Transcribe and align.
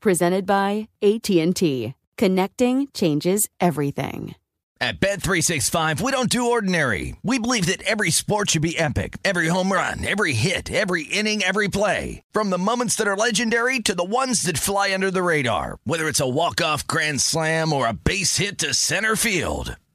Presented 0.00 0.46
by 0.46 0.88
AT&T. 1.02 1.94
Connecting 2.16 2.88
changes 2.92 3.48
everything. 3.60 4.34
At 4.78 5.00
Bet365, 5.00 6.02
we 6.02 6.12
don't 6.12 6.28
do 6.28 6.50
ordinary. 6.50 7.16
We 7.22 7.38
believe 7.38 7.64
that 7.66 7.80
every 7.84 8.10
sport 8.10 8.50
should 8.50 8.60
be 8.60 8.78
epic. 8.78 9.16
Every 9.24 9.48
home 9.48 9.72
run, 9.72 10.04
every 10.04 10.34
hit, 10.34 10.70
every 10.70 11.04
inning, 11.04 11.42
every 11.42 11.68
play. 11.68 12.22
From 12.30 12.50
the 12.50 12.58
moments 12.58 12.94
that 12.96 13.08
are 13.08 13.16
legendary 13.16 13.80
to 13.80 13.94
the 13.94 14.04
ones 14.04 14.42
that 14.42 14.58
fly 14.58 14.92
under 14.92 15.10
the 15.10 15.22
radar. 15.22 15.78
Whether 15.84 16.08
it's 16.08 16.20
a 16.20 16.28
walk-off 16.28 16.86
grand 16.86 17.22
slam 17.22 17.72
or 17.72 17.86
a 17.86 17.94
base 17.94 18.36
hit 18.36 18.58
to 18.58 18.74
center 18.74 19.16
field. 19.16 19.76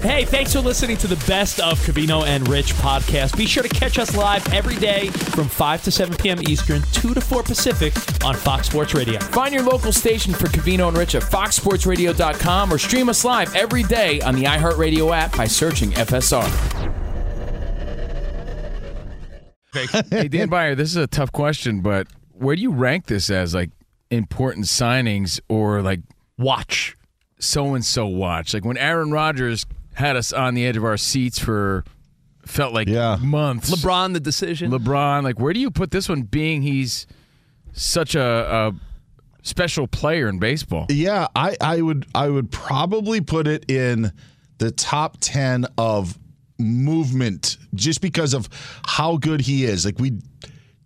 Hey, 0.00 0.24
thanks 0.24 0.52
for 0.52 0.60
listening 0.60 0.96
to 0.98 1.08
the 1.08 1.16
best 1.26 1.58
of 1.58 1.76
Covino 1.80 2.24
and 2.24 2.46
Rich 2.48 2.72
podcast. 2.74 3.36
Be 3.36 3.46
sure 3.46 3.64
to 3.64 3.68
catch 3.68 3.98
us 3.98 4.16
live 4.16 4.46
every 4.54 4.76
day 4.76 5.08
from 5.08 5.48
5 5.48 5.82
to 5.82 5.90
7 5.90 6.16
p.m. 6.16 6.40
Eastern, 6.42 6.82
2 6.92 7.14
to 7.14 7.20
4 7.20 7.42
Pacific 7.42 7.92
on 8.24 8.36
Fox 8.36 8.68
Sports 8.68 8.94
Radio. 8.94 9.18
Find 9.18 9.52
your 9.52 9.64
local 9.64 9.90
station 9.92 10.32
for 10.32 10.46
Covino 10.46 10.86
and 10.86 10.96
Rich 10.96 11.16
at 11.16 11.22
foxsportsradio.com 11.22 12.72
or 12.72 12.78
stream 12.78 13.08
us 13.08 13.24
live 13.24 13.54
every 13.56 13.82
day 13.82 14.20
on 14.20 14.36
the 14.36 14.44
iHeartRadio 14.44 15.12
app 15.16 15.36
by 15.36 15.46
searching 15.46 15.90
FSR. 15.90 16.46
hey, 20.10 20.28
Dan 20.28 20.48
Beyer, 20.48 20.76
this 20.76 20.90
is 20.90 20.96
a 20.96 21.08
tough 21.08 21.32
question, 21.32 21.80
but 21.80 22.06
where 22.32 22.54
do 22.54 22.62
you 22.62 22.70
rank 22.70 23.06
this 23.06 23.30
as 23.30 23.52
like 23.52 23.70
important 24.10 24.66
signings 24.66 25.40
or 25.48 25.82
like 25.82 26.00
Watch. 26.38 26.96
so 27.40 27.74
and 27.74 27.84
so 27.84 28.06
watch? 28.06 28.54
Like 28.54 28.64
when 28.64 28.76
Aaron 28.76 29.10
Rodgers 29.10 29.66
had 29.98 30.16
us 30.16 30.32
on 30.32 30.54
the 30.54 30.64
edge 30.66 30.76
of 30.76 30.84
our 30.84 30.96
seats 30.96 31.38
for 31.38 31.84
felt 32.46 32.72
like 32.72 32.88
Yeah. 32.88 33.16
months. 33.20 33.70
LeBron, 33.70 34.12
the 34.14 34.20
decision. 34.20 34.70
LeBron, 34.70 35.22
like 35.24 35.38
where 35.38 35.52
do 35.52 35.60
you 35.60 35.70
put 35.70 35.90
this 35.90 36.08
one 36.08 36.22
being 36.22 36.62
he's 36.62 37.06
such 37.72 38.14
a, 38.14 38.22
a 38.22 38.74
special 39.42 39.86
player 39.86 40.28
in 40.28 40.38
baseball? 40.38 40.86
Yeah, 40.88 41.26
I, 41.36 41.56
I 41.60 41.82
would 41.82 42.06
I 42.14 42.28
would 42.28 42.50
probably 42.50 43.20
put 43.20 43.46
it 43.46 43.70
in 43.70 44.12
the 44.58 44.70
top 44.70 45.18
ten 45.20 45.66
of 45.76 46.18
movement 46.58 47.56
just 47.74 48.00
because 48.00 48.34
of 48.34 48.48
how 48.86 49.16
good 49.16 49.40
he 49.40 49.64
is. 49.64 49.84
Like 49.84 49.98
we 49.98 50.18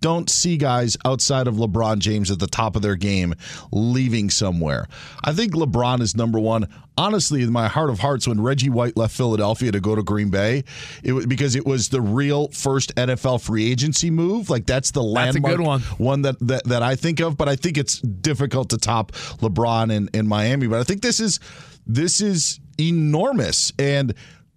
don't 0.03 0.29
see 0.29 0.59
guys 0.59 0.97
outside 1.07 1.47
of 1.47 1.55
LeBron 1.55 2.01
James 2.01 2.31
at 2.31 2.39
the 2.39 2.47
top 2.47 2.77
of 2.77 2.83
their 2.83 2.97
game 2.97 3.35
leaving 3.71 4.29
somewhere. 4.29 4.87
I 5.25 5.33
think 5.33 5.55
LeBron 5.55 6.01
is 6.03 6.15
number 6.15 6.39
one. 6.39 6.69
Honestly, 6.99 7.43
in 7.43 7.51
my 7.51 7.69
heart 7.69 7.89
of 7.89 8.01
hearts, 8.01 8.29
when 8.29 8.39
Reggie 8.43 8.69
White 8.69 8.99
left 8.99 9.17
Philadelphia 9.17 9.73
to 9.73 9.81
go 9.81 9.95
to 9.95 10.03
Green 10.03 10.29
Bay, 10.29 10.65
it 11.03 11.12
was 11.12 11.25
because 11.25 11.57
it 11.57 11.65
was 11.65 11.89
the 11.89 12.03
real 12.03 12.49
first 12.49 12.95
NFL 12.97 13.41
free 13.41 13.71
agency 13.71 14.11
move. 14.11 14.51
Like 14.51 14.67
that's 14.67 14.91
the 14.91 15.01
That's 15.01 15.35
landmark 15.37 15.61
one. 15.61 15.81
one 15.97 16.23
that, 16.23 16.39
that 16.41 16.65
that 16.65 16.83
I 16.83 16.97
think 16.97 17.21
of, 17.21 17.39
but 17.39 17.49
I 17.49 17.57
think 17.57 17.79
it's 17.79 18.01
difficult 18.01 18.69
to 18.71 18.77
top 18.79 19.12
LeBron 19.41 19.91
in, 19.91 20.11
in 20.12 20.29
Miami. 20.29 20.67
But 20.67 20.81
I 20.81 20.85
think 20.85 21.01
this 21.01 21.19
is 21.21 21.41
this 21.87 22.21
is 22.21 22.61
enormous, 22.79 23.73
and 23.79 24.12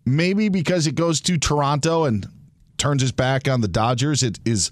maybe 0.05 0.49
because 0.49 0.87
it 0.87 0.95
goes 0.95 1.21
to 1.21 1.37
Toronto 1.37 2.03
and 2.03 2.27
turns 2.77 3.01
his 3.01 3.13
back 3.13 3.47
on 3.47 3.61
the 3.61 3.67
Dodgers, 3.69 4.23
it 4.23 4.39
is 4.45 4.71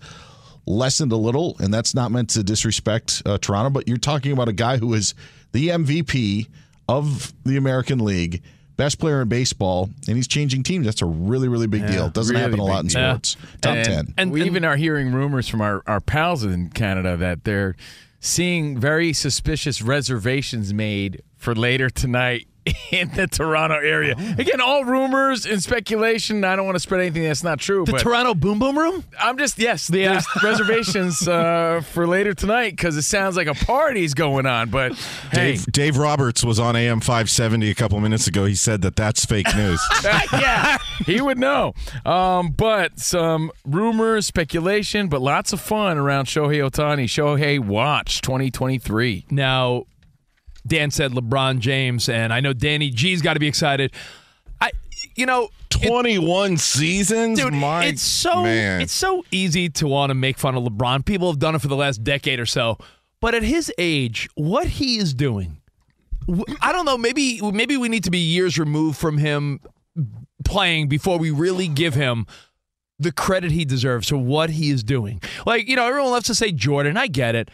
lessened 0.66 1.12
a 1.12 1.18
little, 1.18 1.56
and 1.59 1.74
that's 1.74 1.94
not 1.94 2.12
meant 2.12 2.29
to 2.31 2.44
disrespect 2.44 3.22
uh, 3.25 3.38
Toronto. 3.38 3.69
But 3.69 3.88
you're 3.88 3.97
talking 3.97 4.31
about 4.31 4.47
a 4.47 4.53
guy 4.53 4.78
who 4.78 4.94
is 4.94 5.13
the 5.51 5.69
MVP 5.69 6.47
of 6.88 7.34
the 7.44 7.57
American 7.57 8.00
League. 8.00 8.41
Best 8.75 8.97
player 8.97 9.22
in 9.22 9.29
baseball, 9.29 9.91
and 10.07 10.16
he's 10.18 10.28
changing 10.28 10.63
teams. 10.63 10.85
That's 10.88 11.03
a 11.03 11.06
really, 11.06 11.47
really 11.47 11.68
big 11.68 11.85
deal. 11.85 12.07
It 12.07 12.13
doesn't 12.13 12.34
really 12.34 12.44
happen 12.44 12.59
a 12.59 12.66
lot 12.66 12.79
in 12.79 12.88
big 12.88 12.96
deal. 12.96 13.09
sports. 13.12 13.38
Top 13.62 13.75
and, 13.75 13.85
10. 13.85 14.13
And- 14.18 14.31
we 14.31 14.41
and- 14.41 14.47
even 14.47 14.66
are 14.66 14.78
hearing 14.78 15.12
rumors 15.12 15.47
from 15.47 15.62
our, 15.62 15.84
our 15.85 16.01
pals 16.01 16.44
in 16.44 16.69
Canada 16.69 17.16
that 17.18 17.44
they're 17.44 17.75
seeing 18.19 18.80
very 18.80 19.13
suspicious 19.13 19.84
reservations 19.84 20.74
made 20.74 21.22
for 21.38 21.53
later 21.53 21.90
tonight 21.91 22.47
in 22.91 23.09
the 23.09 23.28
Toronto 23.28 23.75
area. 23.75 24.16
Oh. 24.18 24.35
Again, 24.38 24.62
all 24.62 24.85
rumors 24.85 25.46
and 25.46 25.62
speculation. 25.62 26.44
I 26.44 26.56
don't 26.56 26.66
want 26.66 26.75
to 26.75 26.79
spread 26.79 27.01
anything 27.01 27.24
that's 27.24 27.44
not 27.44 27.59
true. 27.59 27.85
the 27.85 27.94
but 27.94 28.01
Toronto 28.01 28.34
Boom 28.34 28.59
Boom 28.59 28.78
Room? 28.78 29.03
I'm 29.19 29.38
just 29.38 29.59
yes, 29.59 29.88
there's 29.88 30.25
reservations 30.44 31.28
uh, 31.28 31.81
for 31.91 32.07
later 32.07 32.34
tonight 32.34 32.72
because 32.72 32.96
it 32.96 33.03
sounds 33.03 33.35
like 33.35 33.47
a 33.47 33.53
party's 33.53 34.13
going 34.13 34.46
on. 34.46 34.69
But 34.69 34.94
hey, 35.31 35.53
Dave, 35.53 35.66
Dave 35.66 35.97
Roberts 35.97 36.44
was 36.44 36.59
on 36.59 36.75
AM 36.75 37.00
570 37.00 37.69
a 37.69 37.75
couple 37.75 38.00
minutes 38.00 38.28
ago. 38.28 38.46
He 38.46 38.56
said 38.56 38.81
that 38.84 38.95
that's 38.95 39.25
fake 39.25 39.53
news. 39.56 39.81
yeah, 40.03 40.78
he 41.06 41.22
would 41.22 41.38
know. 41.38 41.74
Um, 42.06 42.51
but 42.51 43.00
some 43.00 43.51
rumors, 43.66 44.25
speculation, 44.28 45.07
but 45.09 45.22
lots 45.22 45.51
of 45.53 45.59
fun 45.59 45.97
around 45.97 46.25
Shohei 46.25 46.69
Ohtani. 46.69 47.06
Shohei 47.06 47.59
Watch 47.59 48.22
2023. 48.22 49.25
Now, 49.30 49.85
Dan 50.66 50.91
said 50.91 51.12
LeBron 51.12 51.59
James, 51.59 52.07
and 52.09 52.31
I 52.34 52.40
know 52.40 52.53
Danny 52.53 52.90
G's 52.90 53.22
got 53.22 53.34
to 53.34 53.40
be 53.40 53.47
excited. 53.47 53.91
I, 54.62 54.72
you 55.16 55.25
know, 55.25 55.50
it- 55.72 55.88
21 55.88 56.57
seasons? 56.57 57.40
dude, 57.40 57.53
My 57.53 57.85
it's 57.85 58.01
so 58.01 58.44
man. 58.44 58.81
it's 58.81 58.94
so 58.94 59.24
easy 59.31 59.69
to 59.69 59.88
want 59.88 60.12
to 60.12 60.13
make 60.13 60.38
fun 60.38 60.56
of 60.56 60.63
LeBron. 60.63 61.06
People 61.06 61.29
have 61.29 61.40
done 61.40 61.56
it 61.56 61.59
for 61.62 61.68
the 61.68 61.75
last 61.75 62.03
decade 62.03 62.40
or 62.40 62.46
so, 62.46 62.78
but 63.19 63.34
at 63.35 63.44
his 63.44 63.72
age, 63.78 64.29
what 64.35 64.68
he 64.68 64.97
is 64.97 65.13
doing, 65.13 65.57
i 66.62 66.72
don't 66.72 66.85
know. 66.85 66.97
Maybe 66.97 67.41
maybe 67.41 67.75
we 67.75 67.90
need 67.90 68.06
to 68.06 68.12
be 68.12 68.19
years 68.19 68.57
removed 68.57 68.97
from 68.97 69.18
him 69.18 69.59
playing 70.45 70.88
before 70.88 71.18
we 71.18 71.31
really 71.31 71.68
give 71.68 71.94
him 71.95 72.25
the 73.00 73.12
credit 73.12 73.51
he 73.51 73.66
deserves 73.66 74.07
for 74.07 74.18
what 74.18 74.51
he 74.51 74.69
is 74.69 74.84
doing. 74.84 75.22
Like 75.45 75.68
you 75.68 75.75
know, 75.75 75.85
everyone 75.85 76.12
loves 76.12 76.28
to 76.28 76.35
say 76.35 76.51
Jordan. 76.53 76.95
I 76.95 77.07
get 77.07 77.35
it. 77.35 77.50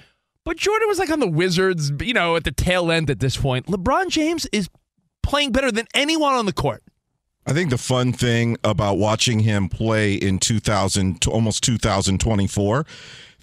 But 0.50 0.58
Jordan 0.58 0.88
was 0.88 0.98
like 0.98 1.12
on 1.12 1.20
the 1.20 1.30
Wizards, 1.30 1.92
you 2.02 2.12
know, 2.12 2.36
at 2.36 2.44
the 2.44 2.52
tail 2.52 2.92
end 2.92 3.12
at 3.12 3.20
this 3.20 3.38
point. 3.38 3.68
LeBron 3.68 4.10
James 4.10 4.48
is 4.52 4.68
playing 5.22 5.52
better 5.52 5.72
than 5.72 5.86
anyone 5.94 6.34
on 6.34 6.48
the 6.48 6.54
court. 6.54 6.82
I 7.46 7.54
think 7.54 7.70
the 7.70 7.78
fun 7.78 8.14
thing 8.14 8.58
about 8.64 8.98
watching 8.98 9.42
him 9.42 9.70
play 9.70 10.16
in 10.16 10.40
2000 10.40 11.22
to 11.22 11.30
almost 11.30 11.64
2024 11.66 12.84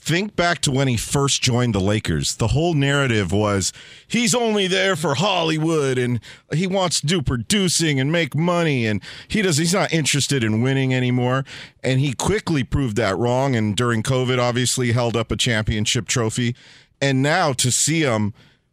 think 0.06 0.36
back 0.36 0.60
to 0.60 0.70
when 0.70 0.86
he 0.86 0.96
first 0.96 1.42
joined 1.42 1.74
the 1.74 1.80
Lakers. 1.80 2.36
The 2.36 2.48
whole 2.48 2.74
narrative 2.74 3.32
was 3.32 3.72
he's 4.06 4.36
only 4.36 4.68
there 4.68 4.94
for 4.94 5.16
Hollywood 5.16 5.98
and 5.98 6.20
he 6.52 6.68
wants 6.68 7.00
to 7.00 7.06
do 7.06 7.22
producing 7.22 7.98
and 7.98 8.12
make 8.12 8.34
money 8.36 8.86
and 8.86 9.02
he 9.26 9.42
does 9.42 9.56
he's 9.56 9.74
not 9.74 9.92
interested 9.92 10.44
in 10.44 10.62
winning 10.62 10.94
anymore 10.94 11.44
and 11.82 11.98
he 11.98 12.12
quickly 12.12 12.62
proved 12.62 12.96
that 12.96 13.18
wrong 13.18 13.56
and 13.56 13.76
during 13.76 14.04
COVID 14.04 14.38
obviously 14.38 14.92
held 14.92 15.16
up 15.16 15.32
a 15.32 15.36
championship 15.36 16.06
trophy 16.06 16.54
and 17.00 17.22
now 17.22 17.52
to 17.54 17.70
see 17.70 18.00
him 18.02 18.32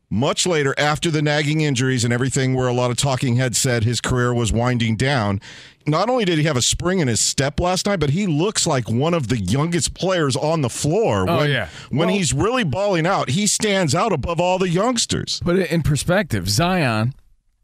much 0.09 0.45
later, 0.45 0.75
after 0.77 1.09
the 1.09 1.23
nagging 1.23 1.61
injuries 1.61 2.03
and 2.03 2.13
everything, 2.13 2.53
where 2.53 2.67
a 2.67 2.73
lot 2.73 2.91
of 2.91 2.97
talking 2.97 3.37
heads 3.37 3.57
said 3.57 3.83
his 3.83 3.99
career 3.99 4.31
was 4.31 4.53
winding 4.53 4.95
down. 4.95 5.41
Not 5.87 6.07
only 6.07 6.23
did 6.23 6.37
he 6.37 6.43
have 6.43 6.55
a 6.55 6.61
spring 6.61 6.99
in 6.99 7.07
his 7.07 7.19
step 7.19 7.59
last 7.59 7.87
night, 7.87 7.99
but 7.99 8.11
he 8.11 8.27
looks 8.27 8.67
like 8.67 8.87
one 8.87 9.15
of 9.15 9.27
the 9.27 9.39
youngest 9.39 9.95
players 9.95 10.35
on 10.35 10.61
the 10.61 10.69
floor. 10.69 11.25
Oh, 11.27 11.37
when, 11.39 11.49
yeah. 11.49 11.67
When 11.89 12.07
Well- 12.09 12.15
he's 12.15 12.31
really 12.31 12.63
balling 12.63 13.07
out, 13.07 13.29
he 13.29 13.47
stands 13.47 13.95
out 13.95 14.13
above 14.13 14.39
all 14.39 14.59
the 14.59 14.69
youngsters. 14.69 15.41
but 15.43 15.57
in 15.57 15.81
perspective. 15.81 16.47
Zion, 16.47 17.15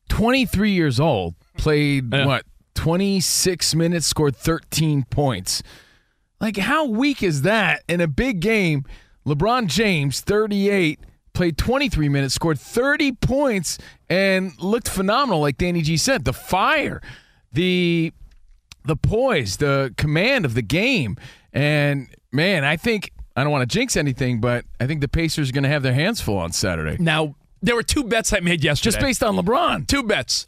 23 0.10 0.72
years 0.72 1.00
old, 1.00 1.36
played 1.56 2.12
Yeah. 2.12 2.26
what 2.26 2.46
26 2.74 3.76
minutes, 3.76 4.08
scored 4.08 4.36
13 4.36 5.04
points. 5.10 5.62
Like 6.42 6.58
how 6.58 6.86
weak 6.86 7.22
is 7.22 7.44
that 7.44 7.84
in 7.88 8.02
a 8.02 8.08
big 8.08 8.40
game? 8.40 8.86
LeBron 9.26 9.68
James, 9.68 10.22
38, 10.22 11.00
played 11.34 11.58
23 11.58 12.10
minutes, 12.10 12.34
scored 12.36 12.60
30 12.60 13.14
points, 13.14 13.78
and 14.10 14.52
looked 14.60 14.90
phenomenal. 14.90 15.42
Like 15.42 15.58
Danny 15.58 15.82
G 15.82 15.98
said, 15.98 16.26
the 16.26 16.34
fire, 16.34 17.02
the 17.52 18.14
the 18.86 18.96
poise, 18.96 19.58
the 19.58 19.94
command 19.98 20.46
of 20.46 20.54
the 20.56 20.62
game, 20.62 21.18
and 21.54 22.08
man, 22.32 22.64
I 22.64 22.76
think 22.78 23.12
I 23.36 23.44
don't 23.44 23.52
want 23.52 23.70
to 23.70 23.74
jinx 23.74 23.96
anything, 23.98 24.40
but 24.42 24.66
I 24.80 24.88
think 24.88 25.02
the 25.02 25.08
Pacers 25.08 25.50
are 25.50 25.54
going 25.54 25.64
to 25.64 25.70
have 25.70 25.84
their 25.84 25.94
hands 25.94 26.22
full 26.22 26.38
on 26.38 26.52
Saturday, 26.54 26.98
Now, 27.00 27.36
there 27.62 27.76
were 27.76 27.84
two 27.84 28.04
bets 28.06 28.32
I 28.34 28.40
made 28.40 28.64
yesterday. 28.64 28.92
just 28.94 29.00
based 29.02 29.22
on 29.24 29.36
LeBron. 29.36 29.86
two 29.88 30.02
bets. 30.04 30.48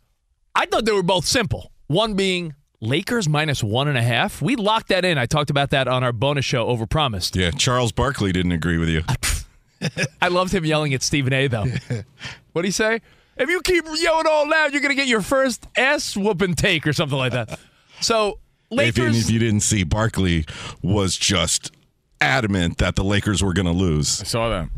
I 0.56 0.66
thought 0.66 0.86
they 0.86 0.92
were 0.94 1.04
both 1.04 1.26
simple. 1.26 1.72
One 1.88 2.14
being 2.16 2.56
Lakers 2.82 3.30
minus 3.30 3.64
one 3.64 3.88
and 3.88 3.98
a 3.98 4.02
half. 4.02 4.42
We 4.42 4.56
locked 4.56 4.88
that 4.90 5.06
in. 5.06 5.18
I 5.18 5.28
talked 5.28 5.50
about 5.52 5.70
that 5.70 5.88
on 5.88 6.04
our 6.04 6.12
bonus 6.12 6.46
show, 6.46 6.66
Overpromised. 6.68 7.36
Yeah, 7.36 7.52
Charles 7.52 7.92
Barkley 7.92 8.32
didn't 8.32 8.52
agree 8.54 8.78
with 8.80 8.90
you. 8.90 9.04
I 10.22 10.28
loved 10.30 10.54
him 10.54 10.66
yelling 10.66 10.94
at 10.94 11.02
Stephen 11.04 11.32
A. 11.34 11.48
Though. 11.48 11.66
What'd 12.54 12.66
he 12.68 12.72
say? 12.72 13.02
If 13.38 13.50
you 13.50 13.62
keep 13.62 13.86
yelling 13.86 14.26
all 14.28 14.50
loud, 14.50 14.74
you're 14.74 14.82
gonna 14.82 14.96
get 14.96 15.08
your 15.08 15.22
first 15.22 15.68
ass 15.78 16.16
whooping 16.18 16.56
take 16.56 16.86
or 16.88 16.94
something 16.94 17.18
like 17.18 17.32
that. 17.34 17.60
So 18.02 18.40
If, 18.72 18.78
Lakers. 18.98 19.18
if 19.26 19.30
you 19.32 19.40
didn't 19.40 19.62
see, 19.62 19.84
Barkley 19.84 20.46
was 20.82 21.16
just 21.18 21.72
adamant 22.20 22.78
that 22.80 22.96
the 22.96 23.04
Lakers 23.04 23.44
were 23.44 23.54
going 23.54 23.66
to 23.66 23.72
lose. 23.72 24.22
I 24.22 24.26
saw 24.26 24.50
that. 24.50 24.70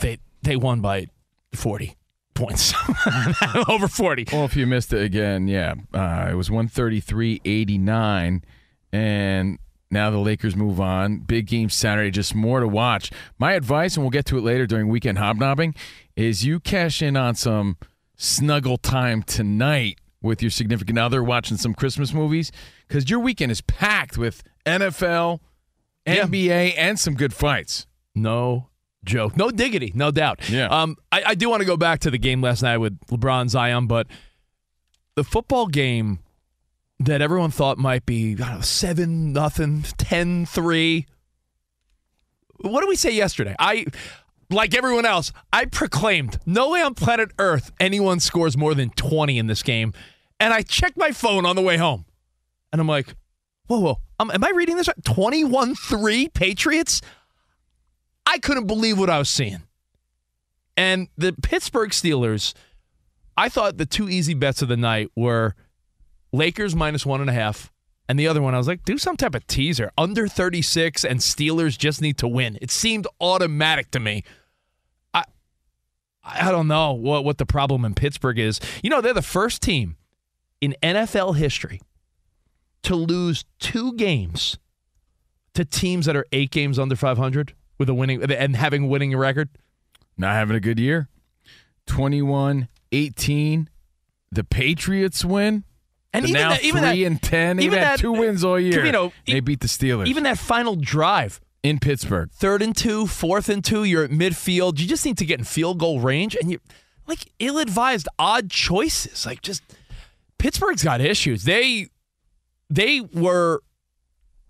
they 0.00 0.18
they 0.42 0.56
won 0.56 0.80
by 0.80 1.06
forty 1.54 1.96
points, 2.40 2.72
over 3.68 3.86
forty. 3.88 4.24
Well, 4.32 4.44
if 4.44 4.56
you 4.56 4.66
missed 4.66 4.92
it 4.92 5.02
again, 5.02 5.46
yeah, 5.48 5.74
uh, 5.94 6.28
it 6.30 6.34
was 6.34 6.48
133-89, 6.48 8.42
and 8.92 9.58
now 9.90 10.10
the 10.10 10.18
Lakers 10.18 10.56
move 10.56 10.80
on. 10.80 11.18
Big 11.18 11.46
game 11.46 11.68
Saturday, 11.70 12.10
just 12.10 12.34
more 12.34 12.60
to 12.60 12.68
watch. 12.68 13.10
My 13.38 13.52
advice, 13.52 13.96
and 13.96 14.02
we'll 14.04 14.10
get 14.10 14.26
to 14.26 14.38
it 14.38 14.42
later 14.42 14.66
during 14.66 14.88
weekend 14.88 15.18
hobnobbing, 15.18 15.74
is 16.16 16.44
you 16.44 16.60
cash 16.60 17.02
in 17.02 17.16
on 17.16 17.34
some 17.34 17.76
snuggle 18.16 18.76
time 18.76 19.22
tonight 19.22 19.98
with 20.22 20.42
your 20.42 20.50
significant 20.50 20.98
other, 20.98 21.22
watching 21.22 21.56
some 21.56 21.74
Christmas 21.74 22.12
movies, 22.12 22.52
because 22.86 23.08
your 23.08 23.20
weekend 23.20 23.50
is 23.50 23.60
packed 23.62 24.18
with 24.18 24.42
NFL, 24.66 25.40
Yeah. 26.06 26.24
NBA, 26.26 26.74
and 26.76 26.98
some 26.98 27.14
good 27.14 27.32
fights. 27.32 27.86
No 28.14 28.69
joke. 29.04 29.36
No 29.36 29.50
diggity, 29.50 29.92
no 29.94 30.10
doubt. 30.10 30.48
Yeah. 30.48 30.66
Um, 30.66 30.96
I, 31.10 31.22
I 31.28 31.34
do 31.34 31.48
want 31.48 31.60
to 31.60 31.66
go 31.66 31.76
back 31.76 32.00
to 32.00 32.10
the 32.10 32.18
game 32.18 32.42
last 32.42 32.62
night 32.62 32.78
with 32.78 32.98
LeBron 33.06 33.48
Zion, 33.48 33.86
but 33.86 34.06
the 35.16 35.24
football 35.24 35.66
game 35.66 36.20
that 36.98 37.22
everyone 37.22 37.50
thought 37.50 37.78
might 37.78 38.04
be 38.04 38.32
I 38.32 38.36
don't 38.36 38.54
know, 38.56 38.60
7 38.60 39.32
nothing, 39.32 39.82
10 39.82 40.46
3. 40.46 41.06
What 42.62 42.80
did 42.80 42.88
we 42.88 42.96
say 42.96 43.10
yesterday? 43.10 43.56
I 43.58 43.86
like 44.50 44.74
everyone 44.74 45.06
else, 45.06 45.32
I 45.52 45.64
proclaimed 45.64 46.38
no 46.44 46.70
way 46.70 46.82
on 46.82 46.94
planet 46.94 47.30
Earth 47.38 47.72
anyone 47.80 48.20
scores 48.20 48.56
more 48.56 48.74
than 48.74 48.90
20 48.90 49.38
in 49.38 49.46
this 49.46 49.62
game. 49.62 49.92
And 50.38 50.52
I 50.52 50.62
checked 50.62 50.96
my 50.96 51.12
phone 51.12 51.46
on 51.46 51.56
the 51.56 51.62
way 51.62 51.76
home. 51.76 52.04
And 52.72 52.80
I'm 52.80 52.88
like, 52.88 53.14
whoa, 53.66 53.78
whoa. 53.78 53.96
Um, 54.18 54.30
am 54.30 54.44
I 54.44 54.50
reading 54.50 54.76
this 54.76 54.88
right? 54.88 55.04
21 55.04 55.74
3 55.74 56.28
Patriots? 56.28 57.00
I 58.30 58.38
couldn't 58.38 58.68
believe 58.68 58.96
what 58.96 59.10
I 59.10 59.18
was 59.18 59.28
seeing. 59.28 59.62
And 60.76 61.08
the 61.18 61.32
Pittsburgh 61.32 61.90
Steelers, 61.90 62.54
I 63.36 63.48
thought 63.48 63.76
the 63.76 63.86
two 63.86 64.08
easy 64.08 64.34
bets 64.34 64.62
of 64.62 64.68
the 64.68 64.76
night 64.76 65.10
were 65.16 65.56
Lakers 66.32 66.76
minus 66.76 67.04
one 67.04 67.20
and 67.20 67.28
a 67.28 67.32
half. 67.32 67.72
And 68.08 68.18
the 68.18 68.28
other 68.28 68.40
one, 68.40 68.54
I 68.54 68.58
was 68.58 68.68
like, 68.68 68.84
do 68.84 68.98
some 68.98 69.16
type 69.16 69.34
of 69.34 69.48
teaser. 69.48 69.90
Under 69.98 70.28
36 70.28 71.04
and 71.04 71.18
Steelers 71.18 71.76
just 71.76 72.00
need 72.00 72.18
to 72.18 72.28
win. 72.28 72.56
It 72.62 72.70
seemed 72.70 73.08
automatic 73.20 73.90
to 73.90 74.00
me. 74.00 74.22
I 75.12 75.24
I 76.22 76.52
don't 76.52 76.68
know 76.68 76.92
what, 76.92 77.24
what 77.24 77.38
the 77.38 77.46
problem 77.46 77.84
in 77.84 77.94
Pittsburgh 77.94 78.38
is. 78.38 78.60
You 78.84 78.90
know, 78.90 79.00
they're 79.00 79.12
the 79.12 79.22
first 79.22 79.60
team 79.60 79.96
in 80.60 80.76
NFL 80.84 81.36
history 81.36 81.80
to 82.84 82.94
lose 82.94 83.44
two 83.58 83.94
games 83.94 84.56
to 85.54 85.64
teams 85.64 86.06
that 86.06 86.14
are 86.14 86.26
eight 86.30 86.52
games 86.52 86.78
under 86.78 86.94
500 86.94 87.54
with 87.80 87.88
a 87.88 87.94
winning 87.94 88.22
and 88.22 88.54
having 88.54 88.84
a 88.84 88.86
winning 88.86 89.16
record. 89.16 89.48
not 90.18 90.34
having 90.34 90.54
a 90.54 90.60
good 90.60 90.78
year. 90.78 91.08
21 91.86 92.68
18. 92.92 93.70
The 94.30 94.44
Patriots 94.44 95.24
win. 95.24 95.64
And 96.12 96.26
even 96.28 96.40
now 96.42 96.50
that, 96.50 96.62
even 96.62 96.82
three 96.82 97.02
that, 97.02 97.06
and 97.06 97.22
ten. 97.22 97.58
Even 97.60 97.78
had 97.78 97.84
that- 97.92 98.00
two 98.00 98.12
wins 98.12 98.44
all 98.44 98.60
year. 98.60 98.84
you 98.84 98.92
know, 98.92 99.12
they 99.26 99.40
beat 99.40 99.60
the 99.60 99.66
Steelers. 99.66 100.06
even 100.08 100.24
that 100.24 100.38
final 100.38 100.76
drive, 100.76 101.40
in 101.62 101.78
Pittsburgh. 101.78 102.30
third 102.32 102.62
and 102.62 102.76
two, 102.76 103.06
fourth 103.06 103.48
and 103.48 103.64
two, 103.64 103.84
you're 103.84 104.04
at 104.04 104.10
midfield. 104.10 104.78
You 104.78 104.86
just 104.86 105.04
need 105.06 105.18
to 105.18 105.24
get 105.24 105.38
in 105.38 105.44
field 105.44 105.78
goal 105.78 106.00
range, 106.00 106.36
and 106.36 106.50
you're 106.50 106.60
like 107.06 107.32
ill-advised, 107.38 108.08
odd 108.18 108.50
choices. 108.50 109.24
Like 109.24 109.40
just 109.42 109.62
Pittsburgh's 110.38 110.82
got 110.84 111.00
issues. 111.00 111.44
They 111.44 111.88
they 112.68 113.00
were 113.00 113.62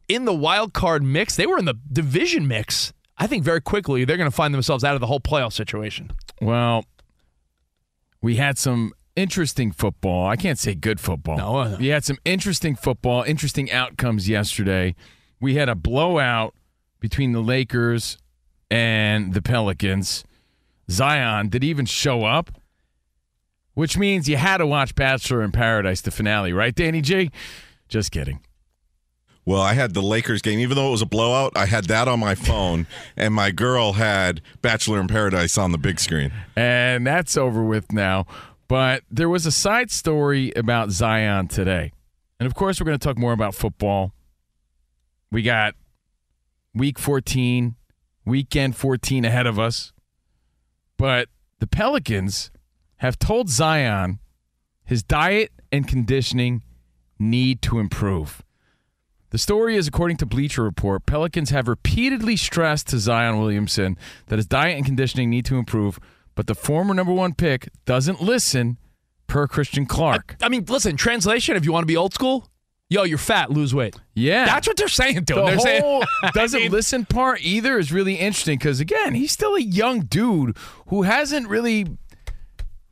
in 0.09 0.25
the 0.25 0.35
wild 0.35 0.73
card 0.73 1.03
mix. 1.03 1.37
They 1.37 1.47
were 1.47 1.59
in 1.59 1.65
the 1.67 1.79
division 1.93 2.49
mix. 2.49 2.93
I 3.21 3.27
think 3.27 3.45
very 3.45 3.61
quickly 3.61 4.05
they're 4.05 4.17
going 4.17 4.31
to 4.31 4.35
find 4.35 4.55
themselves 4.55 4.83
out 4.83 4.95
of 4.95 5.01
the 5.01 5.07
whole 5.07 5.21
playoff 5.21 5.53
situation. 5.53 6.11
Well, 6.41 6.87
we 8.23 8.37
had 8.37 8.57
some 8.57 8.93
interesting 9.15 9.73
football. 9.73 10.27
I 10.27 10.37
can't 10.37 10.59
say 10.59 10.75
good 10.75 10.99
football. 10.99 11.37
No, 11.37 11.65
no. 11.65 11.77
We 11.77 11.89
had 11.89 12.03
some 12.03 12.17
interesting 12.25 12.75
football, 12.75 13.23
interesting 13.23 13.71
outcomes 13.71 14.27
yesterday. 14.27 14.95
We 15.39 15.57
had 15.57 15.69
a 15.69 15.75
blowout 15.75 16.55
between 16.99 17.33
the 17.33 17.43
Lakers 17.43 18.17
and 18.71 19.35
the 19.35 19.43
Pelicans. 19.43 20.25
Zion 20.91 21.51
did 21.51 21.63
even 21.63 21.85
show 21.85 22.25
up, 22.25 22.51
which 23.75 23.99
means 23.99 24.29
you 24.29 24.39
had 24.39 24.59
to 24.59 24.67
watch 24.67 24.95
Bachelor 24.95 25.43
in 25.43 25.53
Paradise, 25.53 26.01
the 26.01 26.11
finale, 26.11 26.53
right, 26.55 26.75
Danny 26.75 27.03
G? 27.03 27.31
Just 27.89 28.11
kidding. 28.13 28.41
Well, 29.45 29.61
I 29.61 29.73
had 29.75 29.95
the 29.95 30.03
Lakers 30.03 30.43
game, 30.43 30.59
even 30.61 30.77
though 30.77 30.89
it 30.89 30.93
was 30.93 31.03
a 31.03 31.07
blowout. 31.07 31.53
I 31.57 31.67
had 31.67 31.87
that 31.87 32.09
on 32.09 32.21
my 32.21 32.35
phone, 32.35 32.87
and 33.17 33.35
my 33.35 33.51
girl 33.51 33.95
had 33.95 34.43
Bachelor 34.63 35.01
in 35.01 35.09
Paradise 35.09 35.57
on 35.57 35.73
the 35.73 35.79
big 35.79 35.99
screen. 35.99 36.33
And 36.57 37.07
that's 37.07 37.37
over 37.37 37.63
with 37.63 37.93
now. 37.93 38.27
But 38.69 39.03
there 39.11 39.29
was 39.29 39.47
a 39.47 39.51
side 39.51 39.91
story 39.91 40.53
about 40.55 40.91
Zion 40.91 41.49
today. 41.49 41.93
And 42.39 42.47
of 42.47 42.55
course, 42.55 42.81
we're 42.81 42.87
going 42.87 42.99
to 42.99 43.05
talk 43.05 43.19
more 43.19 43.33
about 43.33 43.55
football. 43.55 44.13
We 45.33 45.43
got 45.43 45.75
week 46.75 46.99
14, 46.99 47.75
weekend 48.25 48.77
14 48.77 49.25
ahead 49.25 49.47
of 49.47 49.59
us. 49.59 49.93
But 50.97 51.29
the 51.59 51.67
Pelicans 51.67 52.51
have 52.99 53.19
told 53.19 53.49
Zion 53.49 54.21
his 54.85 55.03
diet 55.03 55.51
and 55.73 55.89
conditioning 55.89 56.63
need 57.19 57.63
to 57.63 57.79
improve. 57.79 58.43
The 59.31 59.39
story 59.39 59.77
is 59.77 59.87
according 59.87 60.17
to 60.19 60.27
Bleacher 60.27 60.63
Report, 60.65 61.07
Pelicans 61.07 61.51
have 61.51 61.69
repeatedly 61.69 62.37
stressed 62.37 62.89
to 62.89 62.99
Zion 62.99 63.39
Williamson 63.39 63.97
that 64.27 64.37
his 64.37 64.47
diet 64.47 64.77
and 64.77 64.85
conditioning 64.85 65.31
need 65.31 65.45
to 65.45 65.57
improve, 65.57 66.01
but 66.35 66.49
the 66.49 66.55
former 66.55 66.95
number 66.95 67.13
one 67.13 67.35
pick 67.35 67.69
doesn't 67.85 68.21
listen 68.21 68.77
per 69.29 69.47
Christian 69.47 69.87
Clark. 69.87 70.37
I 70.43 70.49
mean, 70.49 70.65
listen, 70.67 70.97
translation, 70.97 71.55
if 71.55 71.65
you 71.65 71.73
want 71.73 71.83
to 71.85 71.87
be 71.87 71.97
old 71.97 72.13
school, 72.13 72.49
yo, 72.89 73.05
you're 73.05 73.19
fat, 73.19 73.51
lose 73.51 73.73
weight. 73.73 73.95
yeah. 74.15 74.47
That's 74.47 74.67
what 74.67 74.77
they're 74.77 74.89
saying 74.89 75.27
to 75.27 75.35
him. 75.39 75.57
the 75.57 75.63
They're 75.63 75.81
whole 75.81 76.03
I 76.25 76.31
doesn't 76.35 76.63
mean, 76.63 76.73
listen 76.73 77.05
part 77.05 77.41
either 77.43 77.79
is 77.79 77.93
really 77.93 78.15
interesting 78.17 78.59
because 78.59 78.81
again, 78.81 79.15
he's 79.15 79.31
still 79.31 79.55
a 79.55 79.61
young 79.61 80.01
dude 80.01 80.57
who 80.89 81.03
hasn't 81.03 81.47
really 81.47 81.87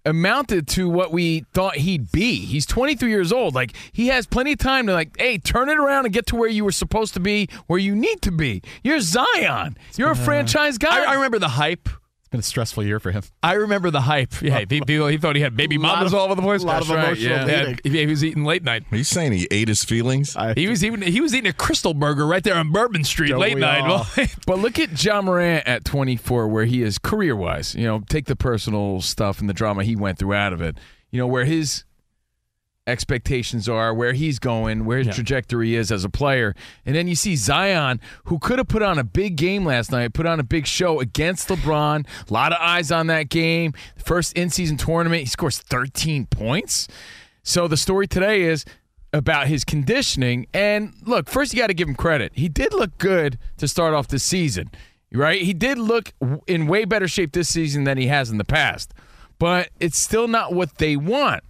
amounted 0.08 0.66
to 0.68 0.88
what 0.88 1.12
we 1.12 1.40
thought 1.52 1.76
he'd 1.76 2.10
be. 2.10 2.44
He's 2.44 2.66
23 2.66 3.10
years 3.10 3.32
old. 3.32 3.54
Like 3.54 3.74
he 3.92 4.08
has 4.08 4.26
plenty 4.26 4.52
of 4.52 4.58
time 4.58 4.86
to 4.86 4.92
like, 4.92 5.16
hey, 5.18 5.38
turn 5.38 5.68
it 5.68 5.78
around 5.78 6.06
and 6.06 6.14
get 6.14 6.26
to 6.26 6.36
where 6.36 6.48
you 6.48 6.64
were 6.64 6.72
supposed 6.72 7.14
to 7.14 7.20
be, 7.20 7.48
where 7.66 7.78
you 7.78 7.94
need 7.94 8.22
to 8.22 8.32
be. 8.32 8.62
You're 8.82 9.00
Zion. 9.00 9.76
You're 9.96 10.08
a 10.08 10.12
uh, 10.12 10.14
franchise 10.14 10.78
guy. 10.78 11.04
I, 11.04 11.12
I 11.12 11.14
remember 11.14 11.38
the 11.38 11.48
hype 11.48 11.88
been 12.30 12.40
a 12.40 12.42
stressful 12.42 12.84
year 12.84 13.00
for 13.00 13.10
him. 13.10 13.22
I 13.42 13.54
remember 13.54 13.90
the 13.90 14.02
hype. 14.02 14.40
Yeah, 14.42 14.58
uh, 14.58 14.66
people, 14.66 15.06
he 15.08 15.18
thought 15.18 15.34
he 15.36 15.42
had 15.42 15.56
baby 15.56 15.78
Lot 15.78 15.96
mamas 15.96 16.12
of- 16.12 16.18
all 16.18 16.26
over 16.26 16.34
the 16.34 16.42
place. 16.42 16.62
A 16.62 16.66
lot 16.66 16.82
of 16.82 16.88
That's 16.88 16.96
right, 16.96 17.06
emotional 17.18 17.48
yeah. 17.48 17.70
eating. 17.70 17.78
Yeah, 17.92 18.00
he 18.00 18.06
was 18.06 18.24
eating 18.24 18.44
late 18.44 18.62
night. 18.62 18.84
He's 18.90 19.08
saying 19.08 19.32
he 19.32 19.48
ate 19.50 19.68
his 19.68 19.84
feelings? 19.84 20.36
I, 20.36 20.54
He 20.54 20.68
was 20.68 20.84
even 20.84 21.02
he 21.02 21.20
was 21.20 21.34
eating 21.34 21.50
a 21.50 21.54
Krystal 21.54 21.98
Burger 21.98 22.26
right 22.26 22.42
there 22.44 22.54
on 22.56 22.70
Bourbon 22.70 23.04
Street 23.04 23.28
Don't 23.30 23.40
late 23.40 23.56
night. 23.58 23.82
Well, 23.82 24.06
But 24.46 24.58
look 24.58 24.78
at 24.78 25.02
Ja 25.02 25.20
Morant 25.22 25.66
at 25.66 25.84
24, 25.84 26.48
where 26.48 26.64
he 26.64 26.82
is 26.82 26.98
career 26.98 27.34
wise. 27.36 27.74
You 27.74 27.84
know, 27.86 28.00
take 28.08 28.26
the 28.26 28.36
personal 28.36 29.00
stuff 29.00 29.40
and 29.40 29.48
the 29.48 29.54
drama 29.54 29.84
he 29.84 29.96
went 29.96 30.18
through 30.18 30.34
out 30.34 30.52
of 30.52 30.60
it. 30.60 30.76
You 31.10 31.18
know, 31.20 31.26
where 31.26 31.44
his 31.46 31.84
expectations 32.88 33.68
are, 33.68 33.92
where 33.94 34.12
he's 34.14 34.38
going, 34.38 34.84
where 34.84 34.98
his 34.98 35.08
Yeah. 35.08 35.12
trajectory 35.12 35.74
is 35.76 35.92
as 35.92 36.04
a 36.04 36.08
player. 36.08 36.54
And 36.86 36.96
then 36.96 37.06
you 37.06 37.14
see 37.14 37.36
Zion, 37.36 38.00
who 38.24 38.38
could 38.38 38.58
have 38.58 38.68
put 38.68 38.82
on 38.82 38.98
a 38.98 39.04
big 39.04 39.36
game 39.36 39.64
last 39.64 39.92
night, 39.92 40.12
put 40.14 40.26
on 40.26 40.40
a 40.40 40.42
big 40.42 40.66
show 40.66 40.98
against 41.00 41.48
LeBron. 41.48 42.06
A 42.28 42.32
lot 42.32 42.52
of 42.52 42.58
eyes 42.60 42.90
on 42.90 43.06
that 43.08 43.28
game. 43.28 43.74
First 44.02 44.32
in 44.36 44.50
season 44.50 44.76
tournament, 44.76 45.20
he 45.20 45.26
scores 45.26 45.58
13 45.58 46.26
points. 46.26 46.88
So 47.42 47.68
the 47.68 47.76
story 47.76 48.06
today 48.06 48.42
is 48.42 48.64
about 49.12 49.46
his 49.46 49.64
conditioning. 49.64 50.46
And 50.52 50.92
look, 51.04 51.28
first 51.28 51.52
you 51.54 51.58
got 51.58 51.68
to 51.68 51.74
give 51.74 51.88
him 51.88 51.94
credit. 51.94 52.32
He 52.34 52.48
did 52.48 52.72
look 52.74 52.96
good 52.98 53.38
to 53.58 53.66
start 53.68 53.94
off 53.94 54.08
the 54.08 54.18
season, 54.18 54.70
right? 55.12 55.40
He 55.42 55.54
did 55.54 55.78
look 55.78 56.12
in 56.46 56.66
way 56.66 56.84
better 56.84 57.08
shape 57.08 57.32
this 57.32 57.48
season 57.48 57.84
than 57.84 57.96
he 57.98 58.08
has 58.08 58.30
in 58.30 58.38
the 58.38 58.44
past. 58.44 58.92
But 59.38 59.68
it's 59.78 59.96
still 59.96 60.26
not 60.28 60.52
what 60.52 60.78
they 60.78 60.96
want. 60.96 61.44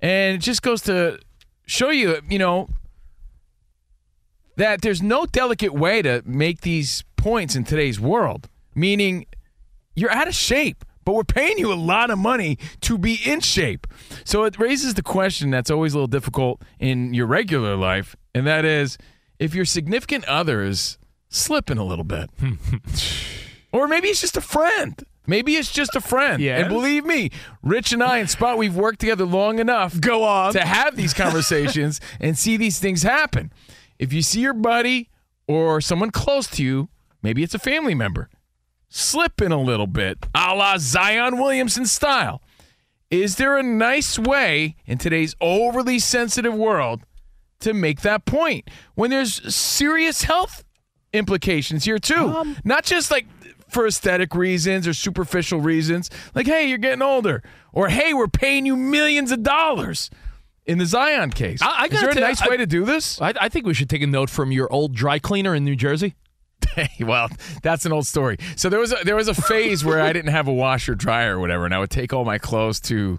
And 0.00 0.36
it 0.36 0.40
just 0.40 0.62
goes 0.62 0.82
to 0.82 1.18
show 1.66 1.90
you, 1.90 2.20
you 2.28 2.38
know, 2.38 2.68
that 4.56 4.82
there's 4.82 5.02
no 5.02 5.26
delicate 5.26 5.74
way 5.74 6.02
to 6.02 6.22
make 6.24 6.62
these 6.62 7.04
points 7.16 7.54
in 7.54 7.64
today's 7.64 8.00
world, 8.00 8.48
meaning 8.74 9.26
you're 9.94 10.10
out 10.10 10.28
of 10.28 10.34
shape, 10.34 10.84
but 11.04 11.14
we're 11.14 11.24
paying 11.24 11.58
you 11.58 11.72
a 11.72 11.74
lot 11.74 12.10
of 12.10 12.18
money 12.18 12.58
to 12.82 12.98
be 12.98 13.20
in 13.24 13.40
shape. 13.40 13.86
So 14.24 14.44
it 14.44 14.58
raises 14.58 14.94
the 14.94 15.02
question 15.02 15.50
that's 15.50 15.70
always 15.70 15.92
a 15.92 15.96
little 15.96 16.06
difficult 16.06 16.62
in 16.78 17.14
your 17.14 17.26
regular 17.26 17.76
life, 17.76 18.16
and 18.34 18.46
that 18.46 18.64
is 18.64 18.96
if 19.38 19.54
your 19.54 19.64
significant 19.64 20.24
other 20.26 20.62
is 20.62 20.98
slipping 21.28 21.78
a 21.78 21.84
little 21.84 22.04
bit. 22.04 22.30
or 23.72 23.88
maybe 23.88 24.08
it's 24.08 24.20
just 24.20 24.36
a 24.36 24.40
friend. 24.40 25.02
Maybe 25.26 25.56
it's 25.56 25.72
just 25.72 25.94
a 25.96 26.00
friend. 26.00 26.40
Yes. 26.42 26.60
And 26.60 26.68
believe 26.68 27.04
me, 27.04 27.30
Rich 27.62 27.92
and 27.92 28.02
I 28.02 28.18
and 28.18 28.28
Spot, 28.30 28.56
we've 28.58 28.76
worked 28.76 29.00
together 29.00 29.24
long 29.24 29.58
enough 29.58 30.00
Go 30.00 30.22
on. 30.24 30.52
to 30.52 30.60
have 30.60 30.96
these 30.96 31.12
conversations 31.24 32.00
and 32.20 32.38
see 32.38 32.56
these 32.56 32.78
things 32.78 33.02
happen. 33.02 33.52
If 33.98 34.12
you 34.12 34.22
see 34.22 34.40
your 34.40 34.54
buddy 34.54 35.10
or 35.48 35.80
someone 35.80 36.10
close 36.10 36.46
to 36.48 36.62
you, 36.64 36.88
maybe 37.22 37.42
it's 37.42 37.54
a 37.54 37.58
family 37.58 37.94
member, 37.94 38.28
slipping 38.88 39.52
a 39.52 39.60
little 39.60 39.86
bit, 39.86 40.18
a 40.34 40.54
la 40.54 40.76
Zion 40.78 41.38
Williamson 41.38 41.86
style. 41.86 42.42
Is 43.10 43.36
there 43.36 43.56
a 43.56 43.62
nice 43.62 44.18
way 44.18 44.76
in 44.84 44.98
today's 44.98 45.34
overly 45.40 45.98
sensitive 45.98 46.54
world 46.54 47.02
to 47.60 47.72
make 47.72 48.00
that 48.02 48.24
point 48.26 48.68
when 48.96 49.10
there's 49.10 49.54
serious 49.54 50.24
health 50.24 50.64
implications 51.12 51.84
here 51.84 51.98
too? 51.98 52.14
Um, 52.28 52.56
Not 52.64 52.84
just 52.84 53.10
like 53.10 53.26
for 53.76 53.86
aesthetic 53.86 54.34
reasons 54.34 54.88
or 54.88 54.94
superficial 54.94 55.60
reasons, 55.60 56.08
like, 56.34 56.46
hey, 56.46 56.66
you're 56.68 56.78
getting 56.78 57.02
older, 57.02 57.42
or 57.72 57.88
hey, 57.88 58.14
we're 58.14 58.26
paying 58.26 58.64
you 58.64 58.74
millions 58.76 59.30
of 59.30 59.42
dollars. 59.42 60.10
In 60.64 60.78
the 60.78 60.86
Zion 60.86 61.30
case, 61.30 61.60
I- 61.62 61.82
I 61.82 61.84
is 61.84 62.00
there 62.00 62.10
a 62.10 62.14
nice 62.14 62.44
way 62.48 62.56
to 62.56 62.66
do 62.66 62.84
this? 62.84 63.20
I, 63.20 63.34
I 63.40 63.48
think 63.48 63.66
we 63.66 63.74
should 63.74 63.88
take 63.90 64.02
a 64.02 64.06
note 64.06 64.30
from 64.30 64.50
your 64.50 64.72
old 64.72 64.94
dry 64.94 65.18
cleaner 65.20 65.54
in 65.54 65.64
New 65.64 65.76
Jersey. 65.76 66.14
Well, 67.00 67.28
that's 67.62 67.86
an 67.86 67.92
old 67.92 68.06
story. 68.06 68.38
So 68.56 68.68
there 68.68 68.80
was 68.80 68.92
a, 68.92 68.96
there 69.04 69.14
was 69.16 69.28
a 69.28 69.34
phase 69.34 69.84
where 69.84 70.00
I 70.00 70.12
didn't 70.12 70.32
have 70.32 70.48
a 70.48 70.52
washer 70.52 70.94
dryer 70.94 71.36
or 71.36 71.40
whatever, 71.40 71.64
and 71.66 71.74
I 71.74 71.78
would 71.78 71.90
take 71.90 72.12
all 72.12 72.24
my 72.24 72.38
clothes 72.38 72.80
to 72.80 73.18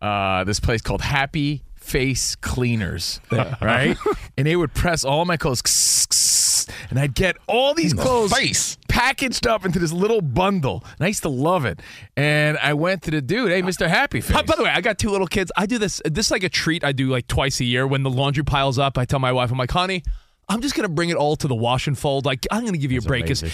uh, 0.00 0.44
this 0.44 0.60
place 0.60 0.80
called 0.82 1.00
Happy 1.02 1.64
Face 1.84 2.34
Cleaners, 2.36 3.20
right? 3.30 3.96
and 4.38 4.46
they 4.46 4.56
would 4.56 4.72
press 4.72 5.04
all 5.04 5.24
my 5.26 5.36
clothes, 5.36 5.60
and 6.90 6.98
I'd 6.98 7.14
get 7.14 7.36
all 7.46 7.74
these 7.74 7.92
clothes 7.92 8.32
face. 8.32 8.78
packaged 8.88 9.46
up 9.46 9.66
into 9.66 9.78
this 9.78 9.92
little 9.92 10.22
bundle. 10.22 10.82
And 10.98 11.04
I 11.04 11.08
used 11.08 11.22
to 11.22 11.28
love 11.28 11.66
it. 11.66 11.80
And 12.16 12.56
I 12.58 12.72
went 12.72 13.02
to 13.02 13.10
the 13.10 13.20
dude, 13.20 13.52
hey, 13.52 13.60
Mister 13.62 13.86
Happy 13.86 14.22
Face. 14.22 14.34
By, 14.34 14.42
by 14.42 14.56
the 14.56 14.64
way, 14.64 14.70
I 14.70 14.80
got 14.80 14.98
two 14.98 15.10
little 15.10 15.26
kids. 15.26 15.52
I 15.56 15.66
do 15.66 15.78
this. 15.78 16.00
This 16.04 16.26
is 16.26 16.30
like 16.32 16.42
a 16.42 16.48
treat 16.48 16.82
I 16.82 16.92
do 16.92 17.10
like 17.10 17.28
twice 17.28 17.60
a 17.60 17.64
year. 17.64 17.86
When 17.86 18.02
the 18.02 18.10
laundry 18.10 18.44
piles 18.44 18.78
up, 18.78 18.96
I 18.96 19.04
tell 19.04 19.20
my 19.20 19.30
wife, 19.30 19.52
I'm 19.52 19.58
like, 19.58 19.70
honey, 19.70 20.02
I'm 20.48 20.62
just 20.62 20.74
gonna 20.74 20.88
bring 20.88 21.10
it 21.10 21.16
all 21.16 21.36
to 21.36 21.46
the 21.46 21.54
wash 21.54 21.86
and 21.86 21.98
fold. 21.98 22.24
Like 22.24 22.46
I'm 22.50 22.64
gonna 22.64 22.78
give 22.78 22.92
you 22.92 22.98
a 22.98 23.02
break 23.02 23.26
because 23.26 23.44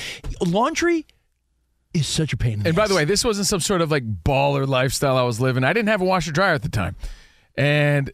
laundry 0.40 1.04
is 1.92 2.06
such 2.06 2.32
a 2.32 2.36
pain. 2.36 2.54
In 2.54 2.60
the 2.60 2.68
And 2.68 2.76
by 2.76 2.86
the 2.86 2.94
way, 2.94 3.04
this 3.04 3.24
wasn't 3.24 3.48
some 3.48 3.60
sort 3.60 3.80
of 3.80 3.90
like 3.90 4.04
baller 4.22 4.66
lifestyle 4.66 5.16
I 5.16 5.22
was 5.24 5.40
living. 5.40 5.64
I 5.64 5.72
didn't 5.72 5.88
have 5.88 6.00
a 6.00 6.04
washer 6.04 6.30
dryer 6.30 6.54
at 6.54 6.62
the 6.62 6.68
time. 6.68 6.96
And 7.56 8.12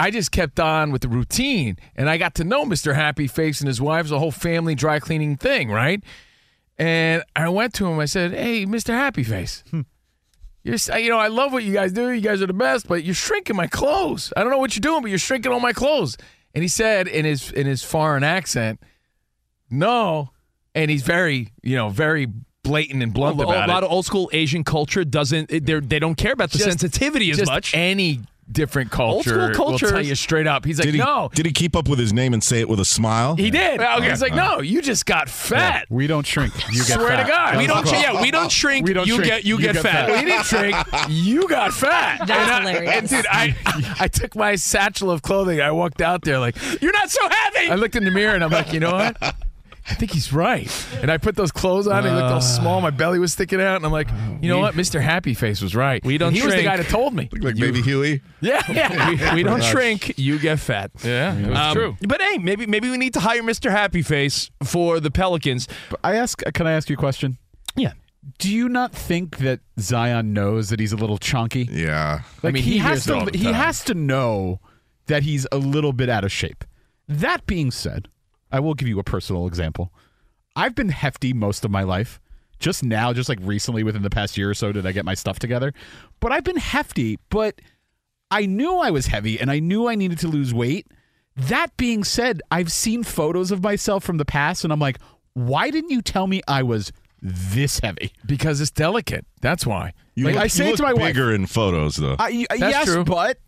I 0.00 0.10
just 0.10 0.32
kept 0.32 0.58
on 0.58 0.90
with 0.92 1.02
the 1.02 1.08
routine. 1.08 1.76
And 1.94 2.08
I 2.08 2.16
got 2.16 2.34
to 2.36 2.44
know 2.44 2.64
Mr. 2.64 2.94
Happy 2.94 3.26
Face 3.26 3.60
and 3.60 3.68
his 3.68 3.80
wife, 3.80 4.08
the 4.08 4.18
whole 4.18 4.30
family 4.32 4.74
dry 4.74 4.98
cleaning 4.98 5.36
thing, 5.36 5.70
right? 5.70 6.02
And 6.78 7.22
I 7.36 7.48
went 7.50 7.74
to 7.74 7.86
him. 7.86 7.98
I 8.00 8.06
said, 8.06 8.32
Hey, 8.32 8.64
Mr. 8.64 8.88
Happy 8.94 9.22
Face. 9.22 9.62
Hmm. 9.70 9.82
You're, 10.62 10.76
you 10.98 11.08
know, 11.10 11.18
I 11.18 11.28
love 11.28 11.52
what 11.52 11.62
you 11.64 11.72
guys 11.72 11.92
do. 11.92 12.10
You 12.10 12.20
guys 12.20 12.42
are 12.42 12.46
the 12.46 12.52
best, 12.52 12.88
but 12.88 13.04
you're 13.04 13.14
shrinking 13.14 13.56
my 13.56 13.66
clothes. 13.66 14.32
I 14.36 14.42
don't 14.42 14.50
know 14.50 14.58
what 14.58 14.74
you're 14.74 14.80
doing, 14.80 15.02
but 15.02 15.08
you're 15.10 15.18
shrinking 15.18 15.52
all 15.52 15.60
my 15.60 15.72
clothes. 15.72 16.16
And 16.54 16.62
he 16.62 16.68
said 16.68 17.06
in 17.08 17.24
his 17.24 17.50
in 17.52 17.66
his 17.66 17.82
foreign 17.84 18.24
accent, 18.24 18.80
"No." 19.70 20.30
And 20.74 20.90
he's 20.90 21.02
very, 21.02 21.52
you 21.62 21.76
know, 21.76 21.88
very 21.88 22.26
blatant 22.62 23.02
and 23.02 23.12
blunt 23.12 23.38
a, 23.40 23.42
about 23.42 23.64
it. 23.64 23.70
a 23.70 23.72
lot 23.72 23.82
it. 23.82 23.86
of 23.86 23.92
old 23.92 24.04
school 24.06 24.30
Asian 24.32 24.62
culture 24.64 25.04
doesn't. 25.04 25.48
They 25.48 25.80
they 25.80 25.98
don't 25.98 26.14
care 26.16 26.32
about 26.32 26.50
the 26.50 26.58
Just- 26.58 26.70
sensitivity 26.70 27.30
as 27.30 27.38
Just 27.38 27.50
much. 27.50 27.74
any 27.74 28.20
different 28.52 28.90
culture, 28.90 29.40
Old 29.42 29.54
school 29.54 29.66
culture 29.70 29.86
will 29.86 29.92
tell 29.92 30.04
you 30.04 30.14
straight 30.14 30.46
up. 30.46 30.64
He's 30.64 30.78
like, 30.78 30.86
Did 30.86 30.94
he, 30.94 31.00
"No." 31.00 31.30
did 31.34 31.46
he 31.46 31.52
keep 31.52 31.74
up 31.76 31.88
with 31.88 31.98
his 31.98 32.12
name 32.12 32.32
and 32.34 32.42
say 32.42 32.60
it 32.60 32.68
with 32.68 32.80
a 32.80 32.84
smile? 32.84 33.36
He 33.36 33.50
did. 33.50 33.80
Yeah, 33.80 33.96
okay. 33.98 34.10
He's 34.10 34.20
like, 34.22 34.34
"No, 34.34 34.60
you 34.60 34.82
just 34.82 35.06
got 35.06 35.28
fat." 35.28 35.86
we 35.90 36.06
don't 36.06 36.26
shrink. 36.26 36.52
You 36.72 36.84
get 36.84 36.98
Swear 36.98 37.10
to 37.10 37.16
fat. 37.24 37.28
God. 37.28 37.56
we 37.56 37.62
We 37.62 37.66
don't. 37.66 37.84
don't- 37.84 38.00
Yeah, 38.00 38.20
we 38.20 38.30
don't 38.30 38.50
shrink. 38.52 38.86
We 38.86 38.92
don't 38.92 39.06
you 39.06 39.14
shrink. 39.16 39.28
get 39.28 39.44
you, 39.44 39.56
You 39.56 39.62
get, 39.62 39.74
get 39.74 39.82
fat. 39.82 39.92
fat. 39.92 40.08
Well, 40.08 40.18
he 40.18 40.24
didn't 40.24 40.46
shrink. 40.46 40.76
You 41.08 41.48
got 41.48 41.72
fat. 41.72 42.18
That's 42.26 42.30
and 42.30 42.50
I, 42.50 42.58
hilarious. 42.72 42.94
And 42.96 43.08
dude, 43.08 43.26
I 43.30 43.94
I 44.00 44.08
took 44.08 44.34
my 44.36 44.54
satchel 44.56 45.10
of 45.10 45.22
clothing. 45.22 45.60
I 45.60 45.70
walked 45.72 46.00
out 46.02 46.22
there 46.22 46.38
like, 46.38 46.56
You're 46.82 46.92
not 46.92 47.10
so 47.10 47.20
heavy. 47.28 47.70
I 47.70 47.74
looked 47.76 47.96
in 47.96 48.04
the 48.04 48.10
mirror 48.10 48.34
and 48.34 48.42
I'm 48.44 48.50
like, 48.50 48.72
you 48.72 48.80
know 48.80 48.92
what? 48.92 49.16
I 49.90 49.94
think 49.94 50.12
he's 50.12 50.32
right. 50.32 50.70
And 51.02 51.10
I 51.10 51.18
put 51.18 51.34
those 51.36 51.50
clothes 51.50 51.86
on. 51.88 51.98
and 51.98 52.06
He 52.06 52.12
looked 52.14 52.32
all 52.32 52.40
small. 52.40 52.80
My 52.80 52.90
belly 52.90 53.18
was 53.18 53.32
sticking 53.32 53.60
out, 53.60 53.76
and 53.76 53.84
I'm 53.84 53.90
like, 53.92 54.08
you 54.40 54.48
know 54.48 54.58
what? 54.60 54.74
Mr. 54.74 55.00
Happy 55.00 55.34
Face 55.34 55.60
was 55.60 55.74
right. 55.74 56.02
We 56.04 56.16
don't 56.16 56.28
And 56.28 56.36
He 56.36 56.42
was 56.44 56.54
the 56.54 56.62
guy 56.62 56.76
that 56.76 56.88
told 56.88 57.12
me. 57.14 57.28
Look 57.32 57.42
Like 57.42 57.56
baby 57.56 57.82
Huey. 57.82 58.22
Yeah, 58.40 58.62
yeah, 58.70 59.30
we, 59.34 59.36
we 59.36 59.42
don't 59.42 59.62
shrink. 59.62 60.16
You 60.18 60.38
get 60.38 60.60
fat. 60.60 60.92
yeah. 61.04 61.36
It 61.36 61.48
was 61.48 61.58
Um, 61.58 61.74
true. 61.74 61.96
But 62.06 62.22
hey, 62.22 62.38
maybe 62.38 62.66
maybe 62.66 62.88
we 62.90 62.96
need 62.96 63.14
to 63.14 63.20
hire 63.20 63.42
Mr. 63.42 63.70
Happy 63.70 64.02
Face 64.02 64.50
for 64.62 65.00
the 65.00 65.10
Pelicans. 65.10 65.66
I 66.04 66.14
ask. 66.16 66.40
Can 66.54 66.66
I 66.66 66.72
ask 66.72 66.88
you 66.88 66.94
a 66.94 66.98
question? 66.98 67.38
Yeah. 67.76 67.92
Do 68.38 68.54
you 68.54 68.68
not 68.68 68.92
think 68.92 69.38
that 69.38 69.60
Zion 69.78 70.32
knows 70.32 70.68
that 70.68 70.78
he's 70.78 70.92
a 70.92 70.96
little 70.96 71.18
chunky? 71.18 71.68
Yeah. 71.70 72.20
Like 72.42 72.54
mean, 72.54 72.62
he, 72.62 72.72
he 72.72 72.78
has 72.78 73.04
hears 73.04 73.08
it 73.08 73.20
all 73.20 73.26
to. 73.26 73.38
He 73.38 73.52
has 73.52 73.82
to 73.84 73.94
know 73.94 74.60
that 75.06 75.22
he's 75.24 75.46
a 75.50 75.58
little 75.58 75.92
bit 75.92 76.08
out 76.08 76.24
of 76.24 76.30
shape. 76.30 76.64
That 77.08 77.44
being 77.46 77.70
said, 77.70 78.08
I 78.52 78.60
will 78.60 78.74
give 78.74 78.88
you 78.88 78.98
a 78.98 79.04
personal 79.04 79.46
example. 79.46 79.92
I've 80.56 80.74
been 80.74 80.88
hefty 80.88 81.32
most 81.32 81.64
of 81.64 81.70
my 81.70 81.82
life. 81.82 82.20
Just 82.58 82.82
now, 82.84 83.12
just 83.12 83.28
like 83.28 83.38
recently, 83.40 83.82
within 83.82 84.02
the 84.02 84.10
past 84.10 84.36
year 84.36 84.50
or 84.50 84.54
so, 84.54 84.70
did 84.72 84.84
I 84.86 84.92
get 84.92 85.04
my 85.04 85.14
stuff 85.14 85.38
together. 85.38 85.72
But 86.20 86.32
I've 86.32 86.44
been 86.44 86.56
hefty. 86.58 87.18
But 87.30 87.60
I 88.30 88.46
knew 88.46 88.76
I 88.76 88.90
was 88.90 89.06
heavy, 89.06 89.40
and 89.40 89.50
I 89.50 89.60
knew 89.60 89.88
I 89.88 89.94
needed 89.94 90.18
to 90.18 90.28
lose 90.28 90.52
weight. 90.52 90.86
That 91.36 91.74
being 91.78 92.04
said, 92.04 92.42
I've 92.50 92.70
seen 92.70 93.02
photos 93.02 93.50
of 93.50 93.62
myself 93.62 94.04
from 94.04 94.18
the 94.18 94.24
past, 94.26 94.62
and 94.64 94.72
I'm 94.72 94.78
like, 94.80 94.98
why 95.32 95.70
didn't 95.70 95.90
you 95.90 96.02
tell 96.02 96.26
me 96.26 96.42
I 96.46 96.62
was 96.62 96.92
this 97.22 97.78
heavy? 97.80 98.12
Because 98.26 98.60
it's 98.60 98.70
delicate. 98.70 99.24
That's 99.40 99.64
why. 99.66 99.94
You 100.14 100.26
Like, 100.26 100.34
look, 100.34 100.44
I 100.44 100.46
say 100.48 100.66
you 100.66 100.74
it 100.74 100.76
to 100.76 100.82
look 100.82 100.96
my 100.96 101.02
wife. 101.02 101.14
bigger 101.14 101.32
in 101.34 101.46
photos, 101.46 101.96
though. 101.96 102.16
I, 102.18 102.44
That's 102.50 102.60
yes, 102.60 102.84
true. 102.86 103.04
but 103.04 103.38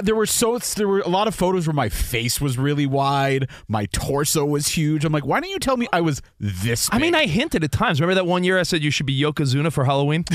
there 0.00 0.14
were 0.14 0.24
so 0.26 0.56
there 0.58 0.88
were 0.88 1.00
a 1.00 1.08
lot 1.08 1.28
of 1.28 1.34
photos 1.34 1.66
where 1.66 1.74
my 1.74 1.88
face 1.90 2.40
was 2.40 2.56
really 2.56 2.86
wide, 2.86 3.48
my 3.68 3.84
torso 3.86 4.44
was 4.44 4.68
huge. 4.68 5.04
I'm 5.04 5.12
like, 5.12 5.26
why 5.26 5.40
didn't 5.40 5.52
you 5.52 5.58
tell 5.58 5.76
me 5.76 5.86
I 5.92 6.00
was 6.00 6.22
this? 6.40 6.88
I 6.92 6.98
mean. 6.98 7.14
I 7.14 7.26
hinted 7.26 7.62
at 7.62 7.72
times. 7.72 8.00
Remember 8.00 8.14
that 8.14 8.26
one 8.26 8.42
year 8.42 8.58
I 8.58 8.62
said 8.62 8.82
you 8.82 8.90
should 8.90 9.04
be 9.04 9.20
Yokozuna 9.20 9.70
for 9.70 9.84
Halloween? 9.84 10.24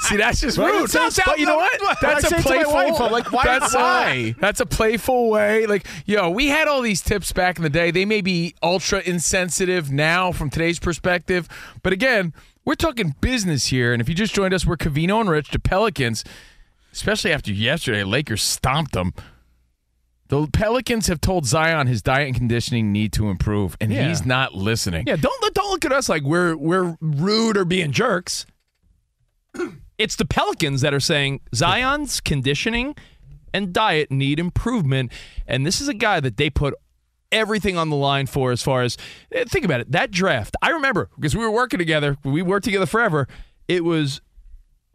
See, 0.00 0.16
that's 0.16 0.40
just 0.40 0.58
Right, 0.58 0.72
rude. 0.72 0.84
it 0.84 0.90
sounds- 0.90 1.18
but 1.24 1.38
you 1.38 1.46
know 1.46 1.56
what? 1.56 1.72
But 1.80 1.98
That's 2.00 2.24
I 2.24 2.26
a 2.26 2.30
say 2.30 2.36
it 2.38 2.42
to 2.42 2.48
my 2.48 2.54
playful. 2.64 2.74
wife, 2.74 3.00
I'm 3.00 3.12
like, 3.12 3.32
why- 3.32 3.44
That's 3.44 3.74
a- 3.74 3.78
why? 3.78 4.34
that's 4.40 4.60
a 4.60 4.66
playful 4.66 5.30
way. 5.30 5.66
Like, 5.66 5.86
yo, 6.04 6.30
we 6.30 6.48
had 6.48 6.68
all 6.68 6.82
these 6.82 7.00
tips 7.00 7.32
back 7.32 7.56
in 7.56 7.62
the 7.62 7.70
day. 7.70 7.90
They 7.90 8.04
may 8.04 8.20
be 8.20 8.54
ultra 8.62 9.00
insensitive 9.00 9.90
now 9.90 10.32
from 10.32 10.50
today's 10.50 10.78
perspective, 10.78 11.48
but 11.82 11.92
again, 11.92 12.34
we're 12.64 12.74
talking 12.74 13.14
business 13.20 13.68
here. 13.68 13.92
And 13.92 14.02
if 14.02 14.08
you 14.08 14.14
just 14.14 14.34
joined 14.34 14.52
us, 14.52 14.66
we're 14.66 14.76
Covino 14.76 15.20
and 15.20 15.30
Rich, 15.30 15.50
the 15.50 15.58
Pelicans. 15.58 16.24
Especially 16.92 17.32
after 17.32 17.52
yesterday, 17.52 18.02
Lakers 18.04 18.42
stomped 18.42 18.92
them. 18.92 19.12
The 20.28 20.46
Pelicans 20.52 21.06
have 21.06 21.20
told 21.22 21.46
Zion 21.46 21.86
his 21.86 22.02
diet 22.02 22.26
and 22.28 22.36
conditioning 22.36 22.92
need 22.92 23.12
to 23.14 23.30
improve, 23.30 23.76
and 23.80 23.90
Yeah. 23.92 24.08
he's 24.08 24.26
not 24.26 24.54
listening. 24.54 25.06
Yeah, 25.06 25.16
don't 25.16 25.40
look- 25.42 25.54
don't 25.54 25.70
look 25.70 25.84
at 25.86 25.92
us 25.92 26.08
like 26.08 26.22
we're 26.22 26.56
we're 26.56 26.96
rude 27.00 27.56
or 27.56 27.64
being 27.64 27.92
jerks. 27.92 28.44
It's 29.98 30.14
the 30.14 30.24
Pelicans 30.24 30.80
that 30.82 30.94
are 30.94 31.00
saying 31.00 31.40
Zion's 31.52 32.20
conditioning 32.20 32.94
and 33.52 33.72
diet 33.72 34.12
need 34.12 34.38
improvement, 34.38 35.10
and 35.44 35.66
this 35.66 35.80
is 35.80 35.88
a 35.88 35.94
guy 35.94 36.20
that 36.20 36.36
they 36.36 36.50
put 36.50 36.72
everything 37.32 37.76
on 37.76 37.90
the 37.90 37.96
line 37.96 38.26
for 38.28 38.52
as 38.52 38.62
far 38.62 38.82
as 38.82 38.96
eh, 39.32 39.44
think 39.48 39.64
about 39.64 39.80
it. 39.80 39.90
That 39.90 40.12
draft, 40.12 40.54
I 40.62 40.70
remember 40.70 41.10
because 41.16 41.34
we 41.34 41.42
were 41.42 41.50
working 41.50 41.78
together. 41.78 42.16
We 42.22 42.42
worked 42.42 42.64
together 42.64 42.86
forever. 42.86 43.26
It 43.66 43.82
was 43.82 44.20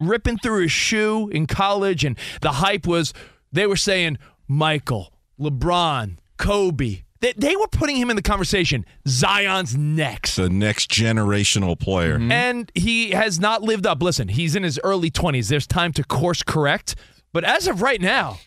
ripping 0.00 0.38
through 0.38 0.62
his 0.62 0.72
shoe 0.72 1.28
in 1.28 1.46
college, 1.46 2.04
and 2.04 2.18
the 2.40 2.52
hype 2.52 2.86
was 2.86 3.12
they 3.52 3.66
were 3.66 3.76
saying 3.76 4.18
Michael, 4.48 5.12
LeBron, 5.38 6.18
Kobe. 6.36 7.02
They, 7.20 7.32
they 7.36 7.56
were 7.56 7.68
putting 7.68 7.96
him 7.96 8.10
in 8.10 8.16
the 8.16 8.22
conversation. 8.22 8.84
Zion's 9.08 9.76
next. 9.76 10.36
The 10.36 10.50
next 10.50 10.90
generational 10.90 11.78
player. 11.78 12.18
Mm-hmm. 12.18 12.32
And 12.32 12.72
he 12.74 13.10
has 13.10 13.40
not 13.40 13.62
lived 13.62 13.86
up. 13.86 14.02
Listen, 14.02 14.28
he's 14.28 14.54
in 14.54 14.62
his 14.62 14.78
early 14.84 15.10
20s. 15.10 15.48
There's 15.48 15.66
time 15.66 15.92
to 15.94 16.04
course 16.04 16.42
correct. 16.42 16.96
But 17.32 17.44
as 17.44 17.66
of 17.66 17.80
right 17.80 18.00
now, 18.00 18.40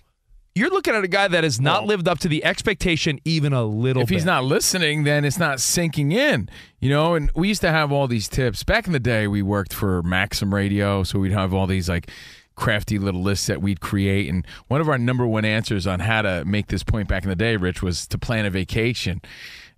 you're 0.58 0.70
looking 0.70 0.96
at 0.96 1.04
a 1.04 1.08
guy 1.08 1.28
that 1.28 1.44
has 1.44 1.62
not 1.62 1.86
lived 1.86 2.08
up 2.08 2.20
to 2.20 2.28
the 2.28 2.44
expectation 2.44 3.20
even 3.24 3.54
a 3.54 3.64
little 3.64 4.02
if 4.04 4.10
bit. 4.10 4.16
he's 4.16 4.26
not 4.26 4.44
listening, 4.44 5.04
then 5.04 5.24
it's 5.24 5.38
not 5.38 5.60
sinking 5.60 6.12
in, 6.12 6.50
you 6.80 6.90
know. 6.90 7.16
And 7.16 7.32
we 7.36 7.48
used 7.48 7.62
to 7.62 7.72
have 7.72 7.92
all 7.92 8.08
these 8.08 8.28
tips 8.28 8.64
back 8.64 8.88
in 8.88 8.94
the 8.94 9.00
day. 9.00 9.28
We 9.28 9.42
worked 9.42 9.74
for 9.74 10.02
Maxim 10.04 10.54
Radio, 10.54 11.04
so 11.04 11.20
we'd 11.20 11.32
have 11.32 11.54
all 11.54 11.68
these 11.68 11.88
like 11.88 12.10
crafty 12.56 12.98
little 12.98 13.22
lists 13.22 13.48
that 13.48 13.62
we'd 13.62 13.80
create. 13.80 14.30
And 14.30 14.46
one 14.68 14.82
of 14.82 14.90
our 14.90 14.98
number 14.98 15.28
one 15.28 15.46
answers 15.46 15.86
on 15.86 16.00
how 16.00 16.24
to 16.24 16.44
make 16.46 16.68
this 16.68 16.84
point 16.84 17.08
back 17.08 17.24
in 17.24 17.30
the 17.30 17.36
day, 17.36 17.56
Rich, 17.56 17.84
was 17.84 18.08
to 18.08 18.18
plan 18.18 18.46
a 18.46 18.50
vacation 18.50 19.22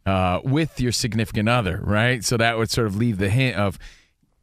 uh, 0.05 0.39
with 0.43 0.79
your 0.79 0.93
significant 0.93 1.50
other, 1.50 1.81
right? 1.83 2.24
So 2.24 2.38
that 2.38 2.57
would 2.57 2.69
sort 2.69 2.88
of 2.88 2.95
leave 2.95 3.17
the 3.17 3.29
hint 3.29 3.57
of. 3.57 3.77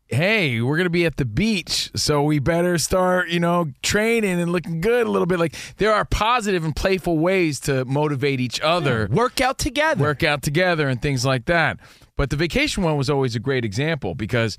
Hey, 0.09 0.61
we're 0.61 0.77
gonna 0.77 0.89
be 0.89 1.05
at 1.05 1.17
the 1.17 1.25
beach, 1.25 1.91
so 1.97 2.23
we 2.23 2.39
better 2.39 2.79
start, 2.79 3.29
you 3.29 3.41
know, 3.41 3.73
training 3.83 4.41
and 4.41 4.53
looking 4.53 4.81
good 4.81 5.05
a 5.05 5.11
little 5.11 5.27
bit. 5.27 5.41
Like 5.41 5.57
there 5.79 5.93
are 5.93 6.05
positive 6.05 6.65
and 6.65 6.77
playful 6.77 7.19
ways 7.19 7.59
to 7.61 7.85
motivate 7.85 8.41
each 8.41 8.61
other 8.61 9.09
work 9.11 9.41
out 9.41 9.59
together. 9.59 10.01
work 10.01 10.23
out 10.23 10.43
together 10.43 10.89
and 10.89 11.03
things 11.03 11.25
like 11.25 11.47
that. 11.47 11.81
But 12.17 12.31
the 12.31 12.37
vacation 12.37 12.85
one 12.85 12.97
was 12.97 13.11
always 13.11 13.35
a 13.35 13.41
great 13.41 13.65
example 13.65 14.15
because 14.15 14.57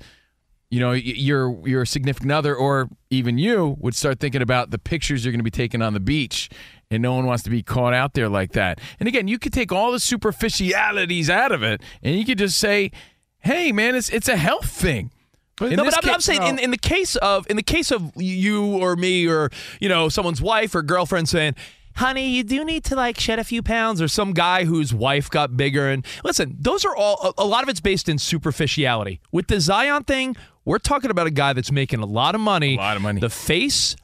you 0.68 0.80
know 0.80 0.92
your 0.92 1.66
your 1.66 1.86
significant 1.86 2.30
other 2.30 2.54
or 2.54 2.90
even 3.08 3.38
you 3.38 3.74
would 3.80 3.94
start 3.94 4.20
thinking 4.20 4.42
about 4.42 4.70
the 4.70 4.78
pictures 4.78 5.24
you're 5.24 5.32
going 5.32 5.40
to 5.40 5.44
be 5.44 5.50
taking 5.50 5.80
on 5.80 5.94
the 5.94 6.00
beach 6.00 6.50
and 6.90 7.02
no 7.02 7.14
one 7.14 7.24
wants 7.24 7.42
to 7.44 7.50
be 7.50 7.62
caught 7.62 7.94
out 7.94 8.12
there 8.12 8.28
like 8.28 8.52
that. 8.52 8.80
And 9.00 9.08
again, 9.08 9.28
you 9.28 9.38
could 9.38 9.54
take 9.54 9.72
all 9.72 9.92
the 9.92 10.00
superficialities 10.00 11.30
out 11.30 11.52
of 11.52 11.62
it 11.62 11.80
and 12.02 12.16
you 12.16 12.26
could 12.26 12.36
just 12.36 12.58
say, 12.58 12.90
"Hey 13.38 13.72
man, 13.72 13.94
it's 13.94 14.10
it's 14.10 14.28
a 14.28 14.36
health 14.36 14.68
thing." 14.68 15.10
In 15.60 15.70
no, 15.76 15.84
but 15.84 15.94
I'm, 15.94 16.08
I'm 16.10 16.14
case- 16.16 16.24
saying 16.24 16.42
in, 16.42 16.58
in 16.58 16.70
the 16.70 16.78
case 16.78 17.16
of 17.16 17.46
in 17.50 17.56
the 17.56 17.62
case 17.62 17.90
of 17.90 18.12
you 18.16 18.64
or 18.78 18.96
me 18.96 19.26
or 19.26 19.50
you 19.80 19.88
know 19.88 20.08
someone's 20.08 20.40
wife 20.40 20.74
or 20.74 20.82
girlfriend 20.82 21.28
saying, 21.28 21.54
"Honey, 21.96 22.28
you 22.28 22.44
do 22.44 22.64
need 22.64 22.84
to 22.84 22.94
like 22.96 23.18
shed 23.18 23.38
a 23.38 23.44
few 23.44 23.62
pounds," 23.62 24.00
or 24.00 24.08
some 24.08 24.32
guy 24.32 24.64
whose 24.64 24.94
wife 24.94 25.28
got 25.30 25.56
bigger. 25.56 25.88
And 25.88 26.04
listen, 26.24 26.56
those 26.60 26.84
are 26.84 26.94
all 26.94 27.34
a, 27.38 27.42
a 27.42 27.46
lot 27.46 27.62
of 27.62 27.68
it's 27.68 27.80
based 27.80 28.08
in 28.08 28.18
superficiality. 28.18 29.20
With 29.32 29.48
the 29.48 29.60
Zion 29.60 30.04
thing, 30.04 30.36
we're 30.64 30.78
talking 30.78 31.10
about 31.10 31.26
a 31.26 31.30
guy 31.32 31.52
that's 31.52 31.72
making 31.72 32.00
a 32.00 32.06
lot 32.06 32.34
of 32.34 32.40
money, 32.40 32.74
A 32.74 32.78
lot 32.78 32.96
of 32.96 33.02
money. 33.02 33.20
the 33.20 33.30
face 33.30 33.96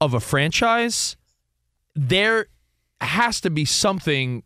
of 0.00 0.14
a 0.14 0.20
franchise. 0.20 1.16
There 1.94 2.46
has 3.00 3.40
to 3.42 3.50
be 3.50 3.64
something 3.64 4.42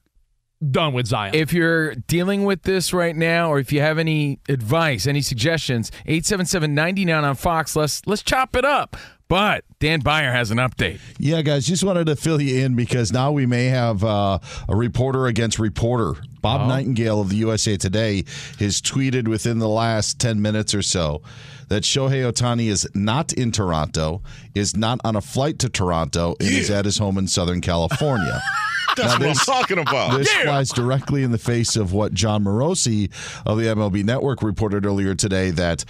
done 0.68 0.92
with 0.92 1.06
Zion. 1.06 1.34
If 1.34 1.52
you're 1.52 1.94
dealing 1.94 2.44
with 2.44 2.62
this 2.62 2.92
right 2.92 3.16
now, 3.16 3.50
or 3.50 3.58
if 3.58 3.72
you 3.72 3.80
have 3.80 3.98
any 3.98 4.40
advice, 4.48 5.06
any 5.06 5.22
suggestions, 5.22 5.90
877-99 6.06 7.22
on 7.22 7.34
Fox, 7.34 7.76
let's 7.76 8.06
let's 8.06 8.22
chop 8.22 8.56
it 8.56 8.64
up. 8.64 8.96
But 9.28 9.64
Dan 9.78 10.00
Beyer 10.00 10.32
has 10.32 10.50
an 10.50 10.58
update. 10.58 10.98
Yeah, 11.16 11.40
guys, 11.42 11.64
just 11.64 11.84
wanted 11.84 12.06
to 12.06 12.16
fill 12.16 12.40
you 12.40 12.64
in 12.64 12.74
because 12.74 13.12
now 13.12 13.30
we 13.30 13.46
may 13.46 13.66
have 13.66 14.02
uh, 14.02 14.40
a 14.68 14.74
reporter 14.74 15.26
against 15.28 15.60
reporter. 15.60 16.20
Bob 16.40 16.66
Nightingale 16.66 17.20
of 17.20 17.28
the 17.28 17.36
USA 17.36 17.76
Today 17.76 18.24
has 18.58 18.80
tweeted 18.80 19.28
within 19.28 19.60
the 19.60 19.68
last 19.68 20.18
10 20.18 20.42
minutes 20.42 20.74
or 20.74 20.82
so 20.82 21.22
that 21.68 21.84
Shohei 21.84 22.28
Ohtani 22.28 22.66
is 22.66 22.88
not 22.92 23.32
in 23.32 23.52
Toronto, 23.52 24.20
is 24.56 24.76
not 24.76 25.00
on 25.04 25.14
a 25.14 25.20
flight 25.20 25.60
to 25.60 25.68
Toronto, 25.68 26.34
and 26.40 26.48
is 26.48 26.68
at 26.68 26.84
his 26.84 26.98
home 26.98 27.16
in 27.16 27.28
Southern 27.28 27.60
California. 27.60 28.40
That's 28.96 29.12
what 29.14 29.22
I'm 29.22 29.28
this- 29.28 29.46
talking 29.46 29.78
about. 29.78 30.18
This 30.18 30.32
flies 30.32 30.70
directly 30.70 31.22
in 31.22 31.30
the 31.30 31.38
face 31.38 31.76
of 31.76 31.92
what 31.92 32.12
Jon 32.14 32.44
Morosi 32.44 33.10
of 33.46 33.58
the 33.58 33.64
MLB 33.64 34.04
Network 34.04 34.42
reported 34.42 34.84
earlier 34.86 35.14
today 35.14 35.50
that 35.50 35.84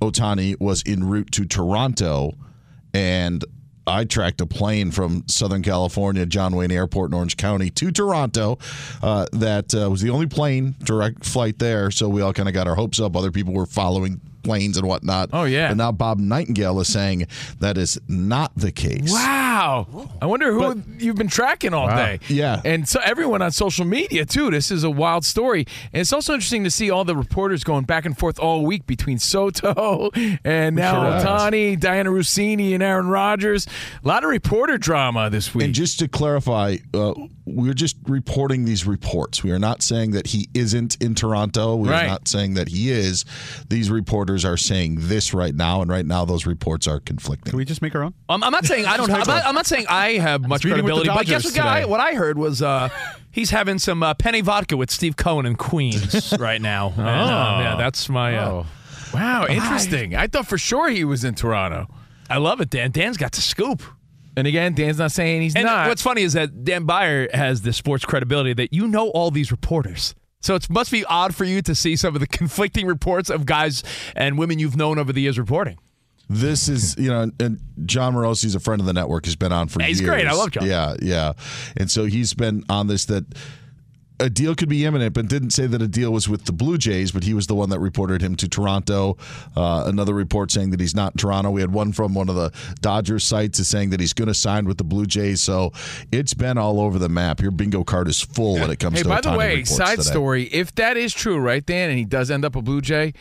Ohtani 0.00 0.58
was 0.60 0.82
en 0.86 1.04
route 1.04 1.30
to 1.32 1.44
Toronto, 1.44 2.32
and 2.94 3.44
I 3.86 4.04
tracked 4.04 4.40
a 4.40 4.46
plane 4.46 4.90
from 4.90 5.24
Southern 5.28 5.62
California, 5.62 6.26
John 6.26 6.54
Wayne 6.54 6.70
Airport 6.70 7.10
in 7.10 7.14
Orange 7.14 7.36
County, 7.36 7.70
to 7.70 7.90
Toronto. 7.90 8.58
Uh, 9.02 9.26
that 9.32 9.74
uh, 9.74 9.90
was 9.90 10.02
the 10.02 10.10
only 10.10 10.26
plane 10.26 10.76
direct 10.84 11.24
flight 11.24 11.58
there, 11.58 11.90
so 11.90 12.08
we 12.08 12.20
all 12.20 12.32
kind 12.34 12.48
of 12.48 12.54
got 12.54 12.68
our 12.68 12.74
hopes 12.74 13.00
up. 13.00 13.16
Other 13.16 13.30
people 13.32 13.54
were 13.54 13.66
following 13.66 14.20
planes 14.42 14.76
and 14.76 14.86
whatnot. 14.86 15.30
Oh, 15.32 15.44
yeah. 15.44 15.68
But 15.68 15.76
now 15.76 15.92
Bob 15.92 16.18
Nightingale 16.18 16.80
is 16.80 16.88
saying 16.88 17.26
that 17.60 17.76
is 17.78 18.00
not 18.08 18.52
the 18.56 18.72
case. 18.72 19.12
Wow. 19.12 20.08
I 20.20 20.26
wonder 20.26 20.52
who 20.52 20.82
you've 20.98 21.16
been 21.16 21.28
tracking 21.28 21.74
all 21.74 21.88
day. 21.88 22.20
Yeah. 22.28 22.60
And 22.64 22.88
so 22.88 23.00
everyone 23.04 23.42
on 23.42 23.50
social 23.52 23.84
media, 23.84 24.24
too. 24.24 24.50
This 24.50 24.70
is 24.70 24.84
a 24.84 24.90
wild 24.90 25.24
story. 25.24 25.66
And 25.92 26.00
it's 26.00 26.12
also 26.12 26.34
interesting 26.34 26.64
to 26.64 26.70
see 26.70 26.90
all 26.90 27.04
the 27.04 27.16
reporters 27.16 27.64
going 27.64 27.84
back 27.84 28.04
and 28.04 28.16
forth 28.16 28.38
all 28.38 28.64
week 28.64 28.86
between 28.86 29.18
Soto 29.18 30.10
and 30.44 30.76
now 30.76 31.02
Sure 31.02 31.16
is. 31.16 31.24
Ohtani, 31.24 31.78
Dianna 31.78 32.06
Russini, 32.12 32.74
and 32.74 32.82
Aaron 32.82 33.08
Rodgers. 33.08 33.66
A 34.04 34.08
lot 34.08 34.24
of 34.24 34.30
reporter 34.30 34.78
drama 34.78 35.30
this 35.30 35.54
week. 35.54 35.64
And 35.66 35.74
just 35.74 35.98
to 36.00 36.08
clarify, 36.08 36.76
uh, 36.94 37.14
we're 37.54 37.74
just 37.74 37.96
reporting 38.06 38.64
these 38.64 38.86
reports. 38.86 39.42
We 39.42 39.50
are 39.52 39.58
not 39.58 39.82
saying 39.82 40.12
that 40.12 40.28
he 40.28 40.48
isn't 40.54 40.96
in 41.00 41.14
Toronto. 41.14 41.76
We 41.76 41.88
Right. 41.88 42.04
are 42.04 42.08
not 42.08 42.28
saying 42.28 42.54
that 42.54 42.68
he 42.68 42.90
is. 42.90 43.24
These 43.68 43.90
reporters 43.90 44.44
are 44.44 44.56
saying 44.56 44.96
this 45.00 45.32
right 45.34 45.54
now, 45.54 45.80
and 45.82 45.90
right 45.90 46.06
now 46.06 46.24
those 46.24 46.46
reports 46.46 46.86
are 46.86 47.00
conflicting. 47.00 47.50
Can 47.50 47.56
we 47.58 47.64
just 47.64 47.82
make 47.82 47.94
our 47.94 48.02
own? 48.04 48.14
I'm, 48.28 48.42
I'm 48.44 48.52
not 48.52 48.64
saying 48.66 48.86
I 48.86 48.96
don't. 48.96 49.10
I'm 49.10 49.26
not, 49.26 49.44
I'm 49.46 49.54
not 49.54 49.66
saying 49.66 49.86
I 49.88 50.12
have 50.14 50.42
much 50.48 50.64
meeting 50.64 50.84
with 50.84 50.94
the 50.94 51.00
credibility, 51.02 51.08
but 51.18 51.26
guess 51.26 51.44
what? 51.44 51.54
Guy, 51.54 51.84
what 51.84 52.00
I 52.00 52.14
heard 52.14 52.38
was 52.38 52.62
uh, 52.62 52.88
he's 53.30 53.50
having 53.50 53.78
some 53.78 54.02
uh, 54.02 54.14
penny 54.14 54.40
vodka 54.40 54.76
with 54.76 54.90
Steve 54.90 55.16
Cohen 55.16 55.46
in 55.46 55.56
Queens 55.56 56.34
right 56.38 56.60
now. 56.60 56.88
And, 56.96 57.00
uh, 57.00 57.58
yeah, 57.62 57.74
that's 57.78 58.08
my. 58.08 58.36
Uh, 58.36 58.48
Oh. 58.50 58.66
wow, 59.14 59.46
interesting. 59.46 60.14
I 60.14 60.26
thought 60.26 60.46
for 60.46 60.58
sure 60.58 60.90
he 60.90 61.02
was 61.04 61.24
in 61.24 61.34
Toronto. 61.34 61.88
I 62.30 62.36
love 62.36 62.60
it, 62.60 62.68
Dan. 62.68 62.90
Dan's 62.90 63.16
got 63.16 63.32
the 63.32 63.40
scoop. 63.40 63.82
And 64.38 64.46
again, 64.46 64.72
Dan's 64.74 64.98
not 64.98 65.12
saying 65.12 65.42
he's 65.42 65.54
And 65.56 65.64
not. 65.66 65.88
what's 65.88 66.02
funny 66.02 66.22
is 66.22 66.32
that 66.34 66.64
Dan 66.64 66.84
Beyer 66.84 67.28
has 67.34 67.62
the 67.62 67.72
sports 67.72 68.04
credibility 68.04 68.52
that 68.54 68.72
you 68.72 68.86
know 68.86 69.08
all 69.10 69.30
these 69.30 69.50
reporters. 69.50 70.14
So 70.40 70.54
it 70.54 70.70
must 70.70 70.92
be 70.92 71.04
odd 71.04 71.34
for 71.34 71.44
you 71.44 71.60
to 71.62 71.74
see 71.74 71.96
some 71.96 72.14
of 72.14 72.20
the 72.20 72.26
conflicting 72.38 72.86
reports 72.86 73.28
of 73.28 73.44
guys 73.44 73.82
and 74.14 74.38
women 74.38 74.58
you've 74.58 74.76
known 74.76 74.98
over 74.98 75.12
the 75.12 75.20
years 75.20 75.38
reporting. 75.38 75.78
This 76.30 76.68
is, 76.68 76.94
you 76.98 77.08
know, 77.08 77.30
and 77.40 77.58
Jon 77.86 78.14
Morosi's 78.14 78.54
a 78.54 78.60
friend 78.60 78.80
of 78.80 78.86
the 78.86 78.92
network. 78.92 79.24
He's 79.24 79.34
been 79.34 79.50
on 79.50 79.68
for 79.68 79.82
He's 79.82 80.00
years. 80.00 80.10
great. 80.10 80.26
I 80.26 80.32
love 80.32 80.50
John. 80.50 80.66
Yeah, 80.66 80.94
yeah. 81.00 81.32
And 81.76 81.90
so 81.90 82.04
he's 82.04 82.34
been 82.34 82.64
on 82.68 82.86
this 82.86 83.06
that 83.06 83.24
a 84.20 84.28
deal 84.28 84.54
could 84.54 84.68
be 84.68 84.84
imminent, 84.84 85.14
but 85.14 85.28
didn't 85.28 85.50
say 85.50 85.66
that 85.66 85.80
a 85.80 85.86
deal 85.88 86.12
was 86.12 86.28
with 86.28 86.44
the 86.44 86.52
Blue 86.52 86.76
Jays. 86.78 87.12
But 87.12 87.24
he 87.24 87.34
was 87.34 87.46
the 87.46 87.54
one 87.54 87.70
that 87.70 87.78
reported 87.78 88.20
him 88.22 88.34
to 88.36 88.48
Toronto. 88.48 89.16
Uh, 89.56 89.84
another 89.86 90.14
report 90.14 90.50
saying 90.50 90.70
that 90.70 90.80
he's 90.80 90.94
not 90.94 91.12
in 91.12 91.18
Toronto. 91.18 91.50
We 91.50 91.60
had 91.60 91.72
one 91.72 91.92
from 91.92 92.14
one 92.14 92.28
of 92.28 92.34
the 92.34 92.52
Dodgers 92.80 93.24
sites 93.24 93.58
is 93.58 93.68
saying 93.68 93.90
that 93.90 94.00
he's 94.00 94.12
going 94.12 94.28
to 94.28 94.34
sign 94.34 94.64
with 94.66 94.78
the 94.78 94.84
Blue 94.84 95.06
Jays. 95.06 95.42
So 95.42 95.72
it's 96.12 96.34
been 96.34 96.58
all 96.58 96.80
over 96.80 96.98
the 96.98 97.08
map. 97.08 97.40
Your 97.40 97.50
bingo 97.50 97.84
card 97.84 98.08
is 98.08 98.20
full 98.20 98.54
when 98.54 98.70
it 98.70 98.78
comes 98.78 98.96
Hey, 98.96 99.02
to 99.04 99.08
by 99.08 99.20
the 99.20 99.36
way, 99.36 99.64
side 99.64 99.98
today. 99.98 100.02
story. 100.10 100.42
If 100.44 100.74
that 100.76 100.96
is 100.96 101.12
true, 101.14 101.38
right, 101.38 101.64
Dan, 101.64 101.90
and 101.90 101.98
he 101.98 102.04
does 102.04 102.30
end 102.30 102.44
up 102.44 102.56
a 102.56 102.62
Blue 102.62 102.80
Jay, 102.80 103.12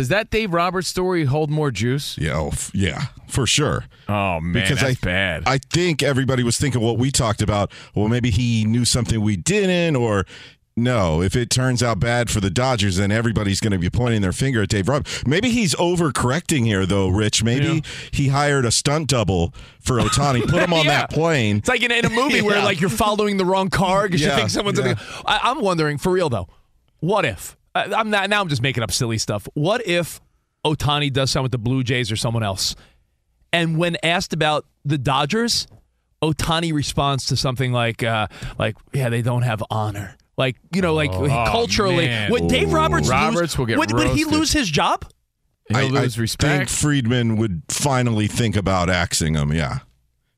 does 0.00 0.08
that 0.08 0.30
Dave 0.30 0.54
Roberts 0.54 0.88
story 0.88 1.26
hold 1.26 1.50
more 1.50 1.70
juice? 1.70 2.16
Yeah, 2.16 2.38
oh, 2.38 2.48
f- 2.48 2.70
yeah, 2.72 3.08
for 3.28 3.46
sure. 3.46 3.84
Oh 4.08 4.40
man, 4.40 4.54
because 4.62 4.80
that's 4.80 4.96
I, 5.02 5.04
bad. 5.06 5.42
I 5.44 5.58
think 5.58 6.02
everybody 6.02 6.42
was 6.42 6.56
thinking 6.56 6.80
what 6.80 6.96
we 6.96 7.10
talked 7.10 7.42
about. 7.42 7.70
Well, 7.94 8.08
maybe 8.08 8.30
he 8.30 8.64
knew 8.64 8.86
something 8.86 9.20
we 9.20 9.36
didn't, 9.36 9.96
or 9.96 10.24
no. 10.74 11.20
If 11.20 11.36
it 11.36 11.50
turns 11.50 11.82
out 11.82 12.00
bad 12.00 12.30
for 12.30 12.40
the 12.40 12.48
Dodgers, 12.48 12.96
then 12.96 13.12
everybody's 13.12 13.60
going 13.60 13.72
to 13.72 13.78
be 13.78 13.90
pointing 13.90 14.22
their 14.22 14.32
finger 14.32 14.62
at 14.62 14.70
Dave 14.70 14.88
Roberts. 14.88 15.26
Maybe 15.26 15.50
he's 15.50 15.74
overcorrecting 15.74 16.64
here, 16.64 16.86
though, 16.86 17.08
Rich. 17.08 17.44
Maybe 17.44 17.84
he 18.10 18.28
hired 18.28 18.64
a 18.64 18.70
stunt 18.70 19.08
double 19.10 19.52
for 19.80 19.98
Ohtani, 19.98 20.48
put 20.48 20.62
him 20.62 20.72
on 20.72 20.84
Yeah. 20.86 21.00
that 21.02 21.10
plane. 21.10 21.58
It's 21.58 21.68
like 21.68 21.82
in, 21.82 21.92
in 21.92 22.06
a 22.06 22.10
movie 22.10 22.40
where 22.46 22.64
like 22.64 22.80
you're 22.80 22.88
following 22.88 23.36
the 23.36 23.44
wrong 23.44 23.68
car 23.68 24.04
because 24.04 24.22
you 24.22 24.30
think 24.30 24.48
someone's. 24.48 24.78
yeah. 24.78 24.94
the 24.94 25.00
I, 25.26 25.40
I'm 25.50 25.60
wondering 25.60 25.98
for 25.98 26.10
real 26.10 26.30
though. 26.30 26.48
What 27.00 27.26
if 27.26 27.58
I'm 27.74 28.10
not 28.10 28.28
now? 28.30 28.40
I'm 28.40 28.48
just 28.48 28.62
making 28.62 28.82
up 28.82 28.90
silly 28.90 29.18
stuff. 29.18 29.48
What 29.54 29.86
if 29.86 30.20
Ohtani 30.64 31.12
does 31.12 31.30
something 31.30 31.44
with 31.44 31.52
the 31.52 31.58
Blue 31.58 31.82
Jays 31.82 32.10
or 32.10 32.16
someone 32.16 32.42
else, 32.42 32.74
and 33.52 33.78
when 33.78 33.96
asked 34.02 34.32
about 34.32 34.66
the 34.84 34.98
Dodgers, 34.98 35.66
Ohtani 36.22 36.72
responds 36.72 37.26
to 37.26 37.36
something 37.36 37.72
like, 37.72 38.02
uh, 38.02 38.26
like, 38.58 38.76
yeah, 38.92 39.08
they 39.08 39.22
don't 39.22 39.42
have 39.42 39.62
honor. 39.70 40.16
Like, 40.36 40.56
you 40.74 40.82
know, 40.82 40.94
like 40.94 41.12
culturally. 41.12 42.06
man. 42.06 42.30
Would 42.32 42.48
Dave 42.48 42.72
Roberts 42.72 43.08
Roberts 43.08 43.40
lose, 43.40 43.58
will 43.58 43.66
get 43.66 43.78
would, 43.78 43.92
would 43.92 44.08
he 44.08 44.24
lose 44.24 44.52
his 44.52 44.70
job? 44.70 45.04
He'll 45.68 45.76
I, 45.76 45.82
lose 45.84 46.18
I 46.18 46.22
respect. 46.22 46.58
think 46.58 46.68
Friedman 46.70 47.36
would 47.36 47.62
finally 47.68 48.26
think 48.26 48.56
about 48.56 48.88
axing 48.88 49.34
him. 49.34 49.52
Yeah. 49.52 49.80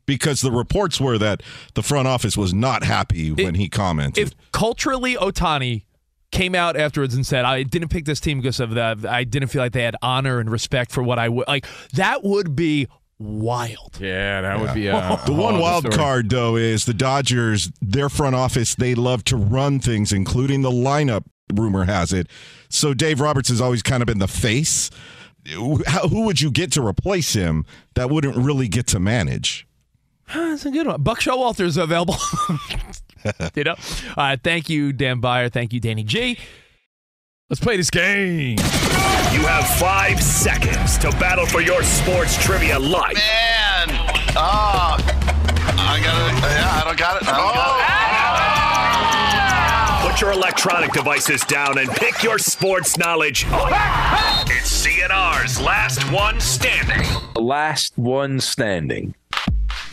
Because 0.04 0.40
the 0.40 0.50
reports 0.50 1.00
were 1.00 1.18
that 1.18 1.42
the 1.74 1.82
front 1.82 2.08
office 2.08 2.36
was 2.36 2.52
not 2.52 2.82
happy 2.82 3.30
when 3.30 3.54
he 3.54 3.68
commented. 3.68 4.26
If 4.26 4.34
culturally 4.50 5.14
Ohtani 5.14 5.84
came 6.32 6.54
out 6.56 6.76
afterwards 6.76 7.14
and 7.14 7.24
said, 7.24 7.44
I 7.44 7.62
didn't 7.62 7.88
pick 7.90 8.04
this 8.04 8.18
team 8.18 8.40
because 8.40 8.58
of 8.58 8.70
that, 8.72 9.06
I 9.06 9.22
didn't 9.24 9.48
feel 9.50 9.62
like 9.62 9.72
they 9.72 9.82
had 9.84 9.94
honor 10.02 10.40
and 10.40 10.50
respect 10.50 10.90
for 10.90 11.02
what 11.02 11.18
I 11.18 11.28
would, 11.28 11.46
like, 11.46 11.66
that 11.92 12.24
would 12.24 12.56
be 12.56 12.88
wild. 13.18 13.98
yeah, 14.00 14.40
that 14.40 14.58
would 14.58 14.74
be 14.74 14.88
uh, 14.88 15.16
a, 15.16 15.26
The 15.26 15.32
one 15.32 15.60
wild 15.60 15.82
story. 15.84 15.94
card, 15.96 16.30
though, 16.30 16.56
is 16.56 16.86
the 16.86 16.94
Dodgers, 16.94 17.70
their 17.80 18.08
front 18.08 18.34
office, 18.34 18.74
they 18.74 18.94
love 18.96 19.22
to 19.24 19.36
run 19.36 19.78
things, 19.78 20.12
including 20.12 20.62
the 20.62 20.70
lineup, 20.72 21.24
rumor 21.54 21.84
has 21.84 22.12
it. 22.12 22.26
So 22.68 22.94
Dave 22.94 23.20
Roberts 23.20 23.48
has 23.50 23.60
always 23.60 23.82
kind 23.82 24.02
of 24.02 24.06
been 24.06 24.18
the 24.18 24.26
face. 24.26 24.90
How, 25.86 26.08
who 26.08 26.22
would 26.22 26.40
you 26.40 26.50
get 26.50 26.72
to 26.72 26.86
replace 26.86 27.34
him 27.34 27.66
that 27.94 28.08
wouldn't 28.10 28.36
really 28.36 28.68
get 28.68 28.86
to 28.88 28.98
manage? 29.00 29.66
That's 30.32 30.64
a 30.64 30.70
good 30.70 30.86
one. 30.86 31.02
Buck 31.02 31.20
Showalter 31.20 31.64
is 31.64 31.76
available. 31.76 32.16
you 33.54 33.64
know? 33.64 33.74
Uh, 34.16 34.36
thank 34.42 34.68
you, 34.68 34.92
Dan 34.92 35.20
Beyer. 35.20 35.48
Thank 35.48 35.72
you, 35.72 35.80
Danny 35.80 36.02
G. 36.04 36.38
Let's 37.50 37.60
play 37.60 37.76
this 37.76 37.90
game. 37.90 38.58
You 38.58 39.42
have 39.46 39.66
five 39.78 40.22
seconds 40.22 40.96
to 40.98 41.10
battle 41.12 41.46
for 41.46 41.60
your 41.60 41.82
sports 41.82 42.36
trivia 42.42 42.78
life. 42.78 43.14
Man, 43.14 43.88
oh, 44.36 44.96
I 44.98 46.00
got 46.02 46.30
it. 46.30 46.42
Yeah, 46.42 46.80
I 46.80 46.82
don't 46.84 46.98
got 46.98 47.20
it. 47.20 47.28
I 47.28 47.36
don't 47.36 47.54
got 47.54 47.78
it. 50.08 50.12
Put 50.12 50.20
your 50.20 50.32
electronic 50.32 50.92
devices 50.92 51.42
down 51.42 51.78
and 51.78 51.88
pick 51.90 52.22
your 52.22 52.38
sports 52.38 52.96
knowledge. 52.98 53.44
It's 53.48 54.86
CNR's 54.86 55.60
last 55.60 56.02
one 56.12 56.40
standing. 56.40 57.02
Last 57.34 57.96
one 57.98 58.40
standing. 58.40 59.14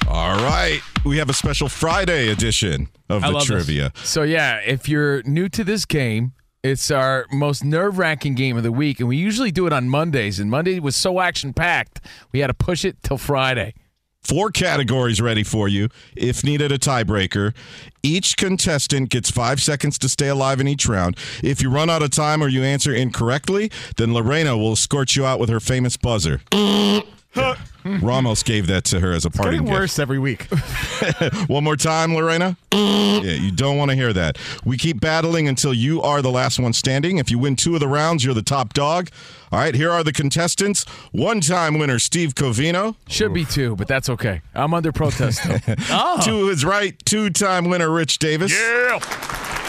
All 0.09 0.37
right. 0.37 0.81
We 1.05 1.17
have 1.19 1.29
a 1.29 1.33
special 1.33 1.69
Friday 1.69 2.29
edition 2.29 2.89
of 3.09 3.23
I 3.23 3.27
the 3.27 3.33
love 3.33 3.47
this. 3.47 3.65
trivia. 3.65 3.91
So 4.03 4.23
yeah, 4.23 4.57
if 4.57 4.89
you're 4.89 5.21
new 5.23 5.47
to 5.49 5.63
this 5.63 5.85
game, 5.85 6.33
it's 6.63 6.89
our 6.89 7.27
most 7.31 7.63
nerve-wracking 7.63 8.33
game 8.35 8.57
of 8.57 8.63
the 8.63 8.71
week, 8.71 8.99
and 8.99 9.07
we 9.07 9.17
usually 9.17 9.51
do 9.51 9.67
it 9.67 9.71
on 9.71 9.87
Mondays. 9.87 10.39
And 10.39 10.49
Monday 10.49 10.79
was 10.79 10.95
so 10.95 11.19
action-packed, 11.19 12.01
we 12.31 12.39
had 12.39 12.47
to 12.47 12.53
push 12.53 12.83
it 12.83 13.01
till 13.03 13.17
Friday. 13.17 13.75
Four 14.21 14.49
categories 14.49 15.21
ready 15.21 15.43
for 15.43 15.69
you. 15.69 15.87
If 16.15 16.43
needed, 16.43 16.71
a 16.71 16.77
tiebreaker. 16.77 17.55
Each 18.03 18.35
contestant 18.35 19.09
gets 19.09 19.31
five 19.31 19.61
seconds 19.61 19.97
to 19.99 20.09
stay 20.09 20.27
alive 20.27 20.59
in 20.59 20.67
each 20.67 20.87
round. 20.87 21.17
If 21.41 21.61
you 21.61 21.69
run 21.69 21.89
out 21.89 22.03
of 22.03 22.09
time 22.09 22.43
or 22.43 22.49
you 22.49 22.63
answer 22.63 22.93
incorrectly, 22.93 23.71
then 23.95 24.13
Lorena 24.13 24.57
will 24.57 24.73
escort 24.73 25.15
you 25.15 25.25
out 25.25 25.39
with 25.39 25.49
her 25.49 25.61
famous 25.61 25.95
buzzer. 25.95 26.41
Ramos 28.01 28.43
gave 28.43 28.67
that 28.67 28.83
to 28.85 28.99
her 28.99 29.11
as 29.13 29.23
a 29.25 29.29
parting 29.29 29.53
Getting 29.61 29.67
gift. 29.67 29.79
worse 29.79 29.99
every 29.99 30.19
week. 30.19 30.43
One 31.47 31.63
more 31.63 31.75
time, 31.77 32.13
Lorena. 32.13 32.57
yeah, 32.73 33.19
you 33.21 33.51
don't 33.51 33.77
want 33.77 33.89
to 33.91 33.95
hear 33.95 34.11
that. 34.13 34.37
We 34.65 34.77
keep 34.77 34.99
battling 34.99 35.47
until 35.47 35.73
you 35.73 36.01
are 36.01 36.21
the 36.21 36.31
last 36.31 36.59
one 36.59 36.73
standing. 36.73 37.17
If 37.17 37.31
you 37.31 37.39
win 37.39 37.55
two 37.55 37.73
of 37.75 37.79
the 37.79 37.87
rounds, 37.87 38.25
you're 38.25 38.33
the 38.33 38.41
top 38.41 38.73
dog. 38.73 39.09
All 39.51 39.59
right, 39.59 39.73
here 39.73 39.91
are 39.91 40.03
the 40.03 40.11
contestants. 40.11 40.83
One-time 41.11 41.79
winner 41.79 41.99
Steve 41.99 42.35
Covino. 42.35 42.95
Should 43.07 43.33
be 43.33 43.45
two, 43.45 43.75
but 43.75 43.87
that's 43.87 44.09
okay. 44.09 44.41
I'm 44.53 44.73
under 44.73 44.91
protest. 44.91 45.41
Though. 45.43 46.17
Two 46.23 46.49
is 46.49 46.63
right. 46.65 46.95
Two-time 47.05 47.69
winner 47.69 47.89
Rich 47.89 48.19
Davis. 48.19 48.51
Yeah. 48.51 48.99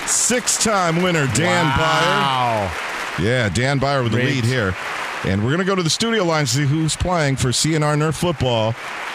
Six-time 0.07 1.03
winner 1.03 1.27
Dan 1.35 1.65
wow. 1.67 2.71
Beyer. 3.17 3.27
Yeah, 3.27 3.49
Dan 3.49 3.79
Beyer 3.79 4.03
with 4.03 4.13
the 4.13 4.19
Great. 4.19 4.35
lead 4.37 4.45
here. 4.45 4.75
And 5.25 5.43
we're 5.45 5.51
going 5.51 5.61
to 5.61 5.67
go 5.67 5.75
to 5.75 5.83
the 5.83 5.91
studio 5.91 6.25
line 6.25 6.47
to 6.47 6.51
see 6.51 6.65
who's 6.65 6.97
playing 6.97 7.37
for 7.37 7.49
CNR 7.49 7.97
Nerf 7.97 8.15
football. 8.15 8.73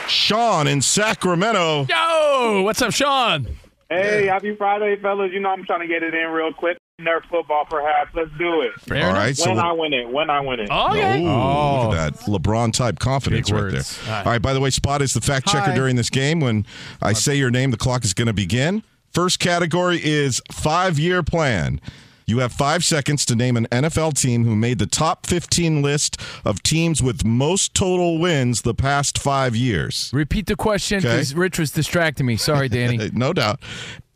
Sean 0.08 0.68
in 0.68 0.82
Sacramento. 0.82 1.88
Yo, 1.89 2.62
what's 2.62 2.82
up, 2.82 2.94
Sean? 2.94 3.48
Hey, 3.89 4.28
happy 4.28 4.56
Friday, 4.56 4.98
fellas. 5.02 5.32
You 5.34 5.39
know 5.39 5.50
I'm 5.50 5.63
trying 5.65 5.82
to 5.82 5.88
get 5.88 6.04
it 6.04 6.13
in 6.13 6.30
real 6.30 6.54
quick. 6.54 6.78
Nerf 7.02 7.22
football, 7.30 7.65
perhaps. 7.70 8.12
Let's 8.13 8.30
do 8.38 8.62
it. 8.62 8.72
All 8.91 9.13
right, 9.13 9.36
so 9.36 9.50
when 9.50 9.58
we'll- 9.58 9.65
I 9.65 9.72
win 9.72 9.94
it. 9.94 10.10
When 10.10 10.30
I 10.30 10.39
win 10.41 10.60
it. 10.60 10.70
Okay. 10.70 11.28
Oh, 11.28 11.89
look 11.89 11.98
at 11.98 12.13
oh. 12.13 12.13
that 12.13 12.13
LeBron 12.28 12.72
type 12.72 13.00
confidence 13.00 13.52
right 13.52 13.62
words. 13.63 14.00
there. 14.06 14.18
All 14.18 14.26
right. 14.26 14.41
By 14.41 14.54
the 14.54 14.60
way, 14.60 14.70
Spot 14.70 15.02
is 15.02 15.13
the 15.13 15.22
fact 15.22 15.48
checker 15.48 15.72
Hi. 15.72 15.76
during 15.76 15.96
this 15.96 16.10
game. 16.12 16.39
When 16.39 16.65
I 17.02 17.13
say 17.13 17.36
your 17.36 17.52
name, 17.52 17.72
the 17.72 17.78
clock 17.78 18.06
is 18.06 18.13
going 18.13 18.28
to 18.28 18.34
begin. 18.34 18.84
First 19.12 19.39
category 19.39 20.00
is 20.04 20.41
five 20.52 21.00
year 21.00 21.24
plan. 21.24 21.82
You 22.28 22.40
have 22.40 22.52
five 22.52 22.84
seconds 22.84 23.24
to 23.28 23.36
name 23.36 23.56
an 23.56 23.68
NFL 23.72 24.20
team 24.20 24.46
who 24.46 24.56
made 24.56 24.80
the 24.80 24.88
top 24.88 25.28
15 25.28 25.82
list 25.84 26.20
of 26.44 26.64
teams 26.64 27.02
with 27.04 27.24
most 27.24 27.74
total 27.76 28.18
wins 28.18 28.64
the 28.64 28.74
past 28.74 29.20
five 29.20 29.56
years. 29.56 30.10
Repeat 30.14 30.48
the 30.48 30.56
question 30.56 30.98
Okay. 31.00 31.10
because 31.10 31.36
Rich 31.36 31.60
was 31.60 31.72
distracting 31.72 32.26
me. 32.26 32.36
Sorry, 32.38 32.68
Danny. 32.68 33.00
Uh, 33.00 33.10
No 33.14 33.32
doubt. 33.32 33.60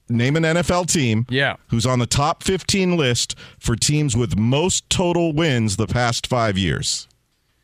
Name 0.10 0.36
an 0.38 0.44
NFL 0.44 0.88
team 0.92 1.28
Yeah. 1.30 1.58
who's 1.68 1.86
on 1.86 2.00
the 2.00 2.08
top 2.08 2.42
15 2.42 2.98
list 2.98 3.36
for 3.60 3.76
teams 3.76 4.18
with 4.18 4.36
most 4.40 4.90
total 4.90 5.32
wins 5.34 5.76
the 5.78 5.86
past 5.86 6.26
five 6.26 6.58
years. 6.58 7.08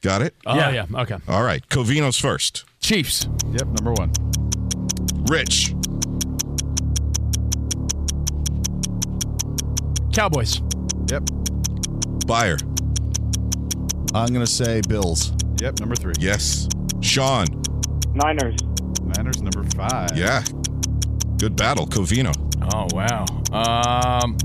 Got 0.02 0.22
it? 0.22 0.36
Oh, 0.46 0.56
Yeah. 0.56 0.70
yeah. 0.70 1.02
Okay. 1.02 1.18
All 1.28 1.42
right. 1.42 1.68
Covino's 1.70 2.20
first. 2.20 2.64
Chiefs. 2.82 3.28
Yep, 3.52 3.66
number 3.82 3.94
one. 3.94 4.12
Rich. 5.28 5.74
Cowboys. 10.16 10.62
Yep. 11.10 11.24
Beyer. 12.26 12.58
I'm 14.14 14.28
going 14.28 14.40
to 14.46 14.48
say 14.48 14.82
Bills. 14.88 15.34
Yep, 15.62 15.80
number 15.82 15.96
three. 15.96 16.14
Yes. 16.20 16.70
Sean. 17.02 17.46
Niners. 18.14 18.56
Niners, 19.04 19.42
number 19.42 19.64
five. 19.76 20.18
Yeah. 20.18 20.42
Good 21.38 21.56
battle. 21.58 21.86
Covino. 21.86 22.34
Oh 22.74 22.88
wow. 22.96 23.26
Um. 23.52 24.38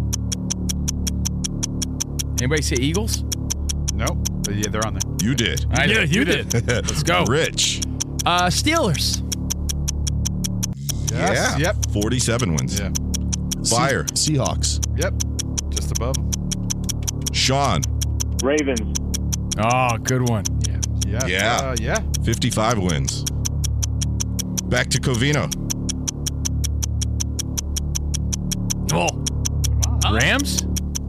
Anybody 2.41 2.63
say 2.63 2.77
Eagles? 2.81 3.23
Nope. 3.95 4.19
But 4.43 4.55
yeah, 4.57 4.69
they're 4.71 4.85
on 4.85 4.95
there. 4.95 5.13
You 5.23 5.35
did. 5.37 5.67
I 5.73 5.85
Yeah, 5.85 6.03
you 6.03 6.25
did. 6.25 6.53
Let's 6.67 7.03
go. 7.05 7.25
Rich. 7.27 7.83
Uh, 8.27 8.47
Steelers. 8.49 9.23
Yes, 11.13 11.59
Yeah. 11.59 11.73
Yep. 11.75 11.93
47 11.93 12.57
wins. 12.57 12.81
Yeah. 12.81 12.89
Beyer. 13.71 14.05
Se- 14.15 14.33
Seahawks. 14.33 14.81
Yep. 14.99 15.15
Just 15.71 15.91
above 15.93 16.15
them. 16.15 16.31
Sean. 17.33 17.83
Ravens. 18.43 18.81
Oh, 19.59 19.97
good 19.99 20.29
one. 20.29 20.45
Yeah. 21.07 21.27
Yeah. 21.27 21.57
Uh, 21.63 21.77
yeah. 21.81 22.01
55 22.25 22.79
wins. 22.79 23.25
Back 24.69 24.89
to 24.91 25.01
Covino. 25.01 25.51
Oh. 28.93 29.09
Rams. 30.13 30.65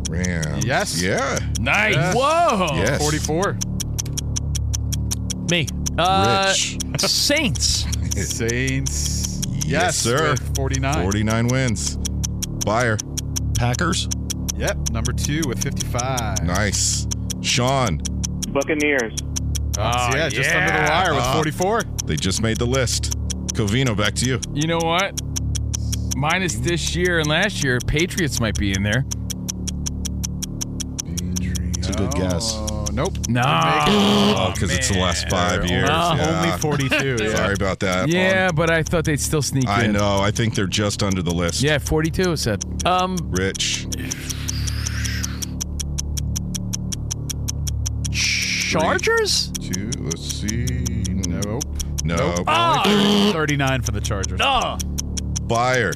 Rams. 0.10 0.66
Yes. 0.66 1.02
Yeah. 1.02 1.40
Nice. 1.60 1.96
Yeah. 1.96 2.14
Whoa. 2.14 2.76
Yes. 2.76 3.02
44. 3.02 3.58
Me. 5.50 5.68
Uh, 5.98 6.48
Rich. 6.50 6.78
Saints. 7.00 7.86
Saints. 8.16 9.42
Yes, 9.48 9.66
Yes, 9.66 9.98
sir. 9.98 10.36
49. 10.56 10.94
49 11.04 11.48
wins. 11.48 11.98
Beyer. 12.66 12.98
Packers. 13.58 14.08
Yep. 14.62 14.92
Number 14.92 15.12
two 15.12 15.42
with 15.48 15.62
55. 15.64 16.44
Nice. 16.44 17.08
Sean. 17.42 17.98
Buccaneers. 18.50 19.14
Oh, 19.80 20.12
so 20.12 20.18
yeah, 20.18 20.30
just 20.30 20.54
under 20.54 20.72
the 20.72 20.88
wire 20.88 21.14
with 21.16 21.24
Ah. 21.24 21.34
44. 21.34 21.82
They 22.06 22.16
just 22.16 22.44
made 22.44 22.58
the 22.58 22.68
list. 22.68 23.18
Covino, 23.56 23.98
back 23.98 24.14
to 24.16 24.26
you. 24.26 24.40
You 24.54 24.68
know 24.68 24.78
what? 24.78 25.20
Minus 26.16 26.56
this 26.56 26.96
year 26.96 27.18
and 27.20 27.28
last 27.28 27.64
year, 27.64 27.80
Patriots 27.88 28.40
might 28.40 28.56
be 28.56 28.72
in 28.74 28.84
there. 28.84 29.04
It's 31.78 31.88
a 31.90 31.94
good 31.94 32.12
guess. 32.14 32.54
Oh, 32.56 32.86
nope. 32.94 33.14
No. 33.28 33.42
Oh, 33.44 34.52
because 34.54 34.72
it's 34.72 34.90
the 34.90 35.00
last 35.00 35.28
five 35.28 35.66
years. 35.66 35.90
Oh, 35.92 36.14
yeah. 36.16 36.42
Only 36.44 36.58
42. 36.60 37.18
yeah. 37.24 37.36
Sorry 37.36 37.54
about 37.56 37.80
that. 37.80 38.10
Yeah, 38.10 38.52
but 38.52 38.70
I 38.70 38.84
thought 38.84 39.06
they'd 39.06 39.20
still 39.20 39.42
sneak 39.42 39.68
I 39.68 39.86
in. 39.86 39.96
I 39.96 40.00
know. 40.00 40.20
I 40.20 40.30
think 40.30 40.54
they're 40.54 40.68
just 40.68 41.02
under 41.02 41.24
the 41.24 41.34
list. 41.34 41.64
Yeah, 41.64 41.80
42 41.80 42.34
it 42.34 42.38
said. 42.38 42.64
Um, 42.86 43.18
Rich. 43.32 43.88
Chargers. 48.80 49.52
Two. 49.60 49.90
Let's 50.00 50.22
see. 50.24 50.66
Nope. 51.28 51.64
No. 52.04 52.36
Ah. 52.48 52.84
Only 52.86 53.32
39 53.34 53.82
for 53.82 53.92
the 53.92 54.02
Chargers. 54.02 54.40
Oh. 54.42 54.78
Beyer. 55.44 55.94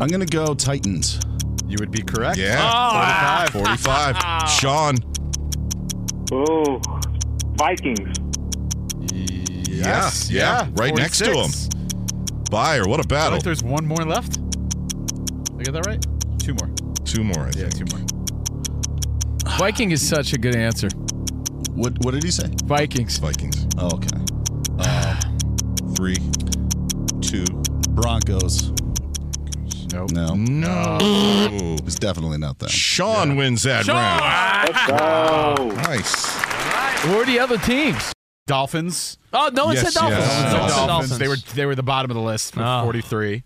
I'm 0.00 0.08
going 0.08 0.20
to 0.20 0.26
go 0.26 0.54
Titans. 0.54 1.18
You 1.66 1.76
would 1.80 1.90
be 1.90 2.02
correct. 2.02 2.38
Yeah. 2.38 2.58
Ah. 2.60 3.48
45. 3.52 4.48
Sean. 4.50 4.96
Oh, 6.32 6.80
Vikings. 7.56 8.16
Yes. 9.68 10.30
yeah, 10.30 10.68
right 10.72 10.94
next 10.94 11.18
to 11.18 11.32
him. 11.32 11.50
Beyer, 12.50 12.86
what 12.88 12.98
a 12.98 13.02
I 13.02 13.06
battle. 13.06 13.28
I 13.28 13.30
think 13.32 13.44
there's 13.44 13.62
one 13.62 13.86
more 13.86 14.04
left. 14.04 14.38
I 15.58 15.62
get 15.62 15.72
that 15.72 15.86
right? 15.86 16.04
Two 16.38 16.54
more. 16.54 16.70
Two 17.04 17.22
more, 17.24 17.44
I 17.46 17.50
Yeah, 17.56 17.68
think. 17.68 17.90
two 17.90 17.96
more. 17.96 18.06
Viking 19.58 19.90
is 19.90 20.06
such 20.06 20.32
a 20.32 20.38
good 20.38 20.54
answer. 20.54 20.88
What 21.74 21.94
What 22.04 22.12
did 22.14 22.22
he 22.22 22.30
say? 22.30 22.48
Vikings. 22.64 23.18
Vikings. 23.18 23.66
Oh, 23.78 23.90
okay. 23.96 24.08
Uh, 24.78 25.18
three, 25.94 26.16
two. 27.22 27.44
Broncos. 27.92 28.70
Nope. 29.90 30.10
No, 30.10 30.34
No. 30.34 30.98
it's 31.86 31.94
definitely 31.94 32.36
not 32.36 32.58
that. 32.58 32.68
Sean 32.68 33.36
wins 33.36 33.62
that 33.62 33.86
round. 33.88 34.20
Let's 34.74 34.86
go. 34.86 35.68
Nice. 35.90 37.02
Who 37.04 37.18
are 37.18 37.24
the 37.24 37.38
other 37.40 37.56
teams? 37.56 38.12
Dolphins. 38.46 39.16
Oh, 39.32 39.48
no 39.54 39.64
one 39.66 39.76
Yes, 39.76 39.94
said 39.94 39.98
Dolphins. 39.98 40.18
yes. 40.26 40.52
No 40.52 40.60
one 40.60 40.68
said 40.68 40.74
Dolphins. 40.86 40.86
Dolphins. 40.88 41.18
They 41.18 41.28
were 41.28 41.36
they 41.54 41.64
were 41.66 41.74
the 41.74 41.82
bottom 41.82 42.10
of 42.10 42.14
the 42.16 42.22
list 42.22 42.52
Oh. 42.58 42.82
43. 42.82 43.42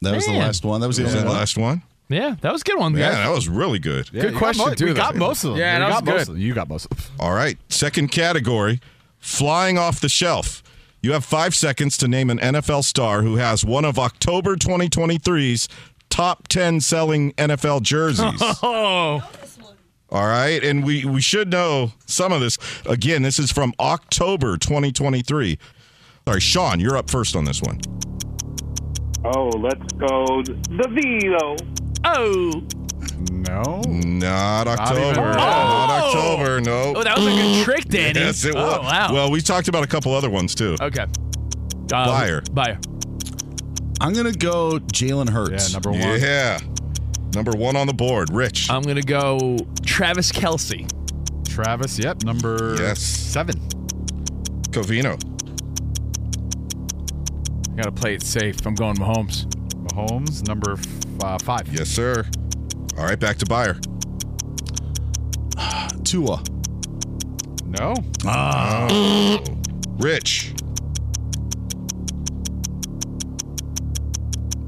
That 0.00 0.14
was 0.14 0.24
the 0.26 0.32
last 0.32 0.64
one. 0.64 0.80
That 0.80 0.86
was 0.86 0.96
the 0.96 1.02
Was 1.04 1.12
only 1.12 1.20
that 1.20 1.26
the 1.26 1.30
one. 1.30 1.38
last 1.38 1.58
one? 1.58 1.82
Yeah, 2.10 2.34
that 2.40 2.52
was 2.52 2.60
a 2.62 2.64
good 2.64 2.78
one. 2.78 2.94
Yeah, 2.96 3.10
guys. 3.12 3.26
that 3.28 3.30
was 3.34 3.48
really 3.48 3.78
good. 3.78 4.10
Yeah, 4.12 4.22
Good 4.22 4.32
you 4.34 4.38
got 4.40 4.54
question, 4.56 4.74
too, 4.76 4.84
We 4.86 4.90
though. 4.92 4.96
got 4.96 5.14
most 5.16 5.44
of 5.44 5.50
them. 5.52 5.60
Yeah, 5.60 5.74
We 5.78 5.80
that 5.84 5.88
got 5.90 6.02
was 6.02 6.04
most 6.04 6.12
good. 6.14 6.20
of 6.20 6.26
them. 6.34 6.42
You 6.42 6.54
got 6.54 6.68
most 6.68 6.84
of 6.90 6.90
them. 6.96 7.06
All 7.20 7.32
right. 7.32 7.56
Second 7.68 8.08
category 8.08 8.80
flying 9.18 9.78
off 9.78 10.00
the 10.00 10.08
shelf. 10.08 10.62
You 11.02 11.12
have 11.12 11.24
five 11.24 11.54
seconds 11.54 11.96
to 11.98 12.08
name 12.08 12.28
an 12.30 12.38
NFL 12.38 12.84
star 12.84 13.22
who 13.22 13.36
has 13.36 13.64
one 13.64 13.84
of 13.86 13.98
October 13.98 14.56
2023's 14.56 15.68
top 16.10 16.48
10 16.48 16.80
selling 16.80 17.32
NFL 17.34 17.82
jerseys. 17.82 18.40
Oh, 18.62 19.22
All 20.10 20.26
right. 20.26 20.62
And 20.64 20.84
we, 20.84 21.04
we 21.04 21.20
should 21.20 21.48
know 21.50 21.92
some 22.06 22.32
of 22.32 22.40
this. 22.40 22.58
Again, 22.86 23.22
this 23.22 23.38
is 23.38 23.52
from 23.52 23.72
October 23.78 24.56
2023. 24.58 25.58
All 26.26 26.34
right, 26.34 26.42
Sean, 26.42 26.80
you're 26.80 26.96
up 26.96 27.08
first 27.08 27.36
on 27.36 27.44
this 27.44 27.62
one. 27.62 27.80
Oh, 29.24 29.48
let's 29.58 29.92
go. 29.94 30.42
DeVito. 30.42 31.79
Oh, 32.04 32.62
No. 33.30 33.80
Not 33.86 34.66
October. 34.68 35.20
Not 35.20 35.90
Oh. 35.90 36.06
October. 36.36 36.60
No. 36.60 36.94
oh, 36.96 37.02
that 37.02 37.16
was 37.18 37.26
a 37.26 37.30
good 37.30 37.64
trick, 37.64 37.84
Danny. 37.86 38.20
Yes, 38.20 38.44
it 38.44 38.54
was. 38.54 38.78
Oh, 38.78 38.82
wow. 38.82 39.12
Well, 39.12 39.30
we 39.30 39.40
talked 39.40 39.68
about 39.68 39.82
a 39.84 39.86
couple 39.86 40.14
other 40.14 40.30
ones 40.30 40.54
too. 40.54 40.76
okay. 40.80 41.02
Uh, 41.92 42.06
Beyer. 42.06 42.42
Beyer. 42.52 42.78
I'm 44.00 44.12
gonna 44.14 44.32
go 44.32 44.78
Jalen 44.78 45.28
Hurts. 45.28 45.68
Yeah, 45.68 45.72
number 45.74 45.90
one. 45.90 46.20
Yeah. 46.20 46.58
Number 47.34 47.50
one 47.52 47.76
on 47.76 47.86
the 47.86 47.92
board, 47.92 48.32
Rich. 48.32 48.70
I'm 48.70 48.82
gonna 48.82 49.02
go 49.02 49.58
Travis 49.84 50.32
Kelce. 50.32 50.88
Travis. 51.48 51.98
Yep. 51.98 52.22
Number 52.24 52.76
Yes. 52.78 53.00
seven. 53.00 53.56
Covino. 54.70 55.18
I 57.72 57.76
gotta 57.76 57.92
play 57.92 58.14
it 58.14 58.22
safe. 58.22 58.64
I'm 58.66 58.74
going 58.74 58.96
Mahomes. 58.96 59.46
Mahomes. 59.92 60.46
Number 60.46 60.72
f- 60.72 61.22
uh, 61.22 61.38
five. 61.38 61.68
Yes, 61.72 61.88
sir. 61.88 62.24
All 62.98 63.04
right, 63.04 63.18
back 63.18 63.36
to 63.38 63.46
Beyer. 63.46 63.78
Tua. 66.04 66.42
No. 67.66 67.94
Oh. 68.26 69.38
Rich. 69.98 70.54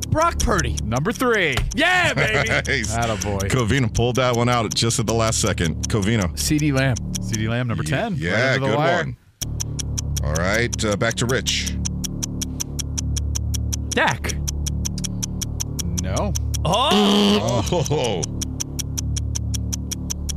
Brock 0.09 0.39
Purdy. 0.41 0.77
Number 0.85 1.11
three. 1.11 1.55
Yeah, 1.75 2.13
baby. 2.15 2.49
Nice. 2.51 2.95
Attaboy. 2.95 3.49
Covino 3.51 3.93
pulled 3.93 4.17
that 4.17 4.37
one 4.37 4.49
out 4.49 4.73
just 4.75 4.99
at 4.99 5.07
the 5.07 5.15
last 5.15 5.41
second. 5.41 5.89
Covino. 5.89 6.25
CeeDee 6.35 6.73
Lamb. 6.73 6.97
CeeDee 7.19 7.49
Lamb. 7.49 7.67
Number 7.67 7.83
ten. 7.83 8.15
Yeah, 8.17 8.33
Right 8.33 8.55
under 8.55 8.61
the 8.61 8.67
good 8.67 8.77
wire. 8.77 8.97
one. 8.99 9.17
All 10.25 10.35
right, 10.35 10.85
uh, 10.85 10.97
back 10.97 11.15
to 11.15 11.27
Rich. 11.27 11.75
Dak. 13.89 14.35
No. 16.03 16.33
Oh. 16.65 17.63
Oh, 17.91 18.23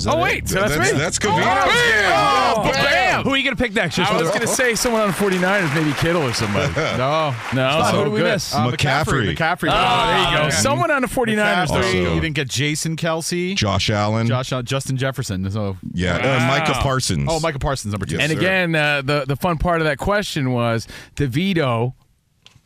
Oh 0.07 0.21
wait, 0.21 0.47
so 0.47 0.59
that's, 0.59 0.77
that's, 0.77 0.91
me. 0.93 0.99
that's 0.99 1.17
Covino's 1.17 1.65
game. 1.65 2.11
Oh, 2.13 2.69
bam! 2.71 3.23
Who 3.23 3.31
are 3.31 3.37
you 3.37 3.43
gonna 3.43 3.55
pick 3.55 3.73
next? 3.73 3.95
Just 3.95 4.11
I 4.11 4.21
was 4.21 4.29
gonna 4.29 4.45
say 4.45 4.75
someone 4.75 5.01
on 5.01 5.07
the 5.07 5.13
49ers, 5.15 5.73
maybe 5.73 5.93
Kittle 5.93 6.21
or 6.21 6.31
somebody. 6.33 6.71
No. 6.97 7.33
No, 7.55 7.69
Who 7.81 7.91
so 7.91 8.03
did 8.03 8.13
we 8.13 8.19
good. 8.19 8.33
miss? 8.33 8.53
Uh, 8.53 8.67
McCaffrey. 8.67 9.33
McCaffrey. 9.35 9.69
Oh, 9.71 10.07
there 10.07 10.31
you 10.31 10.37
go. 10.37 10.43
Okay. 10.43 10.55
Someone 10.57 10.91
on 10.91 11.01
the 11.01 11.07
49ers. 11.07 11.67
McCaffrey. 11.69 12.03
though. 12.03 12.13
You 12.13 12.21
didn't 12.21 12.35
get 12.35 12.47
Jason 12.49 12.95
Kelce. 12.97 13.55
Josh 13.55 13.89
Allen. 13.89 14.27
Josh, 14.27 14.53
uh, 14.53 14.61
Justin 14.61 14.95
Jefferson. 14.95 15.49
So, 15.49 15.77
Yeah, 15.91 16.17
uh, 16.17 16.47
Micah 16.47 16.73
Parsons. 16.73 17.27
oh, 17.27 17.39
Michael 17.39 17.59
Parsons, 17.61 17.91
number 17.91 18.05
two. 18.05 18.17
Yes, 18.17 18.23
And 18.29 18.31
sir. 18.33 18.37
again, 18.37 18.75
uh, 18.75 19.01
the 19.01 19.25
the 19.25 19.35
fun 19.35 19.57
part 19.57 19.81
of 19.81 19.85
that 19.85 19.97
question 19.97 20.51
was 20.51 20.87
DeVito 21.15 21.93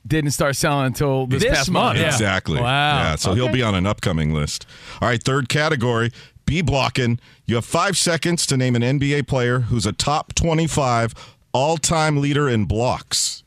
didn't 0.07 0.31
start 0.31 0.55
selling 0.55 0.87
until 0.87 1.27
this, 1.27 1.43
This 1.43 1.57
past 1.57 1.71
month, 1.71 1.85
month. 1.85 1.99
yeah. 1.99 2.07
Exactly. 2.07 2.59
Wow. 2.61 2.97
Yeah, 3.03 3.15
so 3.15 3.33
he'll 3.33 3.49
be 3.51 3.61
on 3.63 3.75
an 3.75 3.85
upcoming 3.85 4.33
list. 4.33 4.65
All 5.01 5.07
right, 5.07 5.21
third 5.21 5.49
category 5.49 6.11
B 6.45 6.61
blocking. 6.61 7.19
You 7.45 7.55
have 7.55 7.65
five 7.65 7.97
seconds 7.97 8.45
to 8.47 8.57
name 8.57 8.75
an 8.75 8.81
NBA 8.81 9.27
player 9.27 9.59
who's 9.59 9.85
a 9.85 9.91
top 9.91 10.33
25 10.35 11.13
all 11.53 11.77
time 11.77 12.17
leader 12.17 12.47
in 12.49 12.65
blocks. 12.65 13.43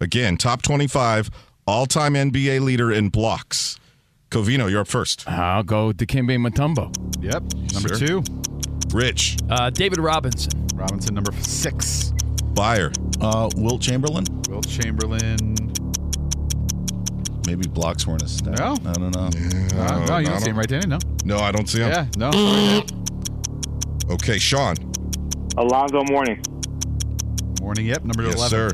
Again, 0.00 0.36
top 0.36 0.62
25 0.62 1.30
all 1.66 1.86
time 1.86 2.14
NBA 2.14 2.60
leader 2.60 2.92
in 2.92 3.08
blocks. 3.08 3.78
Covino, 4.30 4.70
you're 4.70 4.80
up 4.82 4.88
first. 4.88 5.26
I'll 5.28 5.62
go 5.62 5.92
Dikembe 5.92 6.36
Mutombo. 6.38 6.92
Yep. 7.22 7.72
Number 7.74 7.96
Sir. 7.96 8.06
two. 8.06 8.22
Rich, 8.92 9.38
Uh, 9.50 9.70
David 9.70 9.98
Robinson. 9.98 10.52
Robinson, 10.74 11.14
number 11.14 11.32
six. 11.42 12.12
Beyer. 12.54 12.92
Uh, 13.20 13.48
Wilt 13.56 13.80
Chamberlain. 13.82 14.24
Wilt 14.48 14.68
Chamberlain. 14.68 15.54
Maybe 17.46 17.68
blocks 17.68 18.06
weren't 18.06 18.22
a 18.22 18.28
stat. 18.28 18.58
No. 18.58 18.72
I 18.84 18.92
don't 18.92 19.14
know. 19.14 19.30
Uh, 19.78 20.06
no, 20.06 20.18
you 20.18 20.26
don't 20.26 20.40
see 20.40 20.50
him 20.50 20.58
right 20.58 20.68
there. 20.68 20.86
No. 20.86 20.98
No, 21.24 21.38
I 21.38 21.52
don't 21.52 21.68
see 21.68 21.80
him. 21.80 21.90
Yeah. 21.90 22.06
No. 22.16 22.30
Sorry, 22.32 22.84
Okay, 24.10 24.38
Sean. 24.38 24.74
Alonzo 25.56 26.02
Mourning. 26.04 26.42
Morning. 27.60 27.86
Yep. 27.86 28.04
Number 28.04 28.24
Yes, 28.24 28.34
11. 28.36 28.50
sir. 28.50 28.70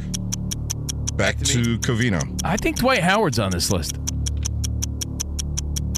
Back 1.17 1.39
to 1.39 1.79
Covino. 1.79 2.41
I 2.45 2.57
think 2.57 2.79
Dwight 2.79 3.03
Howard's 3.03 3.39
on 3.39 3.51
this 3.51 3.71
list. 3.71 3.99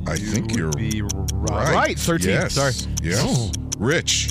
I 0.07 0.17
think 0.17 0.55
you're 0.57 0.71
be 0.73 1.03
right. 1.03 1.75
right. 1.75 1.99
13. 1.99 2.29
Yes. 2.31 2.55
Sorry. 2.55 2.73
Yes. 3.03 3.51
Rich. 3.79 4.31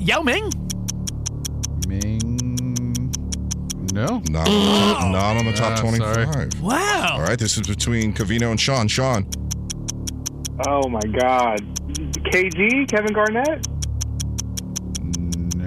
Yao 0.00 0.22
Ming. 0.22 0.44
Ming. 0.44 0.57
No. 3.98 4.22
Not 4.30 4.46
on 4.48 4.54
the 4.54 4.94
top, 4.94 5.10
not 5.10 5.36
on 5.38 5.44
the 5.46 5.52
top 5.52 5.72
Ah, 5.78 5.80
25. 5.80 6.32
sorry. 6.32 6.48
Wow. 6.62 7.14
All 7.14 7.20
right, 7.22 7.36
this 7.38 7.56
is 7.56 7.66
between 7.66 8.14
Covino 8.14 8.52
and 8.52 8.60
Sean. 8.60 8.86
Sean. 8.86 9.28
Oh 10.68 10.88
my 10.88 11.00
God. 11.00 11.58
KG, 12.30 12.88
Kevin 12.88 13.12
Garnett. 13.12 13.66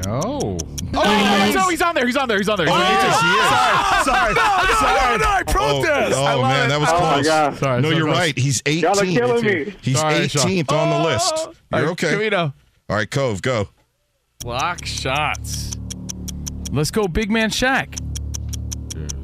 No. 0.05 0.57
Oh, 0.93 1.51
no, 1.53 1.69
he's 1.69 1.81
on 1.81 1.93
there. 1.93 2.05
He's 2.05 2.15
on 2.15 2.27
there. 2.29 2.37
He's 2.37 2.47
on 2.49 2.57
there. 2.57 2.67
He's 2.67 2.73
on 2.73 2.79
there. 2.79 2.85
yes, 2.85 4.05
Sorry. 4.05 4.33
Sorry. 4.33 4.35
I 4.35 5.43
Oh, 5.55 5.83
oh, 6.13 6.41
man, 6.43 6.69
that 6.69 6.79
was 6.79 6.89
Oh 6.89 6.99
my 7.01 7.13
close. 7.15 7.25
God. 7.27 7.57
Sorry. 7.57 7.81
no, 7.81 7.89
so 7.91 7.95
you're 7.97 8.05
close. 8.07 8.17
right. 8.17 8.37
He's 8.37 8.61
18th. 8.63 8.81
Y'all 8.81 8.99
are 8.99 9.05
killing 9.05 9.45
me. 9.45 9.75
He's 9.81 9.99
Sorry, 9.99 10.27
Sean. 10.29 10.47
18th 10.47 10.71
on 10.71 10.89
the 10.89 11.09
list. 11.09 11.33
All 11.35 11.53
You're 11.73 11.81
right, 11.81 11.91
okay. 11.91 12.13
Covino. 12.13 12.53
All 12.89 12.95
right, 12.95 13.09
Cove, 13.11 13.41
go. 13.41 13.69
Block 14.39 14.85
shots. 14.85 15.71
Let's 16.71 16.91
go, 16.91 17.07
big 17.07 17.29
man 17.29 17.49
Shaq. 17.49 17.99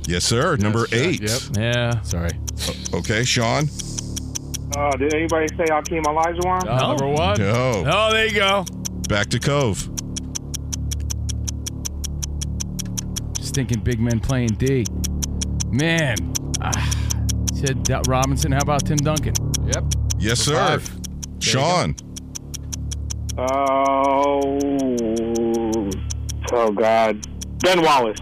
Yes, 0.08 0.24
sir. 0.24 0.56
Number 0.58 0.86
Shaq, 0.88 1.06
eight. 1.06 1.22
yep. 1.22 1.42
Yeah. 1.58 2.02
Sorry. 2.02 2.32
Okay, 2.94 3.24
Sean. 3.26 3.68
Oh, 4.78 4.92
did 4.98 5.14
anybody 5.14 5.48
say 5.58 5.66
Akeem 5.66 6.04
Olajuwon? 6.04 6.66
Uh, 6.68 6.88
Number 6.88 7.08
one. 7.08 7.38
No. 7.40 7.84
Oh, 7.88 8.12
there 8.12 8.26
you 8.28 8.34
go. 8.36 8.64
Back 9.10 9.28
to 9.30 9.40
Cove. 9.40 9.90
Just 13.36 13.54
thinking 13.56 13.80
big 13.82 14.00
men 14.00 14.20
playing 14.20 14.50
D. 14.58 14.86
Man. 15.72 16.16
Ah, 16.62 16.72
said 17.54 17.86
that 17.86 18.06
Robinson. 18.08 18.52
How 18.54 18.60
about 18.60 18.86
Tim 18.86 18.98
Duncan? 18.98 19.34
Yep. 19.66 19.84
Yes, 20.20 20.48
Number 20.48 20.80
sir. 20.80 20.80
five. 20.80 21.00
Sean. 21.40 21.96
Oh, 23.38 24.58
oh 26.52 26.72
God. 26.72 27.26
Ben 27.60 27.82
Wallace. 27.82 28.20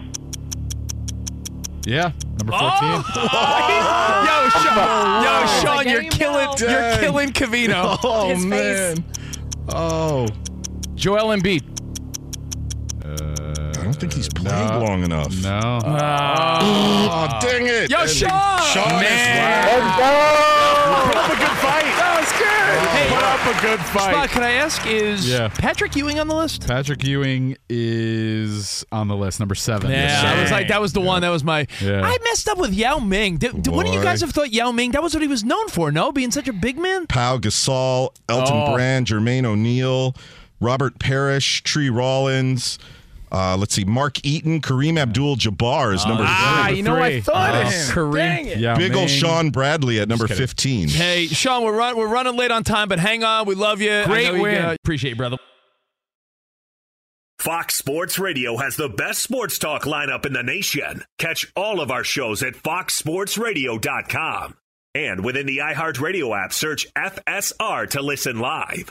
Yeah. 1.86 2.10
Number 2.38 2.52
14. 2.52 2.90
Yo, 4.26 4.48
Sean, 4.50 5.22
yo, 5.22 5.46
Sean, 5.62 5.88
you're 5.88 6.02
killing, 6.10 6.46
know. 6.46 6.54
you're 6.58 6.98
killing 6.98 7.32
Covino. 7.32 7.96
Oh, 8.04 8.28
His 8.28 8.38
face. 8.44 8.98
man. 8.98 9.04
Oh. 9.68 10.26
Joel 10.96 11.28
Embiid. 11.36 11.62
I 13.96 13.98
don't 13.98 14.10
think 14.10 14.12
he's 14.12 14.28
uh, 14.28 14.30
played 14.42 14.86
long 14.88 15.04
enough. 15.04 15.42
No. 15.42 15.48
Uh, 15.58 16.58
oh, 16.60 17.38
dang 17.40 17.66
it. 17.66 17.88
Yo, 17.90 18.00
And 18.00 18.10
Sean! 18.10 18.60
Sean 18.60 18.90
Man. 19.00 19.68
is 19.68 19.82
Put 21.06 21.16
up 21.16 21.30
a 21.30 21.36
good 21.38 21.56
fight. 21.56 21.84
That 21.96 22.20
was 22.20 22.30
good. 22.32 22.88
Hey, 22.90 23.08
Put 23.08 23.22
up 23.24 23.40
a 23.40 23.62
good 23.62 23.78
fight. 23.86 24.02
Spot, 24.02 24.14
fight. 24.14 24.30
can 24.30 24.42
I 24.42 24.50
ask, 24.52 24.86
is 24.86 25.26
Yeah. 25.26 25.48
Patrick 25.48 25.96
Ewing 25.96 26.20
on 26.20 26.28
the 26.28 26.34
list? 26.34 26.66
Patrick 26.66 27.02
Ewing 27.04 27.56
is 27.70 28.84
on 28.92 29.08
the 29.08 29.16
list, 29.16 29.40
number 29.40 29.54
seven. 29.54 29.90
Yeah, 29.90 30.34
I 30.36 30.42
was 30.42 30.50
like, 30.50 30.68
that 30.68 30.80
was 30.82 30.92
the 30.92 31.00
one. 31.00 31.22
That 31.22 31.30
was 31.30 31.42
my. 31.42 31.66
Yeah. 31.80 32.02
I 32.04 32.18
messed 32.24 32.50
up 32.50 32.58
with 32.58 32.74
Yao 32.74 32.98
Ming. 32.98 33.38
Did, 33.38 33.62
did 33.62 33.72
one 33.72 33.86
of 33.86 33.94
you 33.94 34.02
guys 34.02 34.20
have 34.20 34.30
thought 34.32 34.52
Yao 34.52 34.72
Ming? 34.72 34.90
That 34.90 35.02
was 35.02 35.14
what 35.14 35.22
he 35.22 35.28
was 35.28 35.42
known 35.42 35.68
for. 35.68 35.90
No, 35.90 36.12
being 36.12 36.30
such 36.32 36.48
a 36.48 36.52
big 36.52 36.76
man. 36.78 37.06
Pau 37.06 37.38
Gasol, 37.38 38.10
Elton 38.28 38.54
Oh. 38.54 38.74
Brand, 38.74 39.06
Jermaine 39.06 39.46
O'Neal, 39.46 40.14
Robert 40.60 40.98
Parish, 40.98 41.62
Tree 41.62 41.88
Rollins. 41.88 42.78
Uh, 43.32 43.56
let's 43.56 43.74
see, 43.74 43.84
Mark 43.84 44.24
Eaton, 44.24 44.60
Kareem 44.60 44.96
Abdul-Jabbar 44.98 45.94
is 45.94 46.06
number 46.06 46.22
Ah, 46.26 46.66
three. 46.68 46.76
you 46.76 46.82
know 46.84 46.96
I 46.96 47.10
Three. 47.12 47.20
thought 47.22 47.54
of 47.56 47.62
him. 47.72 47.94
Kareem- 47.94 48.14
Dang 48.14 48.46
it. 48.46 48.58
Yao 48.58 48.76
Big 48.76 48.92
ol' 48.94 49.00
Ming. 49.00 49.08
Shawn 49.08 49.50
Bradley 49.50 49.98
at 50.00 50.08
number 50.08 50.28
15. 50.28 50.88
Hey, 50.88 51.26
Sean, 51.26 51.64
we're 51.64 51.76
run, 51.76 51.96
we're 51.96 52.06
running 52.08 52.36
late 52.36 52.50
on 52.52 52.62
time, 52.64 52.88
but 52.88 52.98
hang 53.00 53.24
on. 53.24 53.46
We 53.46 53.54
love 53.56 53.80
you. 53.80 53.92
I 53.92 54.04
Great 54.04 54.32
know 54.32 54.46
you, 54.46 54.56
uh, 54.58 54.76
appreciate 54.82 55.10
you, 55.10 55.16
brother. 55.16 55.36
Fox 57.38 57.74
Sports 57.74 58.18
Radio 58.18 58.56
has 58.56 58.76
the 58.76 58.88
best 58.88 59.22
sports 59.22 59.58
talk 59.58 59.82
lineup 59.82 60.24
in 60.24 60.32
the 60.32 60.42
nation. 60.42 61.04
Catch 61.18 61.52
all 61.54 61.80
of 61.80 61.90
our 61.90 62.02
shows 62.04 62.42
at 62.42 62.54
foxsportsradio.com. 62.54 64.56
And 64.94 65.22
within 65.24 65.46
the 65.46 65.58
iHeartRadio 65.58 66.44
app, 66.44 66.52
search 66.54 66.86
FSR 66.96 67.90
to 67.90 68.00
listen 68.02 68.38
live. 68.38 68.90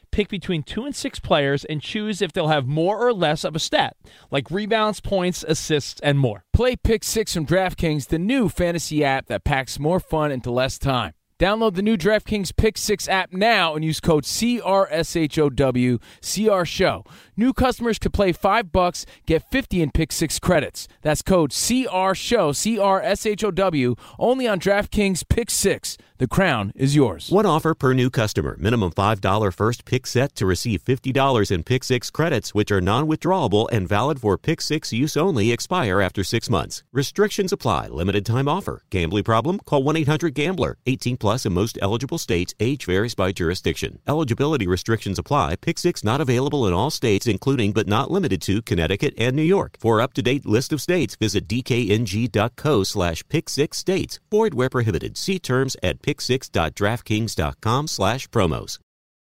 pick 0.11 0.29
between 0.29 0.63
two 0.63 0.85
and 0.85 0.95
six 0.95 1.19
players 1.19 1.65
and 1.65 1.81
choose 1.81 2.21
if 2.21 2.31
they'll 2.31 2.47
have 2.49 2.67
more 2.67 2.99
or 2.99 3.13
less 3.13 3.43
of 3.43 3.55
a 3.55 3.59
stat, 3.59 3.95
like 4.29 4.51
rebounds, 4.51 4.99
points, 5.01 5.43
assists, 5.47 5.99
and 6.01 6.19
more. 6.19 6.43
Play 6.53 6.75
Pick 6.75 7.03
Six 7.03 7.33
from 7.33 7.45
DraftKings, 7.45 8.07
the 8.07 8.19
new 8.19 8.49
fantasy 8.49 9.03
app 9.03 9.27
that 9.27 9.43
packs 9.43 9.79
more 9.79 9.99
fun 9.99 10.31
into 10.31 10.51
less 10.51 10.77
time. 10.77 11.13
Download 11.41 11.73
the 11.73 11.81
new 11.81 11.97
DraftKings 11.97 12.55
Pick 12.55 12.77
Six 12.77 13.07
app 13.07 13.33
now 13.33 13.73
and 13.73 13.83
use 13.83 13.99
code 13.99 14.25
CRSHOW 14.25 15.99
CR 16.21 16.65
Show. 16.65 17.03
New 17.41 17.53
customers 17.53 17.97
could 17.97 18.13
play 18.13 18.33
five 18.33 18.71
bucks, 18.71 19.03
get 19.25 19.41
fifty 19.49 19.81
in 19.81 19.89
Pick 19.89 20.11
Six 20.11 20.37
credits. 20.37 20.87
That's 21.01 21.23
code 21.23 21.49
CR 21.49 22.13
Show 22.13 22.51
CRSHOW 22.51 23.97
only 24.19 24.47
on 24.47 24.59
DraftKings 24.59 25.27
Pick 25.27 25.49
Six. 25.49 25.97
The 26.21 26.27
crown 26.27 26.71
is 26.75 26.95
yours. 26.95 27.31
One 27.31 27.47
offer 27.47 27.73
per 27.73 27.93
new 27.95 28.11
customer. 28.11 28.55
Minimum 28.59 28.91
$5 28.91 29.53
first 29.55 29.85
pick 29.85 30.05
set 30.05 30.35
to 30.35 30.45
receive 30.45 30.85
$50 30.85 31.49
in 31.49 31.63
Pick 31.63 31.83
Six 31.83 32.11
credits, 32.11 32.53
which 32.53 32.71
are 32.71 32.79
non 32.79 33.07
withdrawable 33.07 33.67
and 33.71 33.89
valid 33.89 34.21
for 34.21 34.37
Pick 34.37 34.61
Six 34.61 34.93
use 34.93 35.17
only, 35.17 35.51
expire 35.51 35.99
after 35.99 36.23
six 36.23 36.47
months. 36.47 36.83
Restrictions 36.93 37.51
apply. 37.51 37.87
Limited 37.87 38.23
time 38.23 38.47
offer. 38.47 38.83
Gambling 38.91 39.23
problem? 39.23 39.57
Call 39.65 39.81
1 39.81 39.97
800 39.97 40.35
Gambler. 40.35 40.77
18 40.85 41.17
plus 41.17 41.47
in 41.47 41.53
most 41.53 41.79
eligible 41.81 42.19
states. 42.19 42.53
Age 42.59 42.85
varies 42.85 43.15
by 43.15 43.31
jurisdiction. 43.31 43.97
Eligibility 44.07 44.67
restrictions 44.67 45.17
apply. 45.17 45.55
Pick 45.55 45.79
Six 45.79 46.03
not 46.03 46.21
available 46.21 46.67
in 46.67 46.73
all 46.75 46.91
states, 46.91 47.25
including 47.31 47.71
but 47.71 47.87
not 47.87 48.11
limited 48.11 48.41
to 48.43 48.61
Connecticut 48.61 49.15
and 49.17 49.35
New 49.35 49.41
York. 49.41 49.77
For 49.79 49.99
up 49.99 50.13
to 50.13 50.21
date 50.21 50.45
list 50.45 50.71
of 50.71 50.81
states, 50.81 51.15
visit 51.15 51.47
dkng.co 51.47 52.83
slash 52.83 53.23
pick 53.27 53.49
six 53.49 53.79
states. 53.79 54.19
Void 54.29 54.53
where 54.53 54.69
prohibited. 54.69 55.17
See 55.17 55.39
terms 55.39 55.75
at 55.81 56.03
pick6.draftkings.com 56.03 57.87
slash 57.87 58.27
promos. 58.27 58.77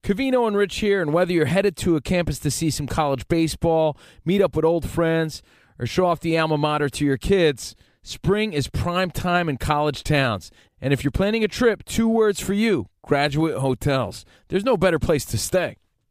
Covino 0.03 0.45
and 0.47 0.57
Rich 0.57 0.79
here, 0.79 1.01
and 1.01 1.13
whether 1.13 1.31
you're 1.31 1.45
headed 1.45 1.77
to 1.77 1.95
a 1.95 2.01
campus 2.01 2.37
to 2.39 2.51
see 2.51 2.69
some 2.69 2.87
college 2.87 3.25
baseball, 3.29 3.97
meet 4.25 4.41
up 4.41 4.53
with 4.53 4.65
old 4.65 4.89
friends, 4.89 5.41
or 5.79 5.85
show 5.85 6.05
off 6.05 6.19
the 6.19 6.37
alma 6.37 6.57
mater 6.57 6.89
to 6.89 7.05
your 7.05 7.17
kids, 7.17 7.73
spring 8.01 8.51
is 8.51 8.67
prime 8.67 9.11
time 9.11 9.47
in 9.47 9.55
college 9.55 10.03
towns. 10.03 10.51
And 10.81 10.91
if 10.91 11.05
you're 11.05 11.11
planning 11.11 11.45
a 11.45 11.47
trip, 11.47 11.85
two 11.85 12.09
words 12.09 12.41
for 12.41 12.53
you 12.53 12.87
graduate 13.01 13.55
hotels. 13.57 14.25
There's 14.49 14.65
no 14.65 14.75
better 14.75 14.99
place 14.99 15.23
to 15.25 15.37
stay. 15.37 15.77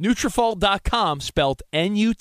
Nutrafol.com, 0.00 1.20
spelled 1.20 1.62
N-U-T-R-A-F-O-L 1.72 2.20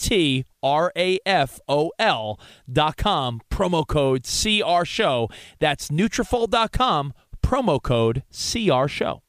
dot 2.72 2.98
com, 2.98 3.42
promo 3.50 3.88
code 3.88 4.24
CR 4.24 4.84
Show. 4.86 5.30
That's 5.60 5.90
Nutrafol.com, 5.90 7.14
promo 7.42 7.82
code 7.82 8.24
CR 8.32 8.88
Show. 8.88 9.22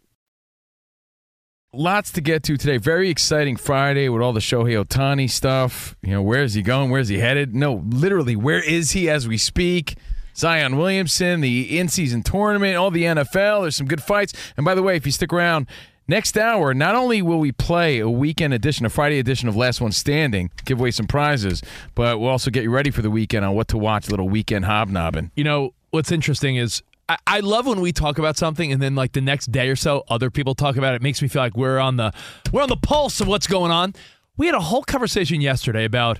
Lots 1.73 2.11
to 2.13 2.21
get 2.21 2.43
to 2.43 2.57
today. 2.57 2.79
Very 2.79 3.11
exciting 3.11 3.55
Friday 3.55 4.09
with 4.09 4.23
all 4.23 4.33
the 4.33 4.41
Shohei 4.41 4.85
Ohtani 4.85 5.31
stuff. 5.31 5.95
You 6.03 6.11
know, 6.11 6.23
where 6.23 6.43
is 6.43 6.55
he 6.55 6.63
going? 6.63 6.91
Where 6.91 7.01
is 7.01 7.07
he 7.07 7.19
headed? 7.19 7.55
No, 7.55 7.85
literally, 7.87 8.35
where 8.35 8.61
is 8.63 8.91
he 8.91 9.09
as 9.09 9.29
we 9.29 9.39
speak? 9.39 9.97
Zion 10.35 10.77
Williamson, 10.77 11.41
the 11.43 11.79
in-season 11.79 12.25
tournament, 12.25 12.77
all 12.77 12.91
the 12.91 13.05
NFL. 13.05 13.63
There's 13.63 13.77
some 13.77 13.87
good 13.87 14.03
fights. 14.03 14.33
And 14.57 14.65
by 14.65 14.75
the 14.75 14.83
way, 14.83 14.97
if 14.97 15.07
you 15.07 15.13
stick 15.13 15.33
around 15.33 15.69
next 16.11 16.37
hour, 16.37 16.75
not 16.75 16.97
only 16.97 17.22
will 17.22 17.39
we 17.39 17.53
play 17.53 18.01
a 18.01 18.11
weekend 18.11 18.53
edition, 18.53 18.85
a 18.85 18.91
Friday 18.91 19.18
edition 19.18 19.49
of 19.49 19.57
Last 19.57 19.80
One 19.80 19.93
Standing, 19.93 20.51
give 20.64 20.78
away 20.80 20.91
some 20.91 21.07
prizes, 21.07 21.62
but 21.95 22.18
we'll 22.18 22.28
also 22.28 22.51
get 22.51 22.64
you 22.64 22.70
ready 22.70 22.91
for 22.91 23.01
the 23.01 23.11
weekend 23.11 23.45
on 23.45 23.55
what 23.55 23.68
to 23.68 23.78
watch, 23.78 24.09
a 24.09 24.11
little 24.11 24.28
weekend 24.28 24.66
hobnobbing. 24.66 25.30
You 25.37 25.45
know, 25.45 25.72
what's 25.91 26.12
interesting 26.12 26.57
is 26.57 26.82
I, 27.09 27.16
I 27.26 27.41
love 27.41 27.66
when 27.66 27.80
we 27.80 27.93
talk 27.93 28.18
about 28.18 28.37
something 28.37 28.72
and 28.72 28.82
then 28.82 28.97
like 28.97 29.12
the 29.12 29.20
next 29.20 29.53
day 29.53 29.68
or 29.68 29.76
so 29.76 30.05
other 30.09 30.30
people 30.30 30.55
talk 30.55 30.76
about 30.76 30.93
it. 30.93 30.97
It 30.97 31.03
makes 31.03 31.22
me 31.22 31.28
feel 31.28 31.43
like 31.43 31.57
we're 31.57 31.78
on 31.78 31.97
the 31.97 32.12
we're 32.53 32.62
on 32.62 32.68
the 32.68 32.76
pulse 32.76 33.20
of 33.20 33.28
what's 33.28 33.47
going 33.47 33.70
on. 33.70 33.95
We 34.37 34.47
had 34.47 34.57
a 34.57 34.61
whole 34.61 34.82
conversation 34.82 35.41
yesterday 35.41 35.85
about 35.85 36.18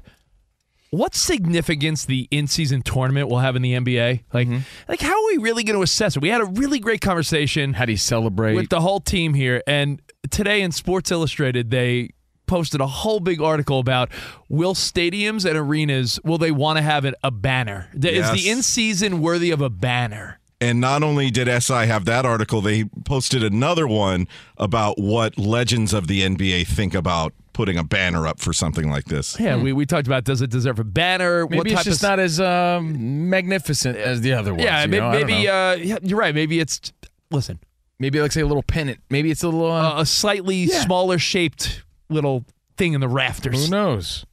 what 0.91 1.15
significance 1.15 2.05
the 2.05 2.27
in-season 2.31 2.83
tournament 2.83 3.29
will 3.29 3.39
have 3.39 3.57
in 3.57 3.63
the 3.63 3.75
NBA. 3.75 4.25
Like, 4.33 4.49
mm-hmm. 4.49 4.61
like 4.89 5.01
how 5.01 5.13
are 5.13 5.27
we 5.29 5.39
really 5.39 5.63
going 5.65 5.77
to 5.77 5.83
assess 5.83 6.17
it? 6.17 6.23
We 6.23 6.29
had 6.29 6.41
a 6.41 6.47
really 6.47 6.81
great 6.81 7.01
conversation. 7.01 7.75
How 7.75 7.85
do 7.85 7.93
you 7.93 7.99
celebrate 7.99 8.55
with 8.55 8.71
the 8.71 8.81
whole 8.81 9.01
team 9.01 9.35
here? 9.35 9.63
And 9.67 10.03
today 10.31 10.63
in 10.63 10.73
Sports 10.73 11.11
Illustrated, 11.11 11.71
they 11.71 12.11
posted 12.47 12.81
a 12.81 12.87
whole 12.87 13.21
big 13.21 13.41
article 13.41 13.79
about 13.79 14.11
will 14.49 14.75
stadiums 14.75 15.49
and 15.49 15.57
arenas 15.57 16.19
will 16.25 16.39
they 16.39 16.51
want 16.51 16.79
to 16.79 16.83
have 16.83 17.05
it 17.05 17.15
a 17.23 17.31
banner? 17.31 17.89
Is 17.95 18.31
the 18.33 18.51
in-season 18.51 19.21
worthy 19.21 19.53
of 19.53 19.61
a 19.61 19.71
banner? 19.71 20.41
And 20.61 20.81
not 20.81 21.03
only 21.03 21.31
did 21.31 21.47
SI 21.63 21.87
have 21.87 22.05
that 22.05 22.27
article, 22.27 22.61
they 22.61 22.85
posted 23.05 23.43
another 23.43 23.87
one 23.87 24.29
about 24.59 24.99
what 24.99 25.39
legends 25.39 25.95
of 25.95 26.07
the 26.07 26.21
NBA 26.21 26.67
think 26.67 26.93
about 26.93 27.33
putting 27.53 27.77
a 27.77 27.85
banner 27.85 28.27
up 28.27 28.41
for 28.41 28.53
something 28.53 28.91
like 28.91 29.05
this. 29.05 29.39
Yeah, 29.39 29.57
we, 29.57 29.73
we 29.73 29.87
talked 29.87 30.07
about 30.07 30.25
does 30.25 30.43
it 30.43 30.51
deserve 30.51 30.79
a 30.79 30.85
banner? 30.85 31.45
Maybe 31.45 31.57
what 31.59 31.67
it's 31.71 31.85
just 31.85 32.03
of, 32.03 32.09
not 32.11 32.19
as 32.19 32.41
um, 32.41 33.29
magnificent 33.31 33.97
as 33.97 34.21
the 34.21 34.33
other 34.33 34.53
ones. 34.53 34.65
Yeah, 34.65 34.83
you 34.83 34.89
may- 34.89 34.99
know? 34.99 35.11
Maybe 35.11 35.49
uh, 35.49 35.75
yeah, 35.75 35.99
you're 36.03 36.19
right. 36.19 36.35
Maybe 36.35 36.61
it's 36.61 36.93
listen, 37.31 37.61
maybe 37.99 38.21
like 38.21 38.33
say 38.33 38.41
a 38.41 38.47
little 38.47 38.63
pennant. 38.63 39.01
Maybe 39.11 39.31
it's 39.31 39.43
a 39.43 39.49
little 39.49 39.71
uh, 39.71 40.01
a 40.01 40.07
slightly 40.07 40.67
smaller 40.67 41.19
shaped 41.19 41.83
little 42.09 42.45
thing 42.77 42.93
in 42.93 43.01
the 43.01 43.09
rafters. 43.09 43.65
Who 43.65 43.71
knows? 43.71 44.25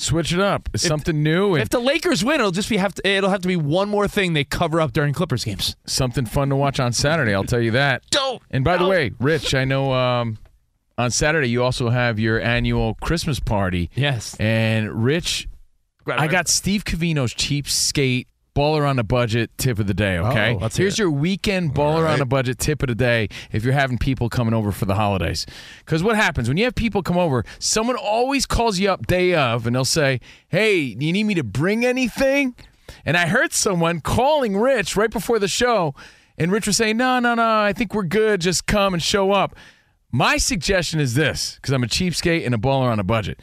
Switch 0.00 0.32
it 0.32 0.38
up. 0.38 0.68
It's 0.72 0.86
something 0.86 1.24
new 1.24 1.54
and 1.54 1.62
If 1.62 1.70
the 1.70 1.80
Lakers 1.80 2.24
win, 2.24 2.36
it'll 2.38 2.52
just 2.52 2.68
be 2.68 2.76
have 2.76 2.94
to 2.94 3.08
it'll 3.08 3.30
have 3.30 3.40
to 3.40 3.48
be 3.48 3.56
one 3.56 3.88
more 3.88 4.06
thing 4.06 4.32
they 4.32 4.44
cover 4.44 4.80
up 4.80 4.92
during 4.92 5.12
Clippers 5.12 5.42
games. 5.44 5.74
something 5.86 6.24
fun 6.24 6.50
to 6.50 6.56
watch 6.56 6.78
on 6.78 6.92
Saturday. 6.92 7.34
I'll 7.34 7.42
tell 7.42 7.60
you 7.60 7.72
that. 7.72 8.08
Don't. 8.10 8.40
And 8.48 8.62
by 8.62 8.76
the 8.76 8.86
way, 8.86 9.10
Rich, 9.18 9.54
I 9.54 9.64
know 9.64 9.92
um, 9.92 10.38
on 10.98 11.10
Saturday 11.10 11.48
you 11.48 11.62
also 11.62 11.88
have 11.88 12.18
your 12.18 12.40
annual 12.40 12.94
Christmas 13.00 13.40
party. 13.40 13.88
Yes. 13.94 14.34
And 14.38 15.04
Rich, 15.04 15.48
I 16.06 16.26
got 16.26 16.48
Steve 16.48 16.84
Covino's 16.84 17.32
cheapskate 17.34 18.26
baller 18.56 18.88
on 18.88 18.98
a 18.98 19.04
budget 19.04 19.50
tip 19.56 19.78
of 19.78 19.86
the 19.86 19.94
day. 19.94 20.18
Okay, 20.18 20.58
Oh, 20.60 20.68
here's 20.68 20.94
it. 20.94 20.98
your 20.98 21.10
weekend 21.12 21.74
baller 21.74 22.08
on 22.12 22.20
a 22.20 22.24
budget 22.24 22.58
tip 22.58 22.82
of 22.82 22.88
the 22.88 22.94
day. 22.96 23.28
If 23.52 23.62
you're 23.62 23.72
having 23.74 23.98
people 23.98 24.28
coming 24.28 24.52
over 24.52 24.72
for 24.72 24.84
the 24.84 24.96
holidays, 24.96 25.46
because 25.78 26.02
what 26.02 26.16
happens 26.16 26.48
when 26.48 26.56
you 26.56 26.64
have 26.64 26.74
people 26.74 27.02
come 27.04 27.16
over, 27.16 27.44
someone 27.60 27.94
always 27.96 28.46
calls 28.46 28.80
you 28.80 28.90
up 28.90 29.06
day 29.06 29.34
of, 29.34 29.64
and 29.66 29.76
they'll 29.76 29.84
say, 29.84 30.20
"Hey, 30.48 30.94
do 30.94 31.06
you 31.06 31.12
need 31.12 31.24
me 31.24 31.34
to 31.34 31.44
bring 31.44 31.86
anything?" 31.86 32.56
And 33.06 33.16
I 33.16 33.28
heard 33.28 33.52
someone 33.52 34.00
calling 34.00 34.56
Rich 34.56 34.96
right 34.96 35.10
before 35.10 35.38
the 35.38 35.46
show, 35.46 35.94
and 36.36 36.50
Rich 36.50 36.66
was 36.66 36.76
saying, 36.78 36.96
"No, 36.96 37.20
no, 37.20 37.34
no, 37.36 37.60
I 37.60 37.72
think 37.72 37.94
we're 37.94 38.02
good. 38.02 38.40
Just 38.40 38.66
come 38.66 38.92
and 38.92 39.00
show 39.02 39.30
up." 39.30 39.54
My 40.10 40.36
suggestion 40.38 41.00
is 41.00 41.14
this, 41.14 41.56
because 41.56 41.72
I'm 41.72 41.84
a 41.84 41.86
cheapskate 41.86 42.44
and 42.46 42.54
a 42.54 42.58
baller 42.58 42.90
on 42.90 42.98
a 42.98 43.04
budget. 43.04 43.40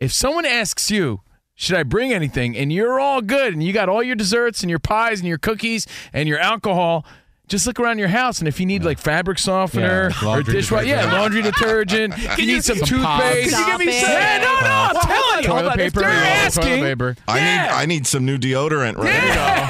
If 0.00 0.12
someone 0.12 0.44
asks 0.46 0.90
you, 0.90 1.20
should 1.54 1.76
I 1.76 1.82
bring 1.84 2.12
anything? 2.12 2.56
And 2.56 2.72
you're 2.72 2.98
all 3.00 3.20
good 3.22 3.52
and 3.52 3.62
you 3.62 3.72
got 3.72 3.88
all 3.88 4.02
your 4.02 4.16
desserts 4.16 4.62
and 4.62 4.70
your 4.70 4.78
pies 4.78 5.20
and 5.20 5.28
your 5.28 5.38
cookies 5.38 5.86
and 6.12 6.28
your 6.28 6.38
alcohol. 6.38 7.04
Just 7.48 7.66
look 7.66 7.80
around 7.80 7.98
your 7.98 8.08
house, 8.08 8.40
and 8.40 8.46
if 8.48 8.60
you 8.60 8.66
need 8.66 8.84
like 8.84 8.98
fabric 8.98 9.38
softener 9.38 10.10
Yeah, 10.12 10.20
or 10.22 10.26
laundry 10.26 10.52
dishwasher, 10.52 10.86
yeah, 10.86 11.10
laundry 11.10 11.40
detergent. 11.40 12.12
if 12.18 12.38
you 12.38 12.46
need 12.46 12.62
some, 12.62 12.76
Some 12.76 12.86
toothpaste, 12.88 13.54
Can 13.54 13.60
you 13.60 13.78
give 13.78 13.86
me 13.86 14.00
yeah, 14.02 14.34
some- 14.36 14.42
no, 14.42 14.60
no, 14.60 14.66
I'm 14.70 14.94
telling 14.96 15.44
you, 15.44 15.50
on, 15.50 15.56
hold 15.56 15.70
on. 15.72 15.78
paper, 15.78 15.86
If 15.86 15.92
they're 15.94 16.04
asking, 16.10 16.62
toilet 16.64 16.80
paper. 16.82 17.16
I 17.26 17.40
need 17.40 17.70
I 17.72 17.86
need 17.86 18.06
some 18.06 18.26
new 18.26 18.36
deodorant 18.36 18.96
right 18.98 19.06
Yeah, 19.14 19.66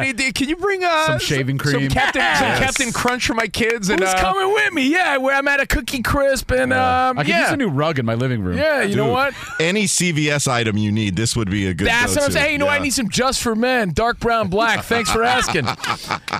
I 0.00 0.12
need- 0.12 0.34
can 0.34 0.48
you 0.48 0.56
bring 0.56 0.84
uh, 0.84 1.06
Some 1.06 1.18
shaving 1.18 1.58
Some 1.58 1.72
cream. 1.72 1.90
Captain, 1.90 2.22
some 2.36 2.62
Captain 2.62 2.92
Crunch 2.92 3.26
for 3.26 3.34
my 3.34 3.46
kids 3.46 3.88
and 3.88 4.00
who's 4.00 4.08
uh, 4.08 4.18
coming 4.20 4.52
with 4.52 4.72
me? 4.72 4.88
Yeah, 4.88 5.16
where 5.18 5.34
I'm 5.36 5.46
at 5.48 5.60
a 5.60 5.66
Cookie 5.66 6.02
Crisp, 6.02 6.50
and 6.50 6.72
um, 6.72 7.18
I 7.18 7.22
could 7.22 7.28
yeah, 7.30 7.42
use 7.42 7.50
a 7.52 7.56
new 7.56 7.68
rug 7.68 7.98
in 7.98 8.06
my 8.06 8.14
living 8.14 8.42
room. 8.42 8.56
yeah. 8.58 8.82
You 8.82 8.96
know 8.96 9.08
what? 9.10 9.34
Any 9.60 9.84
CVS 9.84 10.48
item 10.48 10.76
you 10.76 10.92
need, 10.92 11.16
this 11.16 11.36
would 11.36 11.50
be 11.50 11.66
a 11.66 11.74
good. 11.74 11.86
That's 11.86 12.14
what 12.14 12.24
I'm 12.24 12.30
saying. 12.32 12.46
Hey, 12.46 12.52
you 12.52 12.58
know, 12.58 12.66
what? 12.66 12.80
I 12.80 12.82
need 12.82 12.92
some 12.92 13.08
just 13.08 13.42
for 13.42 13.54
men, 13.54 13.92
dark 13.92 14.18
brown, 14.20 14.48
black. 14.48 14.84
Thanks 14.84 15.10
for 15.10 15.22
asking. 15.22 15.64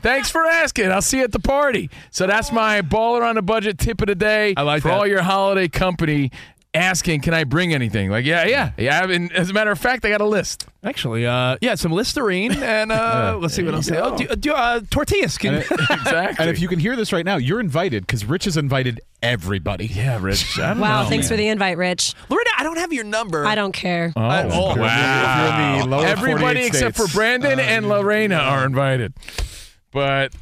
Thanks 0.01 0.31
for 0.31 0.45
asking. 0.45 0.91
I'll 0.91 1.03
see 1.03 1.19
you 1.19 1.25
at 1.25 1.33
the 1.33 1.39
party. 1.41 1.91
So 2.11 2.27
that's 2.27 2.53
my 2.53 2.83
baller 2.83 3.23
on 3.23 3.37
a 3.39 3.43
budget 3.43 3.79
tip 3.79 4.01
of 4.01 4.09
the 4.09 4.15
day. 4.15 4.55
I 4.57 4.63
like 4.63 4.83
for 4.83 4.89
that. 4.89 4.95
all 4.99 5.07
your 5.07 5.23
holiday 5.23 5.69
company. 5.69 6.31
Asking, 6.75 7.21
can 7.21 7.35
I 7.35 7.45
bring 7.45 7.75
anything? 7.75 8.09
Like, 8.09 8.25
yeah, 8.25 8.47
yeah, 8.47 8.73
yeah. 8.79 9.05
And 9.05 9.31
as 9.33 9.51
a 9.51 9.53
matter 9.53 9.71
of 9.71 9.79
fact, 9.79 10.07
I 10.07 10.09
got 10.09 10.23
a 10.23 10.27
list. 10.27 10.67
Actually, 10.83 11.27
uh, 11.27 11.59
yeah, 11.61 11.75
some 11.75 11.93
Listerine 11.93 12.51
and 12.53 12.91
uh, 12.91 13.37
let's 13.43 13.53
see 13.53 13.63
what 13.63 13.75
else. 13.75 13.91
Oh, 13.91 14.17
do, 14.17 14.27
do, 14.37 14.53
uh, 14.55 14.81
tortillas. 14.91 15.37
Can, 15.37 15.57
exactly. 15.91 16.37
And 16.39 16.49
if 16.49 16.61
you 16.61 16.69
can 16.69 16.79
hear 16.79 16.97
this 16.97 17.13
right 17.13 17.27
now, 17.27 17.37
you're 17.37 17.61
invited 17.61 18.07
because 18.07 18.25
Rich 18.25 18.45
has 18.47 18.57
invited 18.57 19.03
everybody. 19.23 19.85
yeah, 19.87 20.19
Rich. 20.19 20.59
I 20.59 20.69
don't 20.71 20.79
Wow, 20.81 21.03
know, 21.03 21.09
thanks 21.11 21.27
man. 21.27 21.35
for 21.35 21.37
the 21.37 21.49
invite, 21.49 21.77
Rich. 21.77 22.15
Lorena, 22.31 22.51
I 22.57 22.63
don't 22.63 22.79
have 22.79 22.91
your 22.91 23.05
number. 23.05 23.45
I 23.45 23.55
don't 23.55 23.73
care. 23.73 24.11
Oh, 24.17 24.21
I- 24.23 24.45
oh, 24.49 24.75
wow. 24.75 25.49
If 25.49 25.59
you're 25.59 25.85
in 25.85 25.91
the 25.91 25.95
lower 25.97 26.07
Everybody 26.07 26.41
48 26.63 26.67
except 26.69 26.97
for 26.97 27.03
states. 27.03 27.15
Brandon 27.15 27.61
and 27.61 27.87
Lorena 27.91 28.37
are 28.37 28.65
invited. 28.65 29.13
But 29.93 30.33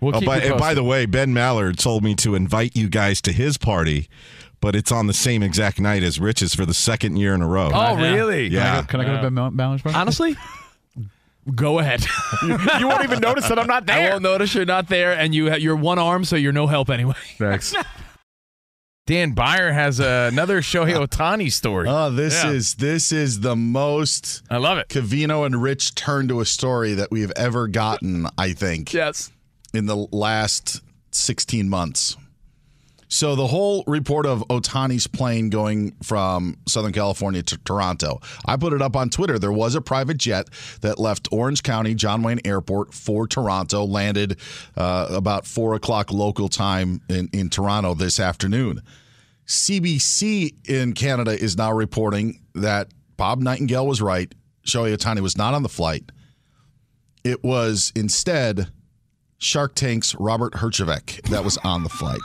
we'll 0.00 0.14
Oh, 0.14 0.20
keep 0.20 0.26
by, 0.28 0.42
you 0.44 0.50
and 0.52 0.60
by 0.60 0.74
the 0.74 0.84
way, 0.84 1.06
Ben 1.06 1.34
Mallard 1.34 1.76
told 1.76 2.04
me 2.04 2.14
to 2.16 2.36
invite 2.36 2.76
you 2.76 2.88
guys 2.88 3.20
to 3.22 3.32
his 3.32 3.58
party, 3.58 4.08
but 4.62 4.74
it's 4.74 4.90
on 4.90 5.08
the 5.08 5.12
same 5.12 5.42
exact 5.42 5.78
night 5.80 6.02
as 6.02 6.18
Rich's 6.18 6.54
for 6.54 6.64
the 6.64 6.72
second 6.72 7.16
year 7.16 7.34
in 7.34 7.42
a 7.42 7.46
row. 7.48 7.70
Oh, 7.74 7.96
really? 7.96 8.48
Can 8.48 8.58
I 8.58 8.62
Yeah. 8.64 8.80
go, 8.80 8.86
can 8.86 9.00
I 9.00 9.04
go 9.04 9.16
to 9.16 9.22
Ben 9.22 9.34
Mal- 9.34 9.50
Mallard's? 9.50 9.82
Honestly, 9.84 10.36
go 11.54 11.80
ahead. 11.80 12.04
you 12.78 12.88
won't 12.88 13.02
even 13.04 13.18
notice 13.20 13.48
that 13.48 13.58
I'm 13.58 13.66
not 13.66 13.82
I 13.90 13.96
there. 13.98 14.10
won't 14.12 14.22
notice 14.22 14.54
you're 14.54 14.64
not 14.64 14.88
there, 14.88 15.12
and 15.12 15.34
you 15.34 15.50
ha- 15.50 15.56
you're 15.56 15.76
one 15.76 15.98
arm, 15.98 16.24
so 16.24 16.36
you're 16.36 16.52
no 16.52 16.66
help 16.68 16.88
anyway. 16.88 17.14
Thanks. 17.38 17.74
Dan 19.08 19.32
Beyer 19.32 19.72
has 19.72 19.98
uh, 20.00 20.30
another 20.32 20.60
Shohei 20.60 20.94
Ohtani 20.94 21.50
story. 21.52 21.88
Oh, 21.88 22.10
this 22.10 22.44
Yeah. 22.44 22.50
is 22.52 22.74
this 22.74 23.10
is 23.10 23.40
the 23.40 23.56
most 23.56 24.42
I 24.48 24.58
love 24.58 24.78
it. 24.78 24.88
Covino 24.88 25.44
and 25.44 25.60
Rich 25.60 25.96
turn 25.96 26.28
to 26.28 26.40
a 26.40 26.44
story 26.44 26.94
that 26.94 27.10
we 27.10 27.22
have 27.22 27.32
ever 27.34 27.66
gotten. 27.66 28.28
I 28.38 28.52
think 28.52 28.92
yes. 28.92 29.32
in 29.74 29.86
the 29.86 29.96
last 30.12 30.80
16 31.10 31.68
months. 31.68 32.16
So 33.12 33.36
the 33.36 33.46
whole 33.46 33.84
report 33.86 34.24
of 34.24 34.40
Ohtani's 34.48 35.06
plane 35.06 35.50
going 35.50 35.92
from 36.02 36.56
Southern 36.66 36.92
California 36.92 37.42
to 37.42 37.58
Toronto, 37.58 38.22
I 38.46 38.56
put 38.56 38.72
it 38.72 38.80
up 38.80 38.96
on 38.96 39.10
Twitter. 39.10 39.38
There 39.38 39.52
was 39.52 39.74
a 39.74 39.82
private 39.82 40.16
jet 40.16 40.48
that 40.80 40.98
left 40.98 41.28
Orange 41.30 41.62
County 41.62 41.94
John 41.94 42.22
Wayne 42.22 42.40
Airport 42.46 42.94
for 42.94 43.28
Toronto, 43.28 43.84
landed 43.84 44.38
uh, 44.78 45.08
about 45.10 45.46
four 45.46 45.74
o'clock 45.74 46.10
local 46.10 46.48
time 46.48 47.02
in, 47.10 47.28
in 47.34 47.50
Toronto 47.50 47.92
this 47.92 48.18
afternoon. 48.18 48.80
CBC 49.46 50.66
in 50.66 50.94
Canada 50.94 51.32
is 51.32 51.54
now 51.54 51.70
reporting 51.70 52.40
that 52.54 52.88
Bob 53.18 53.40
Nightingale 53.40 53.86
was 53.86 54.00
right. 54.00 54.34
Shohei 54.66 54.96
Ohtani 54.96 55.20
was 55.20 55.36
not 55.36 55.52
on 55.52 55.62
the 55.62 55.68
flight. 55.68 56.10
It 57.24 57.44
was 57.44 57.92
instead 57.94 58.72
Shark 59.42 59.74
Tank's 59.74 60.14
Robert 60.14 60.52
Herjavec 60.54 61.22
that 61.30 61.44
was 61.44 61.58
on 61.58 61.82
the 61.82 61.88
flight. 61.88 62.20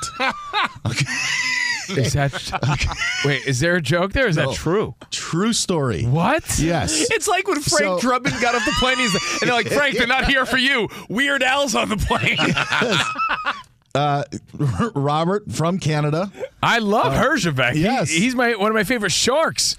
Is 1.90 2.14
that 2.14 2.34
wait? 3.26 3.46
Is 3.48 3.60
there 3.60 3.76
a 3.78 3.82
joke 3.82 4.12
there? 4.14 4.28
Is 4.28 4.36
No. 4.38 4.48
that 4.50 4.56
true? 4.56 4.94
True 5.10 5.54
story. 5.54 6.04
What? 6.04 6.60
Yes. 6.60 7.10
It's 7.12 7.28
like 7.28 7.48
when 7.48 7.62
Frank 7.62 7.84
So- 7.86 8.00
Drummond 8.00 8.36
got 8.42 8.56
off 8.56 8.66
the 8.66 8.74
plane. 8.80 8.98
He's 8.98 9.14
and 9.42 9.50
they're 9.50 9.56
like, 9.56 9.68
Frank, 9.70 9.98
they're 9.98 10.06
not 10.06 10.26
here 10.26 10.46
for 10.46 10.58
you. 10.58 10.90
Weird 11.10 11.42
Al's 11.44 11.76
on 11.76 11.90
the 11.90 11.98
plane. 11.98 12.38
Uh, 13.96 14.24
Robert 14.94 15.52
from 15.52 15.80
Canada. 15.80 16.32
I 16.62 16.78
love 16.78 17.14
Herjavec. 17.14 17.74
He- 17.74 17.82
yes. 17.82 18.12
he's 18.12 18.36
my 18.36 18.54
one 18.54 18.70
of 18.70 18.76
my 18.76 18.84
favorite 18.84 19.12
sharks. 19.12 19.76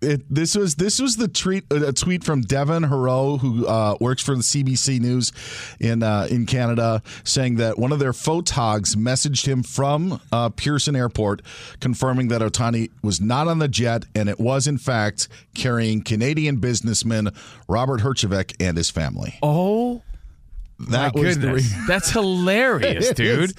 It, 0.00 0.22
this 0.32 0.54
was 0.56 0.76
this 0.76 1.00
was 1.00 1.16
the 1.16 1.26
tweet 1.26 1.64
a 1.72 1.92
tweet 1.92 2.22
from 2.22 2.42
Devin 2.42 2.84
Heroux 2.84 3.38
who 3.40 3.66
uh, 3.66 3.96
works 4.00 4.22
for 4.22 4.36
the 4.36 4.42
CBC 4.42 5.00
News 5.00 5.32
in 5.80 6.04
uh, 6.04 6.28
in 6.30 6.46
Canada 6.46 7.02
saying 7.24 7.56
that 7.56 7.80
one 7.80 7.90
of 7.90 7.98
their 7.98 8.12
photogs 8.12 8.94
messaged 8.94 9.46
him 9.46 9.64
from 9.64 10.20
uh, 10.30 10.50
Pearson 10.50 10.94
Airport 10.94 11.42
confirming 11.80 12.28
that 12.28 12.40
Ohtani 12.42 12.90
was 13.02 13.20
not 13.20 13.48
on 13.48 13.58
the 13.58 13.66
jet 13.66 14.04
and 14.14 14.28
it 14.28 14.38
was 14.38 14.68
in 14.68 14.78
fact 14.78 15.26
carrying 15.54 16.02
Canadian 16.02 16.58
businessman 16.58 17.30
Robert 17.68 18.00
Herjavec 18.02 18.54
and 18.60 18.76
his 18.76 18.90
family. 18.90 19.36
Oh 19.42 20.02
That 20.90 21.12
my 21.16 21.20
goodness, 21.22 21.64
re- 21.76 21.84
that's 21.88 22.10
hilarious, 22.10 23.10
dude. 23.14 23.52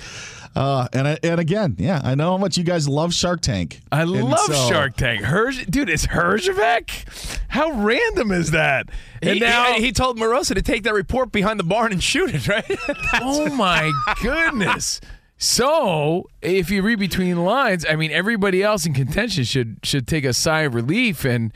Is. 0.52 0.58
Uh, 0.58 0.88
and 0.93 1.08
I, 1.08 1.18
and 1.24 1.39
again, 1.39 1.76
yeah, 1.80 2.02
I 2.04 2.16
know 2.16 2.32
how 2.32 2.38
much 2.38 2.58
you 2.58 2.64
guys 2.64 2.88
love 2.88 3.14
Shark 3.14 3.41
Tank. 3.41 3.80
I 3.91 4.02
And 4.02 4.12
love 4.12 4.39
so- 4.39 4.70
Shark 4.70 4.95
Tank. 4.97 5.22
Herz, 5.24 5.66
dude, 5.66 5.89
it's 5.89 6.08
Herjavec. 6.08 7.39
How 7.50 7.72
random 7.72 8.32
is 8.32 8.52
that? 8.52 8.89
And 9.22 9.36
he, 9.36 9.39
now 9.39 9.74
he, 9.74 9.86
he 9.86 9.91
told 9.91 10.18
Morosi 10.18 10.56
to 10.56 10.62
take 10.62 10.84
that 10.84 10.93
report 10.93 11.32
behind 11.32 11.60
the 11.60 11.64
barn 11.64 11.91
and 11.91 12.02
shoot 12.04 12.34
it, 12.34 12.47
right? 12.47 12.66
oh 13.22 13.54
my 13.56 13.91
goodness. 14.22 15.02
So, 15.41 16.30
if 16.41 16.70
you 16.70 16.82
read 16.82 17.00
between 17.00 17.36
the 17.36 17.41
lines, 17.41 17.86
I 17.89 17.95
mean, 17.95 18.12
everybody 18.12 18.62
else 18.62 18.86
in 18.86 18.93
contention 18.93 19.45
should 19.45 19.78
should 19.84 20.06
take 20.06 20.26
a 20.26 20.34
sigh 20.34 20.62
of 20.64 20.76
relief. 20.76 21.24
And 21.24 21.54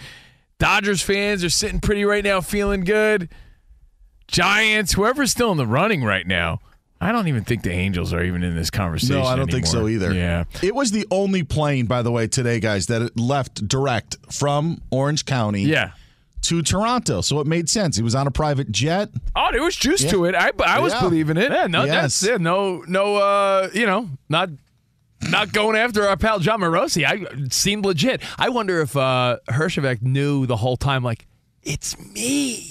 Dodgers 0.57 1.01
fans 1.01 1.43
are 1.43 1.49
sitting 1.49 1.81
pretty 1.81 2.05
right 2.05 2.23
now, 2.23 2.39
feeling 2.39 2.85
good. 2.85 3.27
Giants, 4.27 4.93
whoever's 4.93 5.31
still 5.31 5.51
in 5.51 5.57
the 5.57 5.67
running 5.67 6.01
right 6.03 6.25
now, 6.25 6.59
I 7.03 7.11
don't 7.11 7.27
even 7.27 7.43
think 7.43 7.63
the 7.63 7.71
Angels 7.71 8.13
are 8.13 8.23
even 8.23 8.43
in 8.43 8.55
this 8.55 8.69
conversation. 8.69 9.15
No, 9.17 9.23
I 9.23 9.35
don't 9.35 9.51
think 9.51 9.65
so 9.65 9.87
either. 9.87 10.13
Yeah, 10.13 10.45
It 10.61 10.73
was 10.73 10.91
the 10.91 11.05
only 11.11 11.43
plane, 11.43 11.85
by 11.85 12.01
the 12.01 12.11
way, 12.11 12.27
today, 12.27 12.59
guys, 12.59 12.85
that 12.87 13.01
it 13.01 13.17
left 13.19 13.67
direct 13.67 14.15
from 14.31 14.81
Orange 14.89 15.25
County 15.25 15.63
yeah. 15.63 15.91
to 16.43 16.61
Toronto. 16.61 17.21
So 17.21 17.39
it 17.41 17.47
made 17.47 17.67
sense. 17.69 17.97
It 17.97 18.03
was 18.03 18.15
on 18.15 18.25
a 18.27 18.31
private 18.31 18.71
jet. 18.71 19.09
Oh, 19.35 19.49
there 19.51 19.61
was 19.63 19.75
juice 19.75 20.03
Yeah. 20.03 20.11
to 20.11 20.25
it. 20.25 20.35
I, 20.35 20.51
I 20.65 20.79
was 20.79 20.93
Yeah. 20.93 21.01
believing 21.01 21.37
it. 21.37 21.51
yeah, 21.51 21.67
no, 21.67 21.83
Yes. 21.83 22.19
that's 22.19 22.23
yeah, 22.31 22.37
no, 22.37 22.83
no, 22.87 23.15
uh, 23.17 23.69
you 23.73 23.85
know, 23.85 24.09
not. 24.29 24.49
Not 25.29 25.53
going 25.53 25.77
after 25.77 26.05
our 26.05 26.17
pal 26.17 26.39
Jon 26.39 26.59
Morosi. 26.59 27.05
I 27.05 27.47
seemed 27.49 27.85
legit. 27.85 28.21
I 28.37 28.49
wonder 28.49 28.81
if 28.81 28.97
uh 28.97 29.37
Herjavec 29.47 30.01
knew 30.01 30.45
the 30.45 30.57
whole 30.57 30.75
time, 30.75 31.01
like, 31.01 31.27
it's 31.63 31.97
me. 31.97 32.69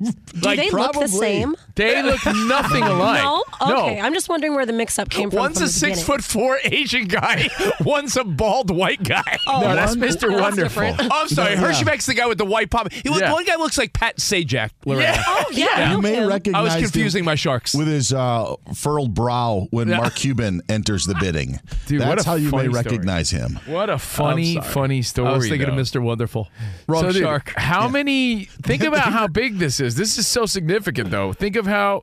Do 0.00 0.12
Like, 0.42 0.58
they 0.58 0.70
look 0.70 0.92
the 0.92 1.08
same? 1.08 1.54
They 1.74 2.02
look 2.02 2.24
nothing 2.26 2.82
alike. 2.82 3.22
No? 3.22 3.44
Okay. 3.60 3.96
No. 3.96 4.02
I'm 4.02 4.14
just 4.14 4.28
wondering 4.28 4.54
where 4.54 4.66
the 4.66 4.72
mix 4.72 4.98
up 4.98 5.10
came 5.10 5.30
from. 5.30 5.38
One's 5.38 5.54
from 5.56 5.64
a 5.64 5.66
the 5.66 5.72
six 5.72 6.00
beginning. 6.00 6.04
foot 6.04 6.24
four 6.24 6.58
Asian 6.64 7.06
guy. 7.06 7.48
One's 7.80 8.16
a 8.16 8.24
bald 8.24 8.70
white 8.70 9.02
guy. 9.02 9.38
Oh, 9.46 9.60
no, 9.60 9.74
that's 9.74 9.96
Mr. 9.96 10.28
That's 10.28 10.40
Wonderful. 10.40 10.82
different. 10.82 10.96
Oh, 11.12 11.20
I'm 11.22 11.28
sorry. 11.28 11.52
Yeah. 11.52 11.60
Herjavec's 11.60 12.06
the 12.06 12.14
guy 12.14 12.26
with 12.26 12.38
the 12.38 12.44
white 12.44 12.70
pop. 12.70 12.92
He 12.92 13.08
look, 13.08 13.20
Yeah. 13.20 13.32
One 13.32 13.44
guy 13.44 13.56
looks 13.56 13.78
like 13.78 13.92
Pat 13.92 14.16
Sajak. 14.18 14.70
Lorena. 14.84 15.16
Oh, 15.26 15.44
yeah. 15.52 15.66
I 15.76 15.92
You 15.92 16.00
may 16.02 16.14
him. 16.16 16.28
recognize 16.28 16.60
I 16.60 16.62
was 16.64 16.74
him 16.74 16.82
confusing 16.82 17.24
my 17.24 17.34
sharks. 17.34 17.74
with 17.74 17.86
his 17.88 18.12
uh, 18.12 18.54
furled 18.74 19.14
brow 19.14 19.66
when 19.70 19.88
Yeah. 19.88 19.98
Mark 19.98 20.14
Cuban 20.16 20.62
enters 20.68 21.04
the 21.06 21.14
bidding. 21.20 21.60
Dude, 21.86 22.00
what 22.00 22.16
That's 22.16 22.24
a 22.26 22.30
how 22.30 22.34
you 22.36 22.46
may 22.46 22.50
funny 22.50 22.68
story. 22.70 22.84
recognize 22.84 23.30
him. 23.30 23.58
What 23.66 23.90
a 23.90 23.98
funny, 23.98 24.60
funny 24.60 25.02
story. 25.02 25.28
I 25.28 25.36
was 25.36 25.48
thinking 25.48 25.68
though. 25.68 25.74
of 25.74 25.78
Mr. 25.86 26.00
Wonderful. 26.02 26.48
Wrong 26.88 27.02
So, 27.04 27.12
dude, 27.12 27.22
shark. 27.22 27.52
How 27.56 27.88
many? 27.88 28.44
Think 28.62 28.82
about 28.84 29.12
how 29.12 29.26
big 29.26 29.58
this 29.58 29.75
is. 29.80 29.96
This 29.96 30.18
is 30.18 30.26
so 30.26 30.46
significant, 30.46 31.10
though. 31.10 31.32
Think 31.32 31.56
of 31.56 31.66
how 31.66 32.02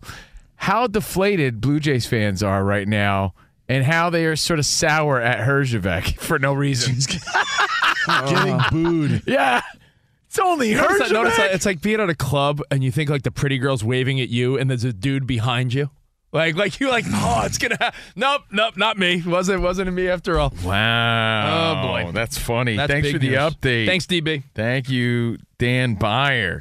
how 0.56 0.88
deflated 0.88 1.60
Blue 1.62 1.80
Jays 1.80 2.06
fans 2.06 2.42
are 2.44 2.64
right 2.64 2.88
now, 2.88 3.34
and 3.68 3.84
how 3.84 4.10
they 4.10 4.26
are 4.26 4.36
sort 4.36 4.60
of 4.60 4.66
sour 4.66 5.20
at 5.20 5.40
Herjavec 5.48 6.18
for 6.20 6.40
no 6.40 6.54
reason. 6.54 6.96
Getting 8.08 8.54
uh, 8.60 8.70
booed. 8.72 9.24
yeah, 9.26 9.62
it's 10.28 10.38
only 10.40 10.72
You 10.72 10.76
notice 10.78 11.00
that- 11.00 11.12
notice 11.12 11.38
that? 11.38 11.54
It's 11.54 11.66
like 11.66 11.82
being 11.82 12.00
at 12.02 12.10
a 12.10 12.16
club 12.16 12.62
and 12.70 12.84
you 12.84 12.92
think 12.92 13.10
like 13.10 13.24
the 13.24 13.32
pretty 13.32 13.58
girl's 13.58 13.84
waving 13.84 14.20
at 14.20 14.30
you, 14.30 14.58
and 14.58 14.70
there's 14.70 14.84
a 14.84 14.92
dude 14.94 15.26
behind 15.28 15.74
you. 15.74 15.90
Like, 16.34 16.56
like 16.56 16.80
you're 16.80 16.90
like, 16.90 17.06
oh, 17.08 17.44
it's 17.46 17.60
gonna. 17.60 17.78
Ha- 17.80 17.92
nope, 18.16 18.42
nope, 18.52 18.76
not 18.76 18.98
me. 18.98 19.22
Wasn't 19.24 19.62
wasn't 19.62 19.94
me 19.94 20.10
after 20.10 20.40
all. 20.40 20.52
Wow. 20.66 21.84
Oh, 21.84 21.88
boy. 22.06 22.12
that's 22.12 22.40
funny. 22.40 22.76
That's 22.76 22.92
Thanks 22.92 23.06
big 23.08 23.14
for 23.14 23.20
the 23.20 23.30
news. 23.30 23.38
update. 23.38 23.86
Thanks, 23.86 24.06
DB. 24.08 24.44
Thank 24.56 24.90
you, 24.90 25.38
Dan 25.60 25.94
Beyer. 25.94 26.60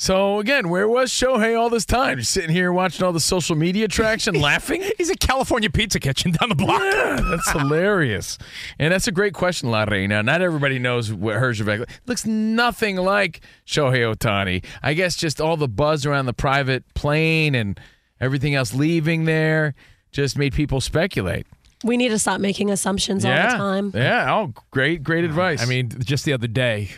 So 0.00 0.38
again, 0.38 0.70
where 0.70 0.88
was 0.88 1.10
Shohei 1.10 1.60
all 1.60 1.68
this 1.68 1.84
time? 1.84 2.20
Just 2.20 2.30
sitting 2.30 2.48
here 2.48 2.72
watching 2.72 3.04
all 3.04 3.12
the 3.12 3.20
social 3.20 3.54
media 3.54 3.86
traction, 3.86 4.34
laughing. 4.40 4.82
He's 4.96 5.10
at 5.10 5.20
California 5.20 5.68
Pizza 5.68 6.00
Kitchen 6.00 6.32
down 6.32 6.48
the 6.48 6.54
block. 6.54 6.80
Yeah, 6.80 7.20
that's 7.20 7.50
hilarious. 7.52 8.38
And 8.78 8.94
that's 8.94 9.08
a 9.08 9.12
great 9.12 9.34
question, 9.34 9.70
La 9.70 9.84
Reina. 9.84 10.22
Not 10.22 10.40
everybody 10.40 10.78
knows 10.78 11.12
what 11.12 11.36
Herjavec 11.36 11.86
looks 12.06 12.24
nothing 12.24 12.96
like 12.96 13.42
Shohei 13.66 14.14
Ohtani. 14.14 14.64
I 14.82 14.94
guess 14.94 15.16
just 15.16 15.38
all 15.38 15.58
the 15.58 15.68
buzz 15.68 16.06
around 16.06 16.24
the 16.24 16.32
private 16.32 16.82
plane 16.94 17.54
and 17.54 17.78
everything 18.22 18.54
else 18.54 18.72
leaving 18.72 19.26
there 19.26 19.74
just 20.12 20.38
made 20.38 20.54
people 20.54 20.80
speculate. 20.80 21.46
We 21.84 21.98
need 21.98 22.08
to 22.08 22.18
stop 22.18 22.40
making 22.40 22.70
assumptions 22.70 23.26
all 23.26 23.32
the 23.32 23.36
time. 23.36 23.92
Yeah. 23.94 24.34
Oh, 24.34 24.54
great, 24.70 25.02
great 25.02 25.24
advice. 25.24 25.62
I 25.62 25.66
mean, 25.66 25.90
just 25.90 26.24
the 26.24 26.32
other 26.32 26.48
day, 26.48 26.88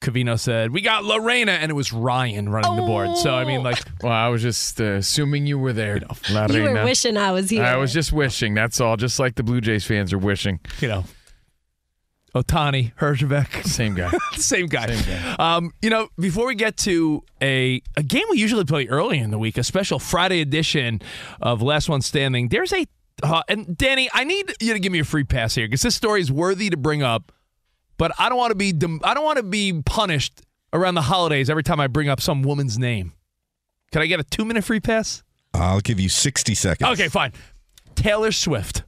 Covino 0.00 0.38
said 0.38 0.70
we 0.70 0.80
got 0.80 1.04
Lorena, 1.04 1.52
and 1.52 1.70
it 1.70 1.74
was 1.74 1.92
Ryan 1.92 2.48
running 2.48 2.74
the 2.76 2.82
board. 2.82 3.16
So 3.18 3.34
I 3.34 3.44
mean, 3.44 3.62
like, 3.62 3.78
well, 4.02 4.12
I 4.12 4.28
was 4.28 4.40
just 4.42 4.80
uh, 4.80 4.94
assuming 4.94 5.46
you 5.46 5.58
were 5.58 5.72
there, 5.74 6.00
La 6.30 6.46
You 6.46 6.62
were 6.62 6.84
wishing 6.84 7.16
I 7.16 7.32
was 7.32 7.50
here. 7.50 7.62
I 7.62 7.76
was 7.76 7.92
just 7.92 8.12
wishing. 8.12 8.54
That's 8.54 8.80
all. 8.80 8.96
Just 8.96 9.18
like 9.18 9.34
the 9.34 9.42
Blue 9.42 9.60
Jays 9.60 9.84
fans 9.84 10.12
are 10.12 10.18
wishing. 10.18 10.60
you 10.80 10.88
know, 10.88 11.04
Ohtani, 12.34 12.94
Herjavec, 12.94 13.64
Same 13.64 13.94
guy. 13.94 14.10
same 14.32 14.66
guy. 14.66 14.86
Same 14.86 15.04
guy. 15.22 15.34
Um, 15.38 15.72
you 15.82 15.90
know, 15.90 16.08
before 16.18 16.46
we 16.46 16.54
get 16.54 16.76
to 16.78 17.22
a 17.42 17.82
a 17.96 18.02
game 18.02 18.24
we 18.30 18.38
usually 18.38 18.64
play 18.64 18.86
early 18.86 19.18
in 19.18 19.30
the 19.30 19.38
week, 19.38 19.58
a 19.58 19.64
special 19.64 19.98
Friday 19.98 20.40
edition 20.40 21.02
of 21.42 21.60
Last 21.60 21.88
One 21.88 22.00
Standing. 22.00 22.48
There's 22.48 22.72
a 22.72 22.86
uh, 23.22 23.42
and 23.48 23.76
Danny, 23.76 24.08
I 24.14 24.24
need 24.24 24.54
you 24.60 24.72
to 24.72 24.78
give 24.78 24.92
me 24.92 25.00
a 25.00 25.04
free 25.04 25.24
pass 25.24 25.54
here 25.54 25.66
because 25.66 25.82
this 25.82 25.94
story 25.94 26.20
is 26.20 26.32
worthy 26.32 26.70
to 26.70 26.76
bring 26.76 27.02
up, 27.02 27.32
but 28.00 28.12
I 28.18 28.30
don't 28.30 28.38
want 28.38 28.50
to 28.50 28.54
be 28.54 28.72
dem- 28.72 29.02
I 29.04 29.12
don't 29.12 29.24
want 29.24 29.36
to 29.36 29.42
be 29.42 29.82
punished 29.84 30.40
around 30.72 30.94
the 30.94 31.02
holidays 31.02 31.50
every 31.50 31.62
time 31.62 31.78
I 31.80 31.86
bring 31.86 32.08
up 32.08 32.18
some 32.22 32.42
woman's 32.42 32.78
name. 32.78 33.12
Can 33.92 34.00
I 34.00 34.06
get 34.06 34.18
a 34.18 34.24
two 34.24 34.46
minute 34.46 34.64
free 34.64 34.80
pass? 34.80 35.22
I'll 35.52 35.80
give 35.80 36.00
you 36.00 36.08
60 36.08 36.54
seconds. 36.54 36.90
Okay, 36.92 37.08
fine. 37.08 37.32
Taylor 37.96 38.32
Swift. 38.32 38.84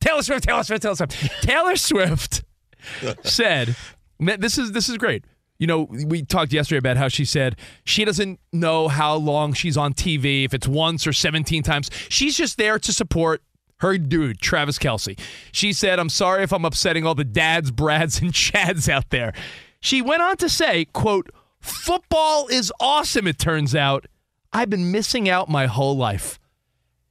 Taylor 0.00 0.22
Swift, 0.22 0.44
Taylor 0.44 0.62
Swift, 0.62 0.82
Taylor 0.82 0.94
Swift. 0.94 1.42
Taylor 1.42 1.74
Swift 1.74 2.44
said, 3.24 3.74
this 4.20 4.56
is 4.56 4.70
this 4.70 4.88
is 4.88 4.96
great. 4.98 5.24
You 5.58 5.66
know, 5.66 5.88
we 5.90 6.22
talked 6.22 6.52
yesterday 6.52 6.78
about 6.78 6.96
how 6.96 7.08
she 7.08 7.24
said 7.24 7.56
she 7.84 8.04
doesn't 8.04 8.38
know 8.52 8.86
how 8.86 9.16
long 9.16 9.52
she's 9.52 9.76
on 9.76 9.94
TV, 9.94 10.44
if 10.44 10.54
it's 10.54 10.68
once 10.68 11.08
or 11.08 11.12
17 11.12 11.64
times. 11.64 11.90
She's 12.08 12.36
just 12.36 12.56
there 12.56 12.78
to 12.78 12.92
support 12.92 13.42
her 13.78 13.98
dude, 13.98 14.40
Travis 14.40 14.78
Kelce. 14.78 15.18
She 15.52 15.72
said, 15.72 15.98
I'm 15.98 16.08
sorry 16.08 16.42
if 16.42 16.52
I'm 16.52 16.64
upsetting 16.64 17.06
all 17.06 17.14
the 17.14 17.24
dads, 17.24 17.70
Brads, 17.70 18.20
and 18.20 18.32
Chads 18.32 18.88
out 18.88 19.10
there. 19.10 19.32
She 19.80 20.02
went 20.02 20.22
on 20.22 20.36
to 20.38 20.48
say, 20.48 20.86
quote, 20.86 21.30
football 21.60 22.48
is 22.48 22.72
awesome, 22.80 23.26
it 23.26 23.38
turns 23.38 23.74
out. 23.74 24.06
I've 24.52 24.70
been 24.70 24.90
missing 24.90 25.28
out 25.28 25.48
my 25.48 25.66
whole 25.66 25.96
life. 25.96 26.38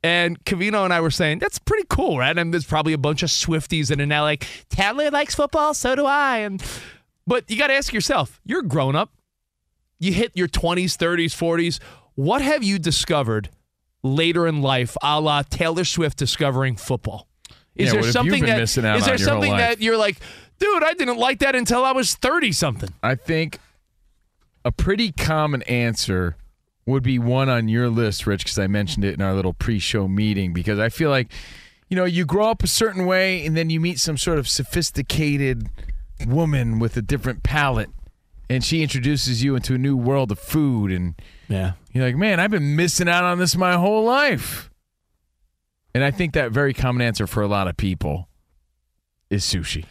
And 0.03 0.43
Covino 0.45 0.83
and 0.83 0.93
I 0.93 1.01
were 1.01 1.11
saying, 1.11 1.39
that's 1.39 1.59
pretty 1.59 1.85
cool, 1.89 2.17
right? 2.17 2.37
And 2.37 2.53
there's 2.53 2.65
probably 2.65 2.93
a 2.93 2.97
bunch 2.97 3.23
of 3.23 3.29
Swifties 3.29 3.91
in 3.91 3.99
are 3.99 4.05
now 4.05 4.23
like, 4.23 4.47
Taylor 4.69 5.09
likes 5.11 5.35
football, 5.35 5.73
so 5.73 5.95
do 5.95 6.05
I. 6.05 6.39
And 6.39 6.63
but 7.25 7.49
you 7.49 7.57
got 7.57 7.67
to 7.67 7.73
ask 7.73 7.93
yourself, 7.93 8.39
you're 8.45 8.61
grown 8.61 8.95
up. 8.95 9.11
You 9.99 10.13
hit 10.13 10.31
your 10.35 10.47
20s, 10.47 10.95
30s, 10.95 11.31
40s. 11.35 11.79
What 12.15 12.41
have 12.41 12.63
you 12.63 12.79
discovered 12.79 13.49
later 14.15 14.47
in 14.47 14.61
life, 14.61 14.95
a 15.01 15.19
la 15.21 15.41
Taylor 15.43 15.85
Swift 15.85 16.17
discovering 16.17 16.75
football? 16.75 17.27
Is 17.75 17.87
Yeah, 17.87 17.91
there 17.91 17.99
what 18.01 18.05
have 18.05 18.05
you 18.07 18.11
something 18.31 18.45
that 18.45 18.59
is 18.61 18.75
there 18.75 18.85
on 18.91 18.99
your 18.99 19.07
whole 19.07 19.17
something 19.17 19.51
that 19.51 19.81
you're 19.81 19.97
like, 19.97 20.17
dude, 20.59 20.83
I 20.83 20.93
didn't 20.93 21.17
like 21.17 21.39
that 21.39 21.55
until 21.55 21.83
I 21.85 21.91
was 21.91 22.15
30 22.15 22.51
something? 22.51 22.89
I 23.03 23.15
think 23.15 23.59
a 24.65 24.71
pretty 24.71 25.11
common 25.11 25.61
answer 25.63 26.35
would 26.85 27.03
be 27.03 27.19
one 27.19 27.49
on 27.49 27.67
your 27.67 27.89
list, 27.89 28.25
Rich, 28.25 28.45
because 28.45 28.57
I 28.57 28.67
mentioned 28.67 29.05
it 29.05 29.13
in 29.13 29.21
our 29.21 29.33
little 29.33 29.53
pre-show 29.53 30.07
meeting. 30.07 30.53
Because 30.53 30.79
I 30.79 30.89
feel 30.89 31.09
like, 31.09 31.31
you 31.89 31.95
know, 31.97 32.05
you 32.05 32.25
grow 32.25 32.49
up 32.49 32.63
a 32.63 32.67
certain 32.67 33.05
way, 33.05 33.45
and 33.45 33.55
then 33.55 33.69
you 33.69 33.79
meet 33.79 33.99
some 33.99 34.17
sort 34.17 34.39
of 34.39 34.47
sophisticated 34.47 35.69
woman 36.25 36.79
with 36.79 36.97
a 36.97 37.01
different 37.01 37.43
palate, 37.43 37.89
and 38.49 38.63
she 38.63 38.81
introduces 38.81 39.43
you 39.43 39.55
into 39.55 39.75
a 39.75 39.77
new 39.77 39.95
world 39.95 40.31
of 40.31 40.39
food, 40.39 40.91
and 40.91 41.15
Yeah. 41.49 41.73
You're 41.97 42.05
like, 42.07 42.15
man, 42.15 42.39
I've 42.39 42.51
been 42.51 42.75
missing 42.75 43.09
out 43.09 43.23
on 43.23 43.37
this 43.39 43.55
my 43.55 43.73
whole 43.73 44.03
life. 44.03 44.69
And 45.93 46.03
I 46.03 46.11
think 46.11 46.33
that 46.33 46.51
very 46.51 46.73
common 46.73 47.01
answer 47.01 47.25
for 47.27 47.41
a 47.41 47.47
lot 47.47 47.67
of 47.67 47.75
people 47.77 48.27
is 49.29 49.43
sushi. 49.43 49.85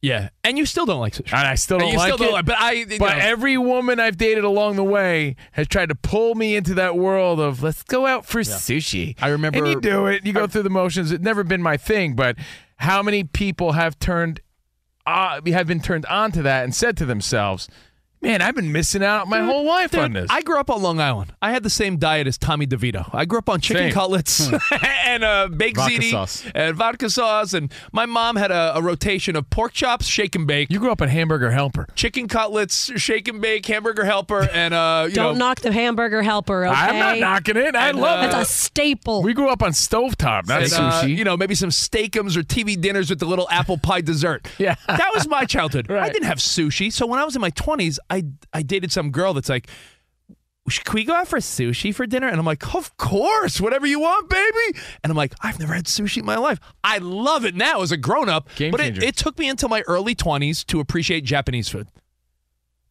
Yeah. 0.00 0.28
And 0.44 0.56
you 0.58 0.64
still 0.66 0.86
don't 0.86 1.00
like 1.00 1.14
sushi. 1.14 1.32
And 1.36 1.48
I 1.48 1.54
still 1.56 1.78
don't 1.78 1.90
you 1.90 1.96
like 1.96 2.08
still 2.12 2.18
don't 2.18 2.28
it. 2.28 2.32
like- 2.32 2.44
but 2.46 2.56
I- 2.58 2.84
but 2.84 2.98
know. 3.16 3.22
every 3.22 3.56
woman 3.58 3.98
I've 3.98 4.16
dated 4.16 4.44
along 4.44 4.76
the 4.76 4.84
way 4.84 5.34
has 5.52 5.66
tried 5.66 5.88
to 5.88 5.94
pull 5.96 6.34
me 6.36 6.54
into 6.54 6.74
that 6.74 6.96
world 6.96 7.40
of 7.40 7.62
let's 7.62 7.82
go 7.82 8.06
out 8.06 8.24
for 8.26 8.40
sushi. 8.42 9.16
I 9.20 9.28
remember- 9.28 9.58
and 9.58 9.66
you 9.66 9.80
do 9.80 10.06
it. 10.06 10.24
You 10.24 10.32
go 10.32 10.46
through 10.46 10.62
the 10.62 10.70
motions. 10.70 11.10
It's 11.10 11.24
never 11.24 11.42
been 11.42 11.62
my 11.62 11.76
thing, 11.76 12.14
but 12.14 12.36
how 12.76 13.02
many 13.02 13.24
people 13.24 13.72
have 13.72 13.98
turned, 13.98 14.40
uh, 15.06 15.40
have 15.46 15.66
been 15.66 15.80
turned 15.80 16.06
on 16.06 16.30
to 16.32 16.42
that 16.42 16.62
and 16.64 16.72
said 16.74 16.96
to 16.98 17.06
themselves, 17.06 17.68
Man, 18.20 18.42
I've 18.42 18.56
been 18.56 18.72
missing 18.72 19.04
out 19.04 19.28
my 19.28 19.40
whole 19.40 19.64
life 19.64 19.92
Dude, 19.92 20.00
on 20.00 20.12
this. 20.12 20.26
I 20.28 20.42
grew 20.42 20.58
up 20.58 20.70
on 20.70 20.82
Long 20.82 20.98
Island. 21.00 21.32
I 21.40 21.52
had 21.52 21.62
the 21.62 21.70
same 21.70 21.98
diet 21.98 22.26
as 22.26 22.36
Tommy 22.36 22.66
DeVito. 22.66 23.08
I 23.14 23.24
grew 23.24 23.38
up 23.38 23.48
on 23.48 23.60
chicken 23.60 23.84
Same. 23.84 23.92
cutlets 23.92 24.50
and 25.06 25.22
uh, 25.22 25.46
baked 25.46 25.76
Vodka 25.76 25.94
ziti 25.94 26.10
sauce. 26.10 26.44
and 26.52 26.74
vodka 26.76 27.10
sauce. 27.10 27.52
And 27.54 27.72
my 27.92 28.06
mom 28.06 28.34
had 28.34 28.50
a, 28.50 28.76
a 28.76 28.82
rotation 28.82 29.36
of 29.36 29.48
pork 29.50 29.72
chops, 29.72 30.06
shake 30.06 30.34
and 30.34 30.48
bake, 30.48 30.68
you 30.68 30.80
grew 30.80 30.90
up 30.90 31.00
on 31.00 31.06
Hamburger 31.06 31.52
Helper. 31.52 31.86
chicken 31.94 32.26
cutlets, 32.26 32.90
shake 33.00 33.28
and 33.28 33.40
bake, 33.40 33.64
hamburger 33.66 34.04
helper, 34.04 34.48
and 34.52 34.74
uh, 34.74 35.06
you 35.08 35.14
Don't 35.14 35.34
know, 35.34 35.46
knock 35.46 35.60
the 35.60 35.70
hamburger 35.70 36.20
helper, 36.22 36.66
okay? 36.66 36.74
I'm 36.76 36.98
not 36.98 37.18
knocking 37.20 37.56
it. 37.56 37.76
I 37.76 37.90
And, 37.90 38.00
love 38.00 38.20
uh, 38.24 38.26
it. 38.26 38.32
That's 38.32 38.50
a 38.50 38.52
staple. 38.52 39.22
We 39.22 39.32
grew 39.32 39.48
up 39.48 39.62
on 39.62 39.70
stovetop, 39.70 40.48
not 40.48 40.62
and, 40.64 40.72
uh, 40.72 41.02
sushi. 41.02 41.16
you 41.16 41.22
know, 41.22 41.36
maybe 41.36 41.54
some 41.54 41.70
steakums 41.70 42.36
or 42.36 42.42
TV 42.42 42.78
dinners 42.80 43.10
with 43.10 43.20
the 43.20 43.26
little 43.26 43.48
apple 43.48 43.78
pie 43.78 44.00
dessert. 44.00 44.48
Yeah. 44.58 44.74
that 44.88 45.10
was 45.14 45.28
my 45.28 45.44
childhood. 45.44 45.88
I 45.90 46.08
didn't 46.10 46.26
have 46.26 46.38
sushi, 46.38 46.92
so 46.92 47.06
when 47.06 47.20
I 47.20 47.24
was 47.24 47.36
in 47.36 47.40
my 47.40 47.50
twenties, 47.50 48.00
I 48.10 48.24
I 48.52 48.62
dated 48.62 48.92
some 48.92 49.10
girl 49.10 49.34
that's 49.34 49.48
like. 49.48 49.68
Can 50.84 50.96
we 50.96 51.04
go 51.04 51.14
out 51.14 51.26
for 51.28 51.38
sushi 51.38 51.94
for 51.94 52.06
dinner? 52.06 52.28
And 52.28 52.38
I'm 52.38 52.44
like, 52.44 52.74
of 52.74 52.94
course, 52.98 53.58
whatever 53.58 53.86
you 53.86 54.00
want, 54.00 54.28
baby. 54.28 54.78
And 55.02 55.10
I'm 55.10 55.16
like, 55.16 55.32
I've 55.40 55.58
never 55.58 55.72
had 55.72 55.86
sushi 55.86 56.18
in 56.18 56.26
my 56.26 56.36
life. 56.36 56.60
I 56.84 56.98
love 56.98 57.46
it 57.46 57.54
now 57.54 57.80
as 57.80 57.90
a 57.90 57.96
grown 57.96 58.28
up. 58.28 58.54
Game 58.54 58.70
but 58.70 58.80
it, 58.80 58.84
changer. 58.84 59.04
it 59.04 59.16
took 59.16 59.38
me 59.38 59.48
until 59.48 59.70
my 59.70 59.82
early 59.86 60.14
20s 60.14 60.66
to 60.66 60.78
appreciate 60.78 61.24
Japanese 61.24 61.70
food. 61.70 61.88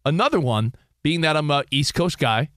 Another 0.03 0.39
one, 0.39 0.73
being 1.03 1.21
that 1.21 1.37
I'm 1.37 1.51
a 1.51 1.65
East 1.69 1.93
Coast 1.93 2.17
guy, 2.17 2.49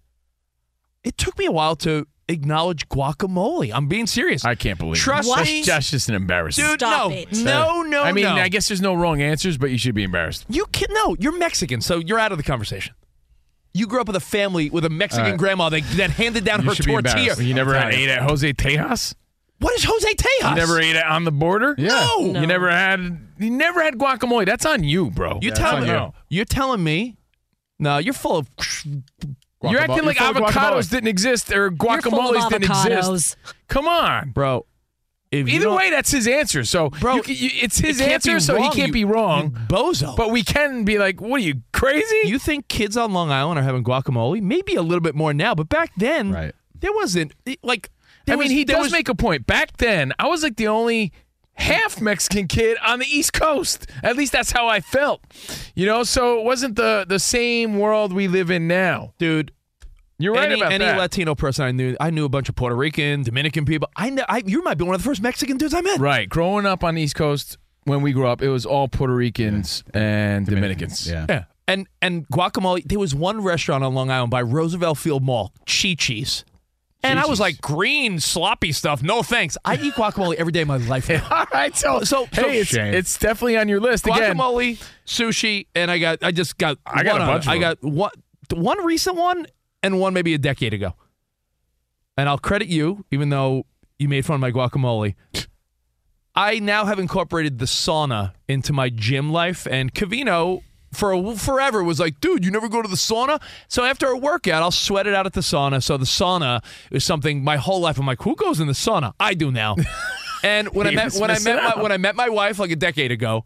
it 1.04 1.18
took 1.18 1.36
me 1.38 1.44
a 1.44 1.52
while 1.52 1.76
to 1.76 2.06
acknowledge 2.30 2.88
guacamole. 2.88 3.70
I'm 3.74 3.86
being 3.88 4.06
serious. 4.06 4.44
I 4.44 4.54
can't 4.54 4.78
believe 4.78 4.96
Trust 5.02 5.28
it. 5.28 5.44
me. 5.44 5.54
That's, 5.60 5.66
that's 5.66 5.90
just 5.90 6.08
an 6.08 6.14
embarrassment. 6.14 6.68
Dude, 6.70 6.80
Stop 6.80 7.10
no, 7.10 7.16
it. 7.16 7.32
no, 7.32 7.82
no, 7.82 8.02
I 8.02 8.12
mean, 8.12 8.24
no. 8.24 8.34
I 8.36 8.48
guess 8.48 8.68
there's 8.68 8.80
no 8.80 8.94
wrong 8.94 9.20
answers, 9.20 9.58
but 9.58 9.70
you 9.70 9.78
should 9.78 9.94
be 9.94 10.04
embarrassed. 10.04 10.46
you 10.48 10.66
can 10.72 10.88
no. 10.92 11.16
You're 11.18 11.36
Mexican, 11.36 11.80
so 11.80 11.98
you're 11.98 12.18
out 12.18 12.32
of 12.32 12.38
the 12.38 12.44
conversation. 12.44 12.94
You 13.72 13.86
grew 13.86 14.00
up 14.00 14.08
with 14.08 14.16
a 14.16 14.20
family 14.20 14.68
with 14.70 14.84
a 14.84 14.90
Mexican 14.90 15.24
All 15.24 15.30
right. 15.32 15.38
grandma 15.38 15.68
that, 15.68 15.82
that 15.96 16.10
handed 16.10 16.44
down 16.44 16.62
You 16.62 16.70
her 16.70 16.74
tortilla. 16.74 17.36
You 17.40 17.54
never 17.54 17.74
had 17.74 17.94
ate 17.94 18.08
at 18.08 18.22
Jose 18.22 18.52
Tejas? 18.54 19.14
What 19.60 19.74
is 19.74 19.84
Jose 19.84 20.14
Tejas? 20.14 20.50
You 20.50 20.56
never 20.56 20.80
ate 20.80 20.96
it 20.96 21.04
on 21.04 21.24
the 21.24 21.30
border? 21.30 21.74
Yeah. 21.78 21.88
No. 21.88 22.40
You 22.40 22.46
never 22.46 22.70
had 22.70 23.18
you 23.38 23.50
never 23.50 23.82
had 23.82 23.94
guacamole. 23.94 24.46
That's 24.46 24.66
on 24.66 24.82
you, 24.84 25.10
bro. 25.10 25.38
You 25.40 25.50
That's 25.50 25.60
telling 25.60 25.82
me? 25.84 25.90
you. 25.90 26.12
You're 26.30 26.44
telling 26.46 26.82
me? 26.82 27.16
No, 27.78 27.98
you're 27.98 28.14
full 28.14 28.38
of. 28.38 28.50
You're 29.62 29.80
acting 29.80 29.96
You're 29.96 30.06
like 30.06 30.16
avocados 30.16 30.52
guacamole. 30.52 30.90
didn't 30.90 31.08
exist 31.08 31.50
or 31.52 31.54
You're 31.54 31.70
full 31.76 31.90
of 31.90 32.02
guacamoles 32.04 32.48
didn't 32.50 32.68
avocados. 32.70 32.98
exist. 33.10 33.36
Come 33.68 33.86
on. 33.86 34.30
Bro, 34.30 34.64
if 35.30 35.46
Either 35.48 35.70
way, 35.72 35.90
that's 35.90 36.10
his 36.10 36.26
answer. 36.26 36.64
So, 36.64 36.90
Bro, 36.90 37.16
you 37.16 37.22
can- 37.22 37.34
you- 37.36 37.50
it's 37.52 37.78
his 37.78 38.00
it 38.00 38.08
answer, 38.08 38.34
be 38.34 38.40
so 38.40 38.56
he 38.56 38.62
can't 38.70 38.88
you- 38.88 38.92
be 38.92 39.04
wrong. 39.04 39.44
you 39.44 39.50
bozo. 39.68 40.16
But 40.16 40.30
we 40.30 40.42
can 40.42 40.84
be 40.84 40.98
like, 40.98 41.20
what 41.20 41.40
are 41.40 41.44
you, 41.44 41.62
crazy? 41.72 42.20
You 42.24 42.38
think 42.38 42.68
kids 42.68 42.96
on 42.96 43.12
Long 43.12 43.30
Island 43.30 43.58
are 43.58 43.62
having 43.62 43.84
guacamole? 43.84 44.40
Maybe 44.42 44.74
a 44.74 44.82
little 44.82 45.00
bit 45.02 45.14
more 45.14 45.32
now, 45.34 45.54
but 45.54 45.68
back 45.68 45.90
then, 45.96 46.32
Right. 46.32 46.54
there 46.80 46.92
wasn't 46.92 47.32
like. 47.62 47.90
I 48.26 48.32
there 48.32 48.38
mean, 48.38 48.50
he 48.50 48.64
does 48.64 48.84
was- 48.84 48.92
make 48.92 49.08
a 49.08 49.14
point. 49.14 49.46
Back 49.46 49.76
then, 49.78 50.12
I 50.18 50.26
was 50.26 50.42
like 50.42 50.56
the 50.56 50.68
only 50.68 51.12
half 51.60 52.00
Mexican 52.00 52.48
kid 52.48 52.78
on 52.84 52.98
the 52.98 53.06
East 53.06 53.32
Coast. 53.32 53.86
At 54.02 54.16
least 54.16 54.32
that's 54.32 54.50
how 54.50 54.66
I 54.68 54.80
felt. 54.80 55.22
You 55.74 55.86
know, 55.86 56.02
so 56.02 56.38
it 56.40 56.44
wasn't 56.44 56.76
the 56.76 57.04
the 57.08 57.18
same 57.18 57.78
world 57.78 58.12
we 58.12 58.28
live 58.28 58.50
in 58.50 58.66
now. 58.68 59.14
dude. 59.18 59.52
You're 60.18 60.34
right 60.34 60.50
any, 60.52 60.60
about 60.60 60.72
any 60.72 60.84
that. 60.84 60.98
Latino 60.98 61.34
person 61.34 61.64
I 61.64 61.70
knew, 61.70 61.96
I 61.98 62.10
knew 62.10 62.26
a 62.26 62.28
bunch 62.28 62.50
of 62.50 62.54
Puerto 62.54 62.76
Rican, 62.76 63.22
Dominican 63.22 63.64
people. 63.64 63.88
I, 63.96 64.10
kn- 64.10 64.26
I 64.28 64.42
you 64.44 64.62
might 64.62 64.76
be 64.76 64.84
one 64.84 64.94
of 64.94 65.00
the 65.02 65.08
first 65.08 65.22
Mexican 65.22 65.56
dudes 65.56 65.72
I 65.72 65.80
met. 65.80 65.98
right. 65.98 66.28
Growing 66.28 66.66
up 66.66 66.84
on 66.84 66.94
the 66.94 67.00
East 67.00 67.14
Coast, 67.14 67.56
when 67.84 68.02
we 68.02 68.12
grew 68.12 68.26
up, 68.26 68.42
it 68.42 68.50
was 68.50 68.66
all 68.66 68.86
Puerto 68.86 69.14
Ricans 69.14 69.82
and 69.94 70.46
Dominicans. 70.46 71.08
Yeah. 71.10 71.24
Yeah. 71.26 71.44
And 71.66 71.86
and 72.02 72.28
guacamole. 72.28 72.84
There 72.84 72.98
was 72.98 73.14
one 73.14 73.42
restaurant 73.42 73.82
on 73.82 73.94
Long 73.94 74.10
Island 74.10 74.30
by 74.30 74.42
Roosevelt 74.42 74.98
Field 74.98 75.22
Mall, 75.22 75.54
Chi 75.66 75.94
Chi's. 75.96 76.44
And 77.02 77.18
I 77.18 77.26
was 77.26 77.40
like, 77.40 77.60
green, 77.62 78.20
sloppy 78.20 78.72
stuff. 78.72 79.02
No 79.02 79.22
thanks. 79.22 79.56
I 79.64 79.76
eat 79.76 79.94
guacamole 79.94 80.34
every 80.34 80.52
day 80.52 80.60
of 80.62 80.68
my 80.68 80.76
life. 80.76 81.08
All 81.32 81.46
right, 81.52 81.74
so, 81.74 82.00
So- 82.00 82.26
so- 82.32 82.42
hey, 82.48 82.58
it's, 82.60 82.74
it's 82.74 83.18
definitely 83.18 83.56
on 83.56 83.68
your 83.68 83.80
list 83.80 84.06
again. 84.06 84.36
Guacamole, 84.36 84.82
sushi, 85.06 85.66
and 85.74 85.90
I 85.90 85.98
got 85.98 86.18
I 86.22 86.30
just 86.30 86.58
got 86.58 86.76
I 86.84 87.02
got 87.02 87.20
a 87.22 87.26
bunch 87.26 87.46
of 87.46 87.52
I 87.52 87.58
got 87.58 87.82
one 87.82 88.10
one 88.52 88.84
recent 88.84 89.16
one 89.16 89.46
and 89.82 89.98
one 89.98 90.12
maybe 90.12 90.34
a 90.34 90.38
decade 90.38 90.74
ago. 90.74 90.92
And 92.18 92.28
I'll 92.28 92.38
credit 92.38 92.68
you, 92.68 93.04
even 93.10 93.30
though 93.30 93.64
you 93.98 94.08
made 94.08 94.26
fun 94.26 94.34
of 94.34 94.40
my 94.40 94.50
guacamole. 94.50 95.14
I 96.34 96.58
now 96.58 96.84
have 96.84 96.98
incorporated 96.98 97.58
the 97.58 97.64
sauna 97.64 98.32
into 98.46 98.72
my 98.72 98.88
gym 98.90 99.32
life, 99.32 99.66
and 99.70 99.92
Covino 99.92 100.62
for 100.92 101.12
a, 101.12 101.36
forever 101.36 101.82
was 101.84 102.00
like, 102.00 102.20
"Dude, 102.20 102.44
you 102.44 102.50
never 102.50 102.68
go 102.68 102.82
to 102.82 102.88
the 102.88 102.96
sauna." 102.96 103.40
So 103.68 103.84
after 103.84 104.06
a 104.08 104.16
workout, 104.16 104.62
I'll 104.62 104.70
sweat 104.70 105.06
it 105.06 105.14
out 105.14 105.26
at 105.26 105.32
the 105.32 105.40
sauna. 105.40 105.82
So 105.82 105.96
the 105.96 106.04
sauna 106.04 106.62
is 106.90 107.04
something 107.04 107.44
my 107.44 107.56
whole 107.56 107.80
life. 107.80 107.98
I'm 107.98 108.06
like, 108.06 108.22
"Who 108.22 108.34
goes 108.36 108.60
in 108.60 108.66
the 108.66 108.72
sauna?" 108.72 109.12
I 109.20 109.34
do 109.34 109.50
now. 109.50 109.76
And 110.42 110.68
when 110.68 110.86
I 110.86 110.92
met 110.92 111.12
when 111.14 111.30
I 111.30 111.38
met 111.40 111.62
my, 111.76 111.82
when 111.82 111.92
I 111.92 111.98
met 111.98 112.16
my 112.16 112.28
wife 112.28 112.58
like 112.58 112.70
a 112.70 112.76
decade 112.76 113.12
ago, 113.12 113.44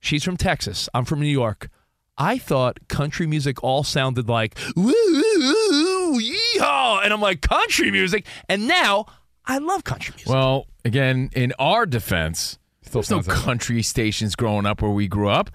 she's 0.00 0.24
from 0.24 0.36
Texas. 0.36 0.88
I'm 0.94 1.04
from 1.04 1.20
New 1.20 1.28
York. 1.28 1.68
I 2.16 2.38
thought 2.38 2.78
country 2.88 3.26
music 3.26 3.62
all 3.62 3.82
sounded 3.82 4.28
like 4.28 4.58
woo, 4.76 4.84
woo, 4.92 6.12
woo, 6.12 6.20
yeehaw, 6.20 7.04
and 7.04 7.12
I'm 7.12 7.20
like 7.20 7.40
country 7.40 7.90
music. 7.90 8.26
And 8.48 8.68
now 8.68 9.06
I 9.46 9.58
love 9.58 9.84
country 9.84 10.14
music. 10.16 10.32
Well, 10.32 10.66
again, 10.84 11.30
in 11.34 11.52
our 11.58 11.86
defense, 11.86 12.58
there's 12.92 13.10
no 13.10 13.22
country 13.22 13.82
stations 13.82 14.36
growing 14.36 14.66
up 14.66 14.82
where 14.82 14.90
we 14.90 15.08
grew 15.08 15.28
up. 15.28 15.50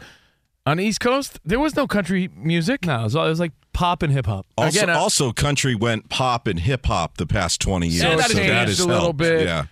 On 0.69 0.77
the 0.77 0.83
East 0.85 0.99
Coast, 0.99 1.39
there 1.43 1.59
was 1.59 1.75
no 1.75 1.87
country 1.87 2.29
music. 2.35 2.85
no, 2.85 2.99
it 3.01 3.03
was, 3.05 3.15
it 3.15 3.19
was 3.19 3.39
like 3.39 3.53
pop 3.73 4.03
and 4.03 4.13
hip 4.13 4.27
hop. 4.27 4.45
Also, 4.57 4.77
Again, 4.79 4.89
I- 4.91 4.99
also, 4.99 5.31
country 5.31 5.73
went 5.73 6.09
pop 6.09 6.45
and 6.47 6.59
hip 6.59 6.85
hop 6.85 7.17
the 7.17 7.25
past 7.25 7.59
twenty 7.59 7.87
years. 7.87 8.01
So 8.03 8.09
that 8.17 8.29
it 8.29 8.35
that 8.35 8.41
changed 8.41 8.69
has 8.69 8.79
a 8.79 8.85
little 8.87 9.01
helped. 9.05 9.17
bit. 9.19 9.47
Yeah, 9.47 9.65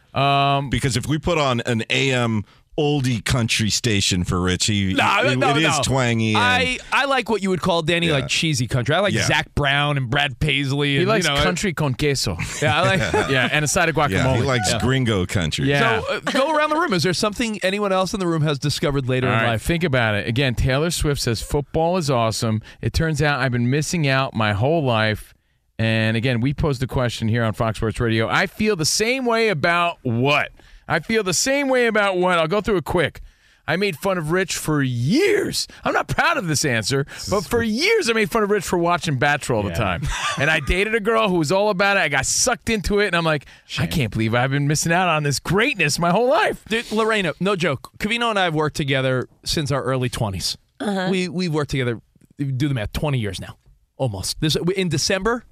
Um, 0.58 0.70
because 0.72 0.98
if 0.98 1.06
we 1.08 1.20
put 1.20 1.38
on 1.38 1.62
an 1.62 1.84
AM 1.92 2.46
oldie 2.78 3.24
country 3.26 3.70
station 3.70 4.24
for 4.24 4.40
Richie. 4.40 4.94
No, 4.94 5.22
it- 5.24 5.38
no, 5.38 5.50
it 5.52 5.58
is 5.58 5.64
no. 5.78 5.82
twangy. 5.84 6.36
I, 6.36 6.78
I 6.94 7.06
like 7.06 7.30
what 7.30 7.42
you 7.42 7.50
would 7.50 7.62
call 7.62 7.82
Danny 7.82 8.08
Yeah. 8.08 8.14
like 8.14 8.28
cheesy 8.28 8.68
country. 8.68 8.94
I 8.94 9.00
like 9.00 9.14
Yeah. 9.14 9.26
Zac 9.26 9.54
Brown 9.56 9.98
and 9.98 10.10
Brad 10.10 10.40
Paisley. 10.40 10.96
And, 10.98 11.00
he 11.02 11.06
likes 11.06 11.28
you 11.28 11.34
know, 11.34 11.42
country 11.42 11.74
con 11.74 11.94
queso. 11.96 12.38
Yeah, 12.62 12.82
I 12.82 12.96
like. 12.98 13.00
yeah, 13.32 13.50
and 13.52 13.66
a 13.66 13.68
side 13.68 13.90
of 13.90 13.96
guacamole. 13.96 14.12
yeah, 14.12 14.36
he 14.38 14.44
likes 14.44 14.74
gringo 14.76 15.26
country. 15.26 15.66
Yeah. 15.66 16.02
So 16.02 16.16
uh, 16.16 16.20
go 16.32 16.56
around 16.56 16.70
the 16.70 16.76
room. 16.76 16.94
Is 16.94 17.04
there 17.04 17.14
something 17.14 17.60
anyone 17.64 17.92
else 17.92 18.14
in 18.14 18.20
the 18.20 18.28
room 18.28 18.44
has 18.44 18.60
discovered 18.60 19.10
later 19.10 19.28
All 19.28 19.34
in 19.34 19.40
right, 19.40 19.50
life? 19.54 19.64
think 19.64 19.84
about 19.84 20.16
it. 20.16 20.28
Again, 20.28 20.54
Taylor 20.56 20.92
Swift 20.92 21.20
says 21.22 21.42
football 21.42 21.98
is 21.98 22.10
awesome. 22.12 22.62
It 22.82 22.94
turns 22.94 23.22
out 23.22 23.40
I've 23.40 23.52
been 23.52 23.70
missing 23.70 24.08
out 24.08 24.34
my 24.34 24.54
whole 24.54 24.84
life. 24.84 25.34
And 25.80 26.18
again, 26.18 26.42
we 26.42 26.54
posed 26.56 26.82
the 26.82 26.88
question 26.88 27.28
here 27.28 27.44
on 27.44 27.54
Fox 27.54 27.78
Sports 27.78 28.00
Radio. 28.00 28.28
I 28.28 28.48
feel 28.48 28.76
the 28.76 28.86
same 28.86 29.26
way 29.26 29.50
about 29.50 30.00
what? 30.02 30.50
I 30.88 31.00
feel 31.00 31.24
the 31.24 31.34
same 31.34 31.68
way 31.70 31.88
about 31.88 32.18
what? 32.18 32.40
I'll 32.40 32.48
go 32.48 32.62
through 32.62 32.78
it 32.78 32.86
quick. 32.86 33.22
I 33.70 33.76
made 33.76 33.98
fun 33.98 34.18
of 34.18 34.32
Rich 34.32 34.56
for 34.56 34.82
years. 34.82 35.68
I'm 35.84 35.94
not 35.94 36.08
proud 36.08 36.38
of 36.38 36.48
this 36.48 36.64
answer, 36.64 37.06
but 37.30 37.42
for 37.42 37.62
years 37.62 38.10
I 38.10 38.14
made 38.14 38.32
fun 38.32 38.44
of 38.44 38.50
Rich 38.50 38.64
for 38.64 38.78
watching 38.80 39.18
Bachelor 39.18 39.58
all 39.58 39.64
the 39.64 39.72
time. 39.74 40.04
And 40.40 40.52
I 40.52 40.60
dated 40.60 40.94
a 40.94 41.00
girl 41.00 41.30
who 41.30 41.38
was 41.40 41.52
all 41.52 41.72
about 41.72 41.98
it. 41.98 42.02
I 42.02 42.10
got 42.10 42.26
sucked 42.28 42.70
into 42.70 43.00
it, 43.00 43.08
and 43.08 43.16
I'm 43.16 43.26
like, 43.26 43.48
I 43.80 43.88
can't 43.88 44.12
believe 44.12 44.36
I've 44.36 44.52
been 44.52 44.68
missing 44.68 44.92
out 44.92 45.10
on 45.10 45.24
this 45.24 45.40
greatness 45.40 45.98
my 45.98 46.12
whole 46.12 46.30
life. 46.30 46.64
Dude, 46.66 46.92
Lorena, 46.92 47.34
no 47.40 47.56
joke. 47.56 47.90
Covino 47.98 48.30
and 48.30 48.38
I 48.38 48.44
have 48.44 48.54
worked 48.54 48.76
together 48.76 49.28
since 49.44 49.72
our 49.72 49.82
early 49.82 50.10
20s. 50.12 50.56
Uh-huh. 50.80 51.08
We 51.10 51.28
we've 51.28 51.52
worked 51.54 51.72
together. 51.72 52.00
Do 52.38 52.68
the 52.68 52.76
math. 52.76 52.94
20 52.94 53.18
years 53.18 53.42
now, 53.42 53.58
almost. 53.98 54.40
This 54.42 54.56
in 54.76 54.90
December. 54.90 55.44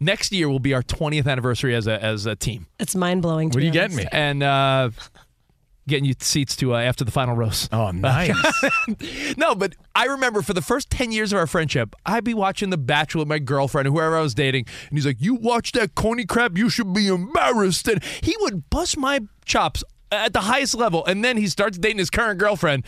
Next 0.00 0.32
year 0.32 0.48
will 0.48 0.58
be 0.60 0.72
our 0.74 0.82
20th 0.82 1.26
anniversary 1.26 1.74
as 1.74 1.86
a 1.86 2.02
as 2.02 2.24
a 2.26 2.34
team, 2.34 2.66
It's 2.78 2.94
mind 2.94 3.20
blowing. 3.22 3.48
What 3.50 3.56
are 3.58 3.60
you 3.60 3.70
getting 3.70 3.96
me? 3.98 4.06
and 4.10 4.42
uh, 4.42 4.90
getting 5.86 6.04
you 6.06 6.14
seats 6.20 6.56
to 6.56 6.74
uh, 6.74 6.78
after 6.80 7.04
the 7.04 7.10
final 7.10 7.34
roast. 7.36 7.68
Oh, 7.72 7.90
nice. 7.92 8.34
No, 9.36 9.54
but 9.54 9.74
I 9.94 10.06
remember 10.06 10.40
for 10.42 10.54
the 10.54 10.62
first 10.62 10.88
10 10.90 11.12
years 11.12 11.32
of 11.32 11.38
our 11.38 11.46
friendship, 11.46 11.94
I'd 12.06 12.24
be 12.24 12.32
watching 12.34 12.70
The 12.70 12.78
Bachelor 12.78 13.20
with 13.20 13.28
my 13.28 13.38
girlfriend 13.40 13.88
or 13.88 13.90
whoever 13.90 14.16
I 14.16 14.20
was 14.22 14.34
dating, 14.34 14.66
and 14.88 14.96
he's 14.98 15.04
like, 15.06 15.20
You 15.20 15.34
watch 15.34 15.72
that 15.72 15.94
coney 15.94 16.24
crap, 16.24 16.56
you 16.56 16.70
should 16.70 16.92
be 16.94 17.06
embarrassed. 17.08 17.86
And 17.88 18.02
he 18.22 18.34
would 18.40 18.70
bust 18.70 18.96
my 18.96 19.20
chops 19.44 19.84
at 20.12 20.32
the 20.32 20.40
highest 20.40 20.74
level, 20.74 21.04
and 21.04 21.24
then 21.24 21.36
he 21.36 21.46
starts 21.46 21.76
dating 21.78 21.98
his 21.98 22.10
current 22.10 22.38
girlfriend, 22.38 22.84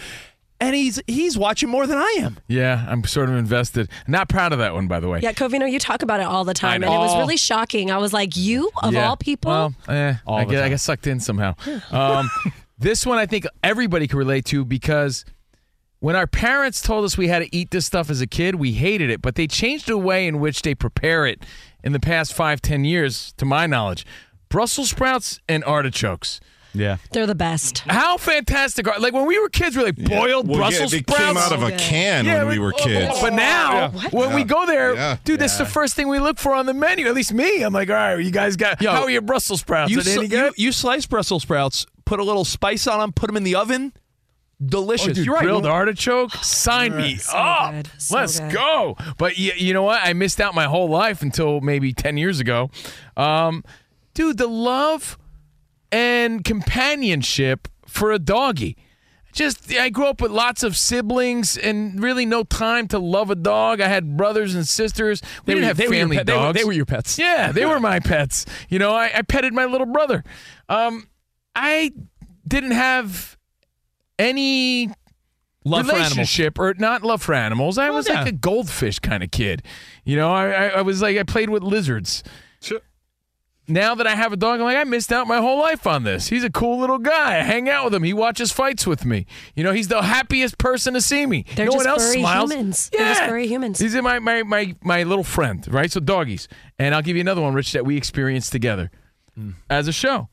and 0.63 0.75
he's 0.77 1.01
he's 1.07 1.37
watching 1.37 1.69
more 1.69 1.87
than 1.87 1.99
I 1.99 2.17
am. 2.21 2.39
Yeah, 2.47 2.87
I'm 2.89 3.03
sort 3.05 3.29
of 3.29 3.35
invested. 3.35 3.89
Not 4.07 4.29
proud 4.29 4.53
of 4.53 4.59
that 4.61 4.73
one, 4.75 4.87
by 4.89 5.01
the 5.01 5.09
way. 5.09 5.21
Yeah, 5.21 5.33
Covino, 5.33 5.71
you 5.71 5.79
talk 5.79 6.03
about 6.03 6.21
it 6.21 6.25
all 6.27 6.45
the 6.45 6.55
time, 6.55 6.83
I 6.83 6.87
and 6.87 6.95
it 6.95 6.99
was 6.99 7.17
really 7.19 7.37
shocking. 7.37 7.91
I 7.91 7.99
was 7.99 8.13
like, 8.13 8.37
you 8.37 8.71
of 8.83 8.93
Yeah. 8.95 9.09
all 9.09 9.17
people. 9.17 9.51
Well, 9.51 9.75
eh, 9.89 10.15
All 10.27 10.39
I, 10.39 10.45
the 10.45 10.51
get, 10.53 10.59
I 10.59 10.63
time. 10.63 10.71
get 10.71 10.81
sucked 10.81 11.07
in 11.07 11.21
somehow. 11.21 11.55
Um, 11.91 12.31
this 12.79 13.05
one 13.05 13.19
I 13.19 13.27
think 13.27 13.47
everybody 13.63 14.07
can 14.07 14.19
relate 14.19 14.45
to 14.47 14.65
because 14.65 15.25
when 15.99 16.17
our 16.17 16.27
parents 16.27 16.81
told 16.81 17.05
us 17.05 17.19
we 17.19 17.29
had 17.29 17.41
to 17.41 17.55
eat 17.57 17.71
this 17.71 17.87
stuff 17.87 18.09
as 18.11 18.21
a 18.21 18.27
kid, 18.27 18.55
we 18.57 18.73
hated 18.73 19.11
it, 19.11 19.21
but 19.23 19.35
they 19.35 19.47
changed 19.47 19.87
the 19.89 19.99
way 19.99 20.27
in 20.27 20.39
which 20.41 20.63
they 20.63 20.75
prepare 20.75 21.27
it 21.27 21.45
in 21.85 21.93
the 21.93 22.01
past 22.01 22.33
five, 22.33 22.61
ten 22.63 22.85
years, 22.85 23.35
to 23.37 23.45
my 23.45 23.67
knowledge. 23.67 24.07
Brussels 24.49 24.91
sprouts 24.91 25.41
and 25.49 25.65
artichokes. 25.65 26.41
Yeah. 26.75 26.97
They're 27.11 27.27
the 27.27 27.35
best. 27.35 27.81
How 27.81 28.17
fantastic 28.17 28.89
are 28.89 28.99
like 28.99 29.13
when 29.13 29.27
we 29.27 29.39
were 29.39 29.49
kids? 29.51 29.77
We 29.77 29.83
were 29.83 29.89
like 29.89 29.97
boiled 29.97 30.49
Well, 30.49 30.73
yeah, 30.73 30.87
they 30.87 30.99
sprouts. 31.01 31.19
came 31.23 31.37
out 31.37 31.53
of 31.53 31.63
a 31.63 31.73
can 31.73 32.25
when 32.27 32.49
we 32.49 32.59
were 32.59 32.73
kids. 32.73 33.21
But 33.21 33.35
now, 33.35 33.91
Yeah. 33.95 34.09
when 34.11 34.35
we 34.35 34.43
go 34.45 34.65
there, 34.67 34.95
Yeah. 34.95 35.17
dude, 35.25 35.41
that's 35.41 35.59
the 35.59 35.67
first 35.67 35.95
thing 35.95 36.09
we 36.09 36.19
look 36.19 36.39
for 36.39 36.55
on 36.55 36.67
the 36.67 36.75
menu. 36.75 37.07
At 37.09 37.15
least 37.15 37.33
me. 37.35 37.63
I'm 37.63 37.73
like, 37.75 37.91
all 37.91 37.97
right, 37.97 38.19
you 38.19 38.31
guys 38.31 38.57
got. 38.57 38.81
Yo, 38.81 38.91
how 38.91 39.03
are 39.03 39.11
your 39.11 39.21
Brussels 39.23 39.61
sprouts? 39.61 39.91
You, 39.91 40.01
sl- 40.01 40.23
you, 40.25 40.53
you 40.57 40.73
slice 40.73 41.05
Brussels 41.07 41.43
sprouts, 41.43 41.85
put 42.07 42.21
a 42.21 42.25
little 42.25 42.45
spice 42.45 42.87
on 42.87 43.01
them, 43.01 43.13
put 43.13 43.27
them 43.27 43.37
in 43.37 43.45
the 43.45 43.55
oven. 43.55 43.93
Delicious. 44.65 45.09
Oh, 45.09 45.13
dude, 45.15 45.27
You're 45.27 45.35
right. 45.35 45.43
grilled 45.43 45.67
artichoke. 45.67 46.33
Sign 46.37 46.97
me 46.97 47.17
So 47.17 47.37
up. 47.37 47.87
So 47.99 48.15
Let's 48.17 48.39
good. 48.39 48.53
go. 48.53 48.97
But 49.19 49.37
you, 49.37 49.53
you 49.57 49.75
know 49.75 49.83
what? 49.83 50.01
I 50.05 50.13
missed 50.13 50.41
out 50.41 50.55
my 50.55 50.65
whole 50.67 50.89
life 50.89 51.21
until 51.21 51.61
maybe 51.61 51.93
ten 51.93 52.17
years 52.17 52.39
ago. 52.39 52.71
Um, 53.17 53.65
dude, 54.15 54.39
the 54.39 54.47
love 54.47 55.19
and 55.93 56.43
companionship 56.45 57.69
for 57.87 58.11
a 58.11 58.19
doggy. 58.19 58.77
Just 59.33 59.73
I 59.75 59.89
grew 59.89 60.07
up 60.09 60.21
with 60.21 60.31
lots 60.31 60.63
of 60.63 60.77
siblings 60.77 61.57
and 61.57 62.03
really 62.03 62.27
no 62.27 62.43
time 62.43 62.87
to 62.89 62.99
love 62.99 63.31
a 63.31 63.35
dog. 63.35 63.81
I 63.81 63.89
had 63.89 64.17
brothers 64.17 64.55
and 64.55 64.67
sisters. 64.69 65.23
We 65.47 65.55
They 65.55 65.55
didn't 65.55 65.63
were- 65.63 65.67
have 65.69 65.77
they 65.79 65.87
were 65.89 65.95
family 65.95 66.17
they 66.19 66.21
were- 66.33 66.39
dogs. 66.39 66.59
they 66.59 66.65
were 66.65 66.73
your 66.73 66.85
pets. 66.85 67.19
Yeah, 67.19 67.51
they 67.53 67.65
were 67.65 67.81
my 67.93 67.99
pets. 68.01 68.45
You 68.69 68.79
know, 68.79 68.93
I, 68.95 69.11
I 69.15 69.23
petted 69.23 69.55
my 69.55 69.65
little 69.65 69.87
brother. 69.87 70.23
Um, 70.69 71.07
I 71.55 71.93
didn't 72.47 72.73
have 72.73 73.39
any 74.19 74.91
Love 75.65 75.87
for 75.87 75.93
animals. 75.93 76.01
relationship 76.17 76.59
or 76.59 76.75
not 76.75 77.03
love 77.03 77.23
for 77.23 77.35
animals. 77.35 77.79
I 77.79 77.91
was 77.91 78.09
yeah. 78.09 78.21
like 78.23 78.29
a 78.29 78.33
goldfish 78.33 78.99
kind 78.99 79.23
of 79.23 79.31
kid. 79.31 79.63
You 80.05 80.17
know, 80.17 80.33
I, 80.33 80.51
I, 80.51 80.67
I 80.69 80.83
was 80.83 81.01
like 81.01 81.17
I 81.17 81.23
played 81.23 81.51
with 81.51 81.63
lizards. 81.63 82.23
Now 83.69 83.95
that 83.95 84.07
I 84.09 84.17
have 84.17 84.33
a 84.33 84.37
dog, 84.37 84.59
I'm 84.59 84.65
like 84.65 84.77
I 84.77 84.85
missed 84.85 85.13
out 85.13 85.27
my 85.29 85.39
whole 85.39 85.59
life 85.61 85.87
on 85.87 86.03
this. 86.03 86.29
He's 86.29 86.43
a 86.43 86.51
cool 86.51 86.81
little 86.81 86.99
guy. 86.99 87.39
I 87.39 87.43
hang 87.43 87.69
out 87.69 87.85
with 87.85 87.95
him. 87.95 88.03
He 88.03 88.13
watches 88.13 88.51
fights 88.51 88.87
with 88.87 89.05
me. 89.05 89.25
You 89.55 89.63
know, 89.63 89.73
he's 89.73 89.87
the 89.89 90.03
happiest 90.03 90.59
person 90.59 90.95
to 90.95 91.01
see 91.01 91.27
me. 91.27 91.45
They're 91.55 91.67
no 91.67 91.73
just 91.73 91.85
one 91.85 91.87
else 91.87 92.07
furry 92.09 92.21
smiles. 92.21 92.53
humans. 92.53 92.91
Yeah, 92.93 92.99
They're 92.99 93.15
just 93.15 93.23
furry 93.25 93.47
humans. 93.47 93.79
He's 93.79 93.95
my 93.95 94.19
my 94.19 94.43
my 94.43 94.75
my 94.83 95.05
little 95.05 95.25
friend, 95.25 95.65
right? 95.73 95.91
So 95.93 96.01
doggies, 96.01 96.49
and 96.79 96.95
I'll 96.95 97.03
give 97.03 97.17
you 97.17 97.21
another 97.21 97.41
one, 97.41 97.55
Rich, 97.55 97.73
that 97.73 97.87
we 97.87 97.97
experienced 97.97 98.51
together 98.51 98.91
as 99.71 99.87
a 99.89 99.93
show. 99.93 100.29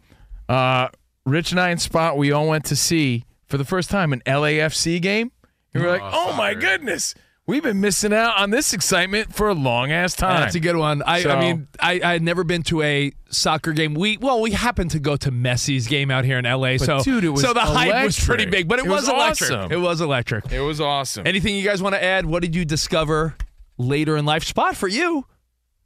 Uh, 0.48 0.90
Rich 1.26 1.52
and 1.52 1.60
I 1.60 1.70
and 1.70 1.80
Spot, 1.80 2.18
we 2.18 2.32
all 2.32 2.48
went 2.48 2.66
to 2.66 2.76
see 2.76 3.26
for 3.46 3.58
the 3.58 3.66
first 3.66 3.90
time 3.90 4.12
an 4.12 4.22
LAFC 4.26 5.00
game. 5.02 5.32
And 5.74 5.84
we're 5.84 5.92
like, 5.92 6.02
oh 6.04 6.34
my 6.36 6.56
goodness, 6.56 7.14
we've 7.50 7.64
been 7.64 7.82
missing 7.82 8.14
out 8.14 8.38
on 8.38 8.52
this 8.52 8.74
excitement 8.74 9.34
for 9.34 9.50
a 9.50 9.54
long 9.54 9.92
ass 9.92 10.14
time. 10.16 10.40
That's 10.42 10.56
a 10.56 10.60
good 10.60 10.76
one. 10.76 11.02
I, 11.04 11.22
So- 11.24 11.32
I 11.32 11.40
mean, 11.42 11.68
I, 11.80 12.00
I 12.04 12.12
had 12.14 12.22
never 12.22 12.44
been 12.44 12.64
to 12.64 12.82
a 12.82 13.12
soccer 13.30 13.74
game. 13.74 13.94
We 13.96 14.18
well, 14.18 14.40
we 14.42 14.52
happened 14.52 14.92
to 14.92 15.00
go 15.00 15.16
to 15.18 15.32
Messi's 15.32 15.88
game 15.88 16.12
out 16.12 16.26
here 16.26 16.38
in 16.38 16.46
LA. 16.46 16.78
But, 16.78 16.82
so, 16.82 17.00
dude, 17.04 17.24
it 17.24 17.30
was 17.30 17.42
so 17.42 17.54
the 17.54 17.60
hype 17.62 18.06
was 18.06 18.20
pretty 18.24 18.46
big, 18.46 18.68
but 18.68 18.80
it, 18.80 18.86
It 18.86 18.90
was, 18.90 19.02
was 19.08 19.10
electric. 19.10 19.52
awesome. 19.52 19.72
It 19.72 19.78
was 19.78 20.02
electric. 20.02 20.52
It 20.52 20.62
was 20.62 20.80
awesome. 20.80 21.26
Anything 21.28 21.56
you 21.56 21.64
guys 21.64 21.82
want 21.82 21.96
to 21.96 22.04
add? 22.04 22.26
What 22.26 22.42
did 22.42 22.56
you 22.56 22.66
discover 22.66 23.36
later 23.78 24.16
in 24.16 24.26
life? 24.26 24.44
Spot 24.44 24.76
for 24.76 24.88
you, 24.88 25.26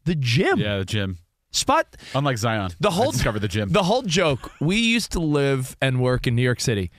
the 0.06 0.16
gym. 0.16 0.60
Yeah, 0.60 0.78
the 0.80 0.86
gym. 0.86 1.18
Spot. 1.52 1.86
Unlike 2.16 2.38
Zion, 2.40 2.72
The 2.80 2.90
whole 2.90 3.10
I 3.10 3.12
discovered 3.12 3.40
the 3.42 3.48
gym. 3.48 3.70
The 3.70 3.84
whole 3.84 4.02
joke. 4.02 4.52
We 4.60 4.78
used 4.78 5.12
to 5.12 5.20
live 5.20 5.78
and 5.82 6.02
work 6.02 6.26
in 6.26 6.36
New 6.36 6.42
York 6.42 6.60
City. 6.60 6.90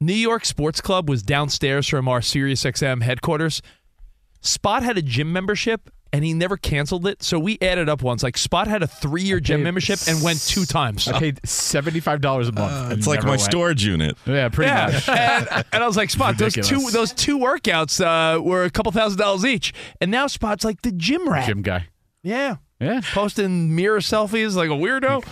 New 0.00 0.12
York 0.12 0.44
Sports 0.44 0.80
Club 0.80 1.08
was 1.08 1.22
downstairs 1.22 1.86
from 1.88 2.08
our 2.08 2.18
SiriusXM 2.20 3.02
headquarters. 3.02 3.62
Spot 4.44 4.82
had 4.82 4.96
a 4.98 5.02
gym 5.02 5.32
membership 5.32 5.90
and 6.12 6.24
he 6.24 6.32
never 6.32 6.56
canceled 6.56 7.08
it. 7.08 7.24
So 7.24 7.40
we 7.40 7.58
added 7.60 7.88
up 7.88 8.00
once. 8.02 8.22
Like 8.22 8.36
Spot 8.38 8.68
had 8.68 8.84
a 8.84 8.86
three 8.86 9.22
year 9.22 9.40
gym 9.40 9.58
paid 9.60 9.64
membership 9.64 9.98
and 10.06 10.22
went 10.22 10.40
two 10.46 10.64
times. 10.64 11.08
I 11.08 11.18
paid 11.18 11.40
seventy 11.44 11.98
five 11.98 12.20
dollars 12.20 12.46
a 12.48 12.52
month. 12.52 12.72
and 12.72 12.92
It's 12.92 13.08
like 13.08 13.24
my 13.24 13.30
went. 13.30 13.40
storage 13.40 13.84
unit. 13.84 14.16
Yeah, 14.24 14.48
pretty 14.50 14.70
yeah, 14.70 14.90
much. 14.92 15.08
and, 15.08 15.64
and 15.72 15.82
I 15.82 15.86
was 15.88 15.96
like, 15.96 16.10
Spot, 16.10 16.38
those 16.38 16.54
two 16.54 16.88
those 16.90 17.12
two 17.12 17.38
workouts 17.38 18.00
uh, 18.00 18.40
were 18.40 18.62
a 18.64 18.70
couple 18.70 18.92
thousand 18.92 19.18
dollars 19.18 19.44
each, 19.44 19.72
and 20.00 20.10
now 20.12 20.28
Spot's 20.28 20.64
like 20.64 20.82
the 20.82 20.92
gym 20.92 21.28
rat. 21.28 21.46
Gym 21.48 21.62
guy. 21.62 21.88
Yeah, 22.22 22.56
Yeah. 22.80 23.00
posting 23.12 23.74
mirror 23.74 23.98
selfies 23.98 24.54
like 24.54 24.70
a 24.70 24.74
weirdo. 24.74 25.24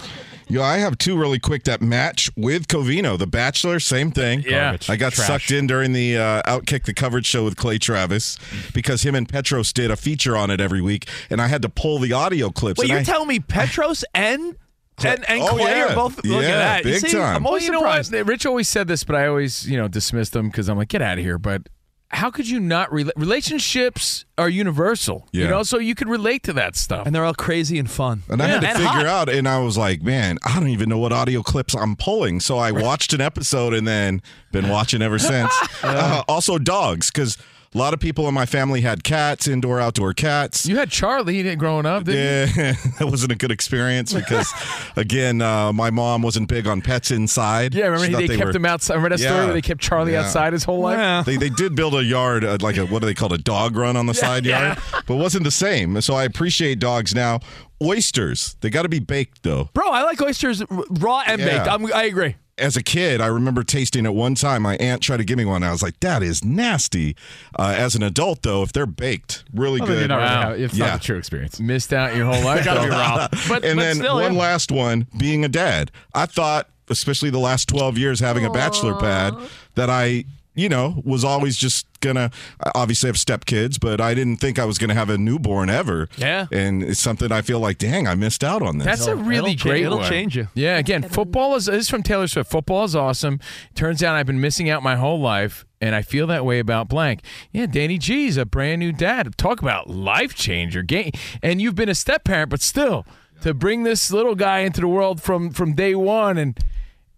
Yo, 0.49 0.63
I 0.63 0.79
have 0.79 0.99
two 0.99 1.17
really 1.19 1.39
quick 1.39 1.65
that 1.65 1.81
match 1.81 2.31
with 2.37 2.69
Covino. 2.69 3.19
The 3.19 3.27
Bachelor, 3.27 3.81
same 3.81 4.11
thing. 4.11 4.43
Yeah. 4.47 4.77
I 4.89 4.97
got 4.97 5.13
Trash. 5.13 5.27
sucked 5.27 5.51
in 5.51 5.67
during 5.67 5.93
the 5.93 6.17
uh, 6.17 6.43
Outkick 6.43 6.85
the 6.85 6.95
Coverage 6.95 7.27
show 7.27 7.45
with 7.45 7.57
Clay 7.57 7.79
Travis 7.79 8.39
because 8.75 9.03
him 9.03 9.15
and 9.15 9.29
Petros 9.29 9.73
did 9.73 9.91
a 9.91 9.97
feature 9.97 10.37
on 10.37 10.51
it 10.51 10.61
every 10.61 10.81
week, 10.83 11.09
and 11.31 11.41
I 11.41 11.47
had 11.47 11.63
to 11.63 11.69
pull 11.69 11.99
the 11.99 12.13
audio 12.13 12.51
clips. 12.51 12.81
Wait, 12.81 12.89
you're 12.91 12.99
I, 12.99 13.03
telling 13.05 13.29
me 13.29 13.41
Petros 13.41 14.05
and 14.15 14.57
and, 15.05 15.25
and 15.29 15.41
Oh, 15.43 15.57
Clay 15.57 15.71
yeah. 15.79 15.93
are 15.93 15.95
both 15.95 16.17
look 16.25 16.43
Yeah, 16.43 16.49
at 16.51 16.59
that. 16.59 16.85
You 16.85 16.91
big 16.93 17.01
see, 17.01 17.13
time. 17.13 17.37
I'm 17.37 17.43
Well, 17.45 17.49
always 17.53 17.65
you 17.67 17.73
know 17.73 17.79
surprised. 17.79 18.13
what? 18.13 18.27
Rich 18.27 18.47
always 18.47 18.69
said 18.69 18.89
this, 18.89 19.05
but 19.05 19.17
I 19.17 19.27
always, 19.27 19.69
you 19.69 19.77
know, 19.79 19.89
dismissed 19.89 20.33
them 20.33 20.49
because 20.49 20.69
I'm 20.69 20.77
like, 20.77 20.89
get 20.89 21.01
out 21.03 21.19
of 21.19 21.25
here. 21.25 21.39
But 21.39 21.69
how 22.13 22.31
could 22.31 22.49
you 22.49 22.61
not 22.61 22.93
relate? 22.93 23.15
Relationships 23.17 24.25
are 24.39 24.49
universal, 24.49 25.29
you 25.33 25.47
know, 25.49 25.63
so 25.63 25.79
you 25.79 25.95
could 25.95 26.09
relate 26.09 26.43
to 26.45 26.53
that 26.55 26.77
stuff. 26.77 27.07
And 27.07 27.15
they're 27.15 27.25
all 27.25 27.35
crazy 27.35 27.79
and 27.79 27.91
fun. 27.91 28.23
And 28.29 28.43
I 28.43 28.47
had 28.49 28.61
to 28.61 28.69
And 28.69 28.77
figure 28.77 28.91
hot. 28.91 29.07
out, 29.07 29.29
and 29.29 29.49
I 29.49 29.59
was 29.59 29.77
like, 29.79 30.03
man, 30.03 30.39
I 30.45 30.59
don't 30.59 30.69
even 30.69 30.89
know 30.89 30.99
what 30.99 31.13
audio 31.13 31.43
clips 31.43 31.75
I'm 31.75 31.97
pulling. 31.97 32.41
So 32.41 32.59
I 32.59 32.71
watched 32.73 33.13
an 33.13 33.21
episode 33.21 33.73
and 33.75 33.87
then 33.89 34.21
been 34.53 34.69
watching 34.69 35.03
ever 35.03 35.19
since. 35.19 35.53
Uh, 35.85 36.23
also, 36.29 36.59
dogs, 36.59 37.11
because 37.11 37.37
a 37.75 37.79
lot 37.79 37.95
of 37.95 38.01
people 38.01 38.29
in 38.29 38.35
my 38.35 38.45
family 38.45 38.83
had 38.83 39.03
cats, 39.03 39.49
indoor, 39.49 39.81
outdoor 39.81 40.13
cats. 40.13 40.67
You 40.67 40.77
had 40.77 40.91
Charlie 40.91 41.55
growing 41.57 41.87
up, 41.87 42.05
didn't 42.05 42.55
you? 42.57 42.63
Yeah, 42.63 42.73
that 42.99 43.07
wasn't 43.09 43.33
a 43.33 43.35
good 43.35 43.51
experience 43.51 44.13
because, 44.13 44.53
again, 44.97 45.41
uh, 45.41 45.73
my 45.73 45.91
mom 45.91 46.21
wasn't 46.23 46.49
big 46.49 46.67
on 46.67 46.83
pets 46.83 47.11
inside. 47.11 47.75
Yeah, 47.75 47.87
remember 47.87 48.07
She 48.07 48.13
they, 48.15 48.27
thought 48.27 48.37
kept 48.37 48.47
were- 48.53 48.57
him 48.57 48.67
outside. 48.67 48.93
I 48.95 48.97
Remember 48.97 49.17
that 49.17 49.23
story 49.23 49.35
Yeah. 49.37 49.45
where 49.47 49.55
they 49.55 49.63
kept 49.63 49.81
Charlie 49.81 50.13
Yeah. 50.13 50.21
outside 50.23 50.53
his 50.53 50.65
whole 50.65 50.81
life? 50.81 50.99
Yeah. 50.99 51.23
They, 51.23 51.37
they 51.37 51.49
did 51.49 51.75
build 51.75 51.95
a 51.95 52.05
yard, 52.05 52.45
uh, 52.45 52.59
like 52.61 52.77
a 52.77 52.85
what 52.87 53.01
do 53.01 53.07
they 53.07 53.15
call 53.15 53.33
it, 53.33 53.41
a 53.41 53.43
dog 53.43 53.77
run 53.77 53.97
on 53.97 54.07
the 54.07 54.15
side 54.25 54.45
yard, 54.45 54.79
but 55.07 55.15
it 55.15 55.19
wasn't 55.19 55.45
the 55.45 55.51
same. 55.51 56.01
So 56.03 56.15
I 56.15 56.25
appreciate 56.25 56.79
dogs 56.79 57.15
now. 57.15 57.41
Oysters, 57.83 58.55
they 58.61 58.71
got 58.71 58.83
to 58.83 58.89
be 58.89 59.01
baked 59.01 59.43
though. 59.43 59.69
Bro, 59.73 59.89
I 59.91 60.03
like 60.05 60.21
oysters 60.23 60.63
raw 60.71 61.23
and 61.27 61.41
Yeah. 61.41 61.59
baked. 61.65 61.69
I'm, 61.69 61.93
I 61.93 62.05
agree. 62.05 62.37
As 62.59 62.77
a 62.77 62.83
kid, 62.83 63.21
I 63.23 63.27
remember 63.29 63.63
tasting 63.65 64.05
it 64.05 64.13
one 64.15 64.35
time. 64.35 64.63
My 64.63 64.77
aunt 64.77 65.03
tried 65.03 65.17
to 65.17 65.25
give 65.25 65.39
me 65.39 65.45
one. 65.47 65.63
I 65.63 65.71
was 65.73 65.83
like, 65.83 65.99
"That 66.01 66.23
is 66.23 66.45
nasty." 66.45 67.17
Uh, 67.59 67.75
as 67.77 67.95
an 67.95 68.03
adult, 68.03 68.43
though, 68.43 68.63
if 68.63 68.73
they're 68.73 68.85
baked, 68.87 69.45
really 69.55 69.81
Well, 69.81 69.89
good. 69.89 70.09
not 70.09 70.17
really 70.17 70.29
Wow. 70.31 70.51
have- 70.51 70.61
it's 70.61 70.75
Yeah. 70.75 70.87
not 70.89 71.01
the 71.01 71.07
true 71.07 71.17
experience. 71.17 71.59
Missed 71.59 71.93
out 71.95 72.15
your 72.15 72.27
whole 72.27 72.43
life. 72.45 72.65
Gotta 72.65 72.83
be 72.83 72.89
though. 72.91 73.27
But, 73.49 73.65
and 73.65 73.77
but 73.79 73.83
then 73.83 73.97
still, 73.97 74.17
one 74.17 74.35
yeah. 74.35 74.41
last 74.41 74.71
one, 74.71 75.07
being 75.17 75.45
a 75.47 75.49
dad. 75.49 75.91
I 76.15 76.27
thought, 76.27 76.69
especially 76.91 77.31
the 77.31 77.39
last 77.39 77.69
12 77.69 77.97
years 77.97 78.21
having 78.21 78.45
a 78.45 78.51
bachelor 78.51 78.95
pad, 78.97 79.35
that 79.77 79.89
I, 79.89 80.25
you 80.55 80.69
know, 80.69 81.01
was 81.05 81.25
always 81.25 81.57
just 81.57 81.87
gonna 82.01 82.31
obviously 82.75 83.09
have 83.09 83.17
stepkids, 83.17 83.79
but 83.81 84.01
I 84.01 84.13
didn't 84.15 84.37
think 84.37 84.59
I 84.59 84.65
was 84.65 84.77
gonna 84.77 84.95
have 84.95 85.09
a 85.09 85.17
newborn 85.17 85.71
ever. 85.71 86.09
Yeah. 86.17 86.47
And 86.53 86.83
it's 86.83 87.01
something 87.01 87.33
I 87.33 87.43
feel 87.43 87.61
like, 87.61 87.79
dang, 87.79 88.07
I 88.07 88.15
missed 88.15 88.45
out 88.45 88.61
on 88.61 88.79
this. 88.79 88.85
That's 88.87 89.07
a 89.07 89.17
really 89.17 89.53
it'll 89.53 89.59
cha- 89.63 89.69
great 89.69 89.85
it'll 89.85 89.99
one. 89.99 90.09
change 90.09 90.37
you. 90.37 90.49
Yeah, 90.55 90.77
again, 90.79 91.03
football 91.03 91.55
is 91.55 91.67
this 91.67 91.83
is 91.83 91.89
from 91.89 92.03
Taylor 92.03 92.29
Swift. 92.29 92.51
Football 92.51 92.85
is 92.85 92.95
awesome. 92.97 93.41
Turns 93.75 94.03
out 94.03 94.17
I've 94.17 94.27
been 94.27 94.41
missing 94.41 94.69
out 94.69 94.83
my 94.83 94.97
whole 94.97 95.21
life, 95.21 95.65
and 95.81 95.95
I 95.95 96.03
feel 96.03 96.27
that 96.27 96.45
way 96.45 96.59
about 96.59 96.89
blank. 96.89 97.23
Yeah, 97.53 97.67
Danny 97.67 97.99
G's 97.99 98.37
a 98.37 98.45
brand 98.45 98.81
new 98.81 98.93
dad. 98.93 99.37
Talk 99.39 99.63
about 99.63 99.89
life 99.89 100.35
changer. 100.35 100.83
Game, 100.83 101.13
and 101.43 101.63
you've 101.63 101.75
been 101.77 101.89
a 101.89 101.95
step 101.95 102.25
parent, 102.25 102.51
but 102.51 102.61
still 102.61 103.07
to 103.43 103.55
bring 103.55 103.85
this 103.85 104.11
little 104.11 104.35
guy 104.35 104.61
into 104.61 104.81
the 104.81 104.89
world 104.89 105.23
from 105.23 105.51
from 105.51 105.75
day 105.75 105.95
one 105.95 106.37
and 106.37 106.59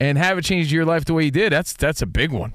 and 0.00 0.18
have 0.18 0.38
it 0.38 0.42
change 0.44 0.72
your 0.72 0.84
life 0.84 1.04
the 1.04 1.14
way 1.14 1.24
you 1.24 1.30
did. 1.30 1.52
That's 1.52 1.72
that's 1.72 2.02
a 2.02 2.06
big 2.06 2.30
one. 2.30 2.52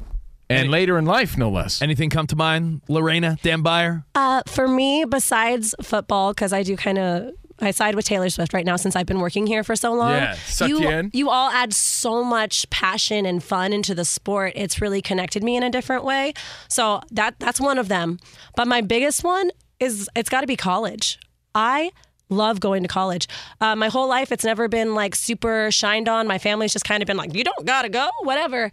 And 0.50 0.60
Any- 0.62 0.70
later 0.70 0.98
in 0.98 1.06
life, 1.06 1.38
no 1.38 1.50
less. 1.50 1.82
Anything 1.82 2.10
come 2.10 2.26
to 2.28 2.36
mind? 2.36 2.82
Lorena, 2.88 3.38
Dan 3.44 3.62
Beyer? 3.62 4.04
Uh, 4.16 4.42
for 4.48 4.68
me, 4.68 5.06
besides 5.08 5.76
football, 5.82 6.34
because 6.34 6.52
I 6.54 6.64
do 6.64 6.76
kind 6.76 6.98
of. 6.98 7.32
I 7.62 7.72
side 7.72 7.94
with 7.94 8.06
Taylor 8.06 8.30
Swift 8.30 8.54
right 8.54 8.66
now 8.66 8.78
since 8.78 8.96
I've 8.96 9.06
been 9.06 9.20
working 9.20 9.46
here 9.46 9.66
for 9.66 9.76
so 9.76 9.94
long. 9.94 10.14
Yeah, 10.14 10.34
suck 10.46 10.70
you, 10.70 10.80
you 10.80 10.90
in. 10.90 11.10
you 11.14 11.30
all 11.30 11.50
add 11.50 11.74
so 11.74 12.24
much 12.24 12.70
passion 12.70 13.26
and 13.26 13.44
fun 13.44 13.74
into 13.74 13.94
the 13.94 14.06
sport. 14.06 14.54
It's 14.56 14.80
really 14.80 15.02
connected 15.02 15.44
me 15.44 15.58
in 15.58 15.64
a 15.64 15.70
different 15.70 16.06
way. 16.06 16.34
So 16.70 17.02
that 17.12 17.36
that's 17.40 17.60
one 17.60 17.78
of 17.78 17.90
them. 17.90 18.18
But 18.56 18.70
my 18.70 18.80
biggest 18.80 19.26
one 19.26 19.52
is 19.78 20.10
it's 20.16 20.30
got 20.30 20.42
to 20.42 20.48
be 20.48 20.56
college. 20.56 21.20
I 21.54 21.92
love 22.30 22.60
going 22.62 22.84
to 22.84 22.88
college. 22.88 23.28
Uh, 23.60 23.76
my 23.76 23.90
whole 23.90 24.08
life, 24.08 24.32
it's 24.32 24.46
never 24.46 24.68
been 24.70 24.96
like 24.96 25.14
super 25.14 25.70
shined 25.70 26.08
on. 26.08 26.28
My 26.28 26.38
family's 26.38 26.72
just 26.72 26.86
kind 26.86 27.04
of 27.04 27.08
been 27.08 27.18
like, 27.18 27.36
you 27.36 27.44
don't 27.44 27.66
gotta 27.66 27.90
go, 27.90 28.08
whatever. 28.22 28.72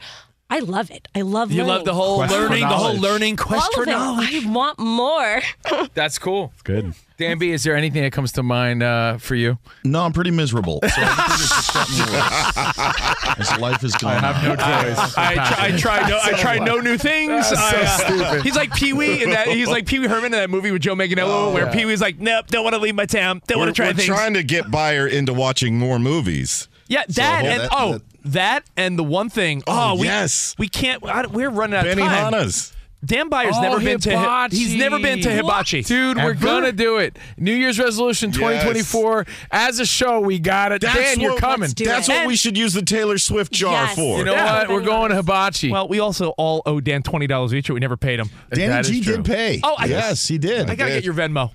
I 0.49 0.61
love 0.61 0.92
it. 0.92 1.09
I 1.14 1.22
love 1.22 1.51
You 1.51 1.59
learning. 1.64 1.74
love 1.74 1.84
the 1.84 1.94
whole 1.94 2.16
Quest 2.18 2.32
for 2.34 2.40
learning, 2.42 2.61
the 2.61 2.66
whole 2.68 2.84
knowledge. 2.94 3.01
learning 3.01 3.36
quest 3.36 3.64
all 3.66 3.72
for 3.72 3.82
of 3.82 3.88
it. 3.88 3.90
knowledge. 3.90 4.47
I 4.47 4.51
want 4.51 4.78
more. 4.78 5.42
That's 5.94 6.18
cool. 6.20 6.53
Good. 6.62 6.94
Danby, 7.18 7.51
is 7.51 7.64
there 7.64 7.74
anything 7.74 8.03
that 8.03 8.12
comes 8.12 8.30
to 8.32 8.42
mind 8.44 8.82
uh, 8.82 9.16
for 9.18 9.34
you? 9.34 9.59
No, 9.84 10.05
I'm 10.05 10.12
pretty 10.12 10.30
miserable. 10.30 10.80
So 10.82 10.86
everything 10.88 11.05
has 11.16 11.40
just 11.40 11.74
gotten 11.74 13.36
worse 13.36 13.38
as 13.53 13.59
life 13.61 13.82
is 13.82 13.94
going 13.97 14.14
I 14.16 14.20
have 14.32 14.44
no 14.44 14.51
on. 14.53 14.57
choice. 14.59 15.14
I, 15.16 15.34
try, 15.34 15.57
I 15.66 15.76
tried 15.76 16.09
no, 16.11 16.18
I 16.22 16.32
tried 16.40 16.62
no 16.62 16.76
new 16.78 16.97
things. 16.99 17.30
That's 17.30 17.49
so 17.51 17.57
I, 17.57 17.82
uh, 17.82 17.86
stupid. 18.28 18.42
He's 18.44 18.55
like 18.57 18.72
Pee 18.74 18.92
Wee 18.92 19.22
in 19.24 19.30
that. 19.30 19.49
He's 19.49 19.68
like 19.68 19.86
Pee 19.86 19.99
Wee 19.99 20.07
Herman 20.07 20.26
in 20.26 20.32
that 20.32 20.51
movie 20.51 20.70
with 20.70 20.82
Joe 20.82 20.94
Manganiello, 20.94 21.53
where 21.55 21.70
Pee 21.72 21.86
Wee's 21.86 22.01
like, 22.01 22.18
"Nope, 22.20 22.47
don't 22.49 22.62
want 22.64 22.74
to 22.74 22.80
leave 22.80 22.94
my 22.94 23.07
town. 23.07 23.40
Don't 23.47 23.59
we're 23.59 23.64
want 23.64 23.74
to 23.76 23.82
try 23.82 23.88
we're 23.88 23.94
things." 23.94 24.07
trying 24.07 24.34
to 24.34 24.42
get 24.42 24.70
Beyer 24.70 25.07
into 25.09 25.32
watching 25.32 25.78
more 25.78 25.99
movies. 25.99 26.68
yeah, 26.86 27.05
that 27.09 27.14
So, 27.42 27.49
and 27.49 27.61
that- 27.62 27.68
oh, 27.72 27.92
that- 27.94 28.03
That 28.27 28.64
and 28.77 28.99
the 28.99 29.05
one 29.05 29.29
thing. 29.31 29.62
Oh, 29.66 29.93
Oh, 29.93 29.95
we, 30.01 30.07
yes. 30.07 30.55
we 30.59 30.68
can't. 30.68 31.05
I, 31.05 31.27
we're 31.27 31.51
running 31.51 31.77
out 31.79 31.87
of 31.87 31.97
time. 31.99 32.09
Hanna's. 32.09 32.72
Dan 33.05 33.29
Beyer's 33.29 33.55
Oh, 33.57 33.62
never 33.62 33.79
been 33.79 34.01
to. 34.01 34.18
hibachi. 34.18 34.57
He's 34.57 34.74
never 34.74 34.99
been 34.99 35.20
to 35.20 35.31
Hibachi, 35.31 35.83
Dude, 35.83 36.16
we're 36.16 36.35
gonna 36.35 36.72
do 36.72 36.97
it. 36.97 37.16
New 37.37 37.53
Year's 37.55 37.79
resolution 37.79 38.33
2024. 38.33 39.27
As 39.53 39.79
a 39.79 39.87
show, 39.87 40.18
we 40.20 40.39
got 40.41 40.72
it. 40.72 40.81
That's 40.81 40.95
Dan, 40.97 41.20
you're 41.20 41.37
coming. 41.37 41.70
That's 41.77 42.09
what 42.09 42.27
we 42.27 42.35
should 42.37 42.57
use 42.59 42.72
the 42.72 42.83
Taylor 42.83 43.18
Swift 43.18 43.53
jar 43.53 43.85
Yes. 43.85 43.95
for. 43.95 44.18
You 44.18 44.24
know 44.24 44.35
what? 44.35 44.68
We're 44.70 44.81
going 44.81 45.11
to 45.11 45.16
hibachi. 45.16 45.70
Well, 45.70 45.87
we 45.87 46.01
also 46.01 46.31
all 46.31 46.62
owe 46.66 46.81
Dan 46.81 47.03
twenty 47.05 47.27
dollars 47.29 47.55
each. 47.55 47.68
but 47.68 47.74
We 47.74 47.81
never 47.81 47.99
paid 47.99 48.18
him. 48.18 48.31
Danny 48.51 48.68
That 48.68 48.81
is 48.87 48.91
G 48.91 49.03
true. 49.03 49.16
did 49.16 49.24
pay. 49.27 49.61
Oh, 49.62 49.77
I- 49.79 49.85
yes, 49.87 50.27
he 50.27 50.39
did. 50.39 50.68
I 50.68 50.74
gotta 50.74 50.91
get 50.91 51.05
your 51.05 51.14
Venmo. 51.14 51.53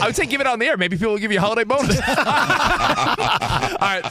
I 0.00 0.06
would 0.06 0.16
say 0.16 0.24
give 0.26 0.40
it 0.40 0.46
on 0.46 0.58
the 0.58 0.66
air. 0.66 0.76
Maybe 0.78 0.96
people 0.96 1.12
will 1.12 1.18
give 1.20 1.32
you 1.32 1.38
a 1.38 1.40
holiday 1.42 1.64
bonus. 1.64 2.00
all 2.08 2.14
right. 3.80 4.10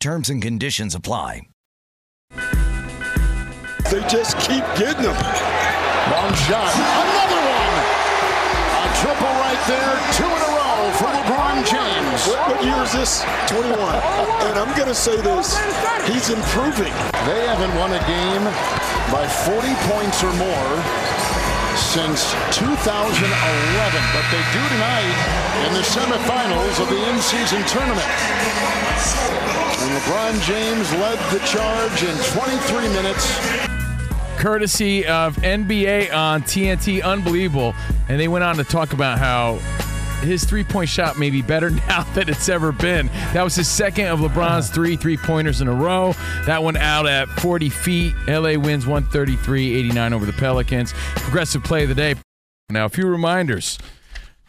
Terms 0.00 0.30
and 0.30 0.40
conditions 0.40 0.94
apply. 0.94 1.44
They 2.32 4.00
just 4.08 4.32
keep 4.40 4.64
getting 4.80 5.04
them. 5.04 5.12
Long 6.08 6.32
shot. 6.48 6.72
Another 6.72 7.40
one. 7.44 7.74
A 8.80 8.88
triple 8.96 9.34
right 9.44 9.60
there. 9.68 9.92
Two 10.16 10.24
in 10.24 10.40
a 10.40 10.52
row 10.56 10.88
for 10.96 11.04
LeBron 11.04 11.68
James. 11.68 12.32
What, 12.32 12.48
what 12.48 12.64
year 12.64 12.80
is 12.80 12.96
this? 12.96 13.20
21. 13.52 13.76
and 13.76 14.56
I'm 14.56 14.72
going 14.74 14.88
to 14.88 14.96
say 14.96 15.20
this. 15.20 15.60
He's 16.08 16.32
improving. 16.32 16.96
They 17.28 17.44
haven't 17.44 17.76
won 17.76 17.92
a 17.92 18.00
game 18.08 18.48
by 19.12 19.28
40 19.28 19.68
points 19.92 20.24
or 20.24 20.32
more 20.40 20.72
since 21.76 22.32
2011, 22.56 23.20
but 24.16 24.24
they 24.32 24.40
do 24.56 24.64
tonight 24.64 25.16
in 25.68 25.76
the 25.76 25.84
semifinals 25.84 26.80
of 26.80 26.88
the 26.88 26.96
in-season 27.12 27.60
tournament. 27.68 29.59
And 29.82 29.90
LeBron 30.02 30.46
James 30.46 30.92
led 30.92 31.18
the 31.32 31.38
charge 31.46 32.02
in 32.02 32.14
23 32.34 32.88
minutes. 32.88 33.26
courtesy 34.38 35.06
of 35.06 35.36
NBA 35.36 36.12
on 36.14 36.42
TNT. 36.42 37.02
Unbelievable. 37.02 37.74
And 38.10 38.20
they 38.20 38.28
went 38.28 38.44
on 38.44 38.56
to 38.56 38.64
talk 38.64 38.92
about 38.92 39.18
how 39.18 39.54
his 40.20 40.44
three 40.44 40.64
point 40.64 40.90
shot 40.90 41.18
may 41.18 41.30
be 41.30 41.40
better 41.40 41.70
now 41.88 42.02
than 42.12 42.28
it's 42.28 42.50
ever 42.50 42.72
been. 42.72 43.06
That 43.32 43.42
was 43.42 43.54
his 43.54 43.68
second 43.68 44.08
of 44.08 44.20
LeBron's 44.20 44.66
uh-huh. 44.66 44.74
three 44.74 44.96
three 44.96 45.16
pointers 45.16 45.62
in 45.62 45.68
a 45.68 45.74
row. 45.74 46.12
That 46.44 46.62
one 46.62 46.76
out 46.76 47.06
at 47.06 47.28
40 47.40 47.70
feet. 47.70 48.12
LA 48.28 48.58
wins 48.58 48.86
133 48.86 49.76
89 49.76 50.12
over 50.12 50.26
the 50.26 50.34
Pelicans. 50.34 50.92
Progressive 51.14 51.64
play 51.64 51.84
of 51.84 51.88
the 51.88 51.94
day. 51.94 52.16
Now, 52.68 52.84
a 52.84 52.90
few 52.90 53.06
reminders. 53.06 53.78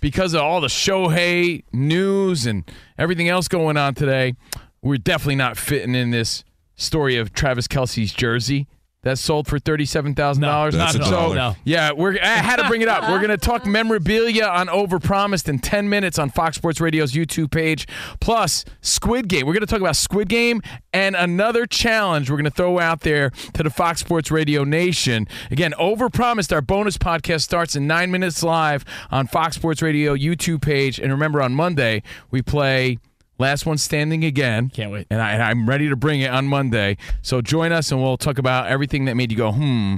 Because 0.02 0.34
of 0.34 0.42
all 0.42 0.60
the 0.60 0.68
Shohei 0.68 1.64
news 1.72 2.46
and 2.46 2.70
everything 2.98 3.30
else 3.30 3.48
going 3.48 3.78
on 3.78 3.94
today, 3.94 4.34
we're 4.82 4.98
definitely 4.98 5.36
not 5.36 5.58
fitting 5.58 5.96
in 5.96 6.12
this 6.12 6.44
story 6.76 7.18
of 7.18 7.34
Travis 7.34 7.68
Kelce's 7.68 8.14
jersey 8.14 8.68
that 9.04 9.18
sold 9.18 9.48
for 9.48 9.58
thirty-seven 9.58 10.14
thousand 10.14 10.44
dollars. 10.44 10.76
That's 10.76 10.94
a 10.94 11.04
so. 11.04 11.34
No. 11.34 11.56
yeah, 11.64 11.92
we're. 11.92 12.20
I 12.22 12.28
had 12.38 12.58
to 12.58 12.68
bring 12.68 12.84
it 12.84 12.88
up. 12.88 13.10
We're 13.10 13.20
gonna 13.20 13.36
talk 13.36 13.66
memorabilia 13.66 14.46
on 14.46 14.68
Overpromised 14.68 15.50
in 15.50 15.58
ten 15.58 15.90
minutes 15.90 16.20
on 16.20 16.30
Fox 16.30 16.58
Sports 16.58 16.80
Radio's 16.80 17.14
YouTube 17.14 17.50
page. 17.50 17.88
Plus, 18.20 18.64
Squid 18.82 19.28
Game. 19.28 19.48
We're 19.48 19.54
gonna 19.54 19.66
talk 19.66 19.82
about 19.82 19.96
Squid 19.96 20.30
Game 20.30 20.62
and 20.94 21.16
another 21.16 21.66
challenge 21.66 22.30
we're 22.30 22.38
gonna 22.38 22.52
throw 22.52 22.78
out 22.78 23.02
there 23.02 23.32
to 23.54 23.64
the 23.64 23.72
Fox 23.72 24.02
Sports 24.02 24.30
Radio 24.30 24.64
Nation. 24.64 25.28
Again, 25.50 25.74
Overpromised. 25.80 26.54
Our 26.54 26.62
bonus 26.62 27.00
podcast 27.00 27.42
starts 27.42 27.76
in 27.76 27.88
nine 27.88 28.12
minutes 28.12 28.44
live 28.44 28.86
on 29.10 29.26
Fox 29.26 29.56
Sports 29.56 29.82
Radio 29.82 30.16
YouTube 30.16 30.62
page. 30.62 31.00
And 31.00 31.12
remember, 31.12 31.42
on 31.42 31.54
Monday 31.54 32.04
we 32.30 32.44
play. 32.44 33.00
Last 33.42 33.66
one 33.66 33.80
standing 33.80 34.24
again. 34.24 34.70
Can't 34.70 34.92
wait. 34.92 35.08
And, 35.10 35.20
I, 35.20 35.32
and 35.32 35.42
I'm 35.42 35.68
ready 35.68 35.90
to 35.90 35.96
bring 35.96 36.22
it 36.22 36.30
on 36.30 36.46
Monday. 36.46 36.98
So 37.24 37.42
join 37.42 37.72
us 37.72 37.92
and 37.92 38.00
we'll 38.00 38.16
talk 38.16 38.38
about 38.38 38.68
everything 38.68 39.06
that 39.06 39.16
made 39.16 39.32
you 39.32 39.38
go, 39.38 39.52
hmm, 39.52 39.96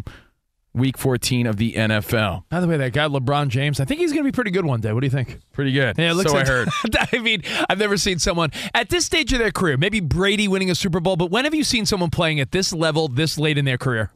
week 0.73 0.97
14 0.97 1.45
of 1.45 1.57
the 1.57 1.73
NFL. 1.73 2.45
By 2.47 2.61
the 2.61 2.67
way, 2.69 2.77
that 2.77 2.93
guy 2.93 3.05
LeBron 3.05 3.49
James, 3.49 3.81
I 3.81 3.85
think 3.85 3.99
he's 3.99 4.13
going 4.13 4.23
to 4.23 4.31
be 4.31 4.33
pretty 4.33 4.51
good 4.51 4.65
one 4.65 4.79
day. 4.79 4.93
What 4.93 5.01
do 5.01 5.07
you 5.07 5.11
think? 5.11 5.41
Pretty 5.51 5.73
good. 5.73 5.97
Yeah, 5.97 6.11
it 6.11 6.13
looks 6.13 6.31
so 6.31 6.37
like, 6.37 6.47
I 6.47 6.49
heard. 6.49 6.69
I 7.11 7.19
mean, 7.19 7.43
I've 7.69 7.79
never 7.79 7.97
seen 7.97 8.17
someone 8.17 8.49
at 8.73 8.87
this 8.87 9.05
stage 9.05 9.33
of 9.33 9.39
their 9.39 9.51
career. 9.51 9.75
Maybe 9.75 9.99
Brady 9.99 10.47
winning 10.47 10.71
a 10.71 10.75
Super 10.75 11.01
Bowl, 11.01 11.17
but 11.17 11.29
when 11.29 11.43
have 11.43 11.53
you 11.53 11.65
seen 11.65 11.85
someone 11.85 12.11
playing 12.11 12.39
at 12.39 12.53
this 12.53 12.71
level 12.71 13.09
this 13.09 13.37
late 13.37 13.57
in 13.57 13.65
their 13.65 13.77
career? 13.77 14.09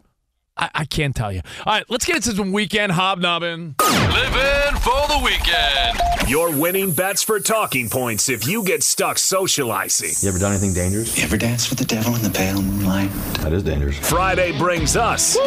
I, 0.57 0.69
I 0.73 0.85
can't 0.85 1.15
tell 1.15 1.31
you. 1.31 1.41
All 1.65 1.73
right, 1.73 1.85
let's 1.89 2.05
get 2.05 2.17
into 2.17 2.31
some 2.31 2.51
weekend 2.51 2.91
hobnobbing. 2.93 3.75
Living 3.79 4.75
for 4.81 5.07
the 5.07 5.21
weekend. 5.23 6.29
Your 6.29 6.51
winning 6.51 6.91
bets 6.91 7.23
for 7.23 7.39
talking 7.39 7.89
points 7.89 8.29
if 8.29 8.47
you 8.47 8.63
get 8.63 8.83
stuck 8.83 9.17
socializing. 9.17 10.11
You 10.21 10.29
ever 10.29 10.39
done 10.39 10.51
anything 10.51 10.73
dangerous? 10.73 11.17
You 11.17 11.23
ever 11.23 11.37
danced 11.37 11.69
with 11.69 11.79
the 11.79 11.85
devil 11.85 12.15
in 12.15 12.21
the 12.21 12.29
pale 12.29 12.61
moonlight? 12.61 13.11
That 13.41 13.53
is 13.53 13.63
dangerous. 13.63 13.97
Friday 13.97 14.57
brings 14.57 14.95
us 14.97 15.37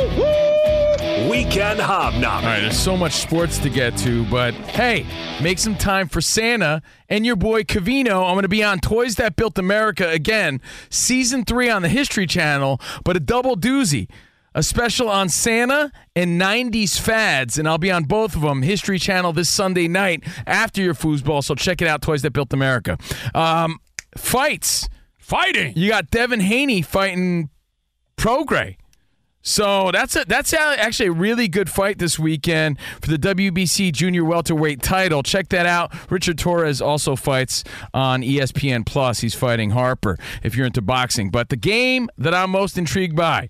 Weekend 1.29 1.81
Hobnob. 1.81 2.25
All 2.25 2.43
right, 2.43 2.61
there's 2.61 2.79
so 2.79 2.97
much 2.97 3.13
sports 3.15 3.59
to 3.59 3.69
get 3.69 3.97
to, 3.99 4.25
but 4.27 4.55
hey, 4.55 5.07
make 5.43 5.59
some 5.59 5.77
time 5.77 6.09
for 6.09 6.21
Santa 6.21 6.83
and 7.09 7.27
your 7.27 7.37
boy 7.37 7.63
Covino. 7.63 8.25
I'm 8.25 8.35
going 8.35 8.43
to 8.43 8.49
be 8.49 8.65
on 8.65 8.79
Toys 8.79 9.17
That 9.17 9.37
Built 9.37 9.59
America 9.59 10.09
again, 10.09 10.61
season 10.89 11.45
three 11.45 11.69
on 11.69 11.83
the 11.83 11.89
History 11.89 12.27
Channel, 12.27 12.81
but 13.05 13.17
a 13.17 13.21
double 13.21 13.57
doozy. 13.57 14.09
A 14.55 14.63
special 14.65 15.09
on 15.09 15.29
Santa 15.29 15.93
and 16.17 16.41
90s 16.41 16.99
fads, 16.99 17.57
and 17.57 17.69
I'll 17.69 17.79
be 17.79 17.91
on 17.91 18.05
both 18.05 18.35
of 18.35 18.43
them. 18.43 18.63
History 18.63 18.99
Channel 18.99 19.33
this 19.33 19.49
Sunday 19.49 19.87
night 19.87 20.25
after 20.47 20.83
your 20.83 20.95
foosball, 20.95 21.45
so 21.45 21.55
check 21.55 21.81
it 21.81 21.87
out, 21.87 22.03
Toys 22.03 22.23
That 22.23 22.33
Built 22.33 22.53
America. 22.53 22.99
Um, 23.35 23.79
fights. 24.17 24.89
Fighting. 25.19 25.75
You 25.77 25.89
got 25.89 26.11
Devin 26.11 26.41
Haney 26.41 26.83
fighting 26.83 27.51
Prograis. 28.17 28.77
So 29.43 29.91
that's 29.91 30.17
a, 30.17 30.25
that's 30.27 30.53
actually 30.53 31.07
a 31.07 31.13
really 31.13 31.49
good 31.49 31.71
fight 31.71 31.99
this 31.99 32.19
weekend 32.19 32.79
for 33.01 33.09
the 33.09 33.17
WBC 33.17 33.93
Junior 33.93 34.25
Welterweight 34.25 34.83
title. 34.83 35.23
Check 35.23 35.49
that 35.49 35.65
out. 35.65 35.95
Richard 36.11 36.37
Torres 36.37 36.83
also 36.83 37.17
fights 37.17 37.65
on 37.95 38.23
ESPN 38.23 38.85
Plus. 38.85 39.21
He's 39.21 39.35
fighting 39.35 39.71
Harper 39.71 40.19
if 40.43 40.57
you're 40.57 40.67
into 40.67 40.83
boxing. 40.83 41.31
But 41.31 41.49
the 41.49 41.57
game 41.57 42.11
that 42.19 42.35
I'm 42.35 42.51
most 42.51 42.77
intrigued 42.77 43.17
by, 43.17 43.49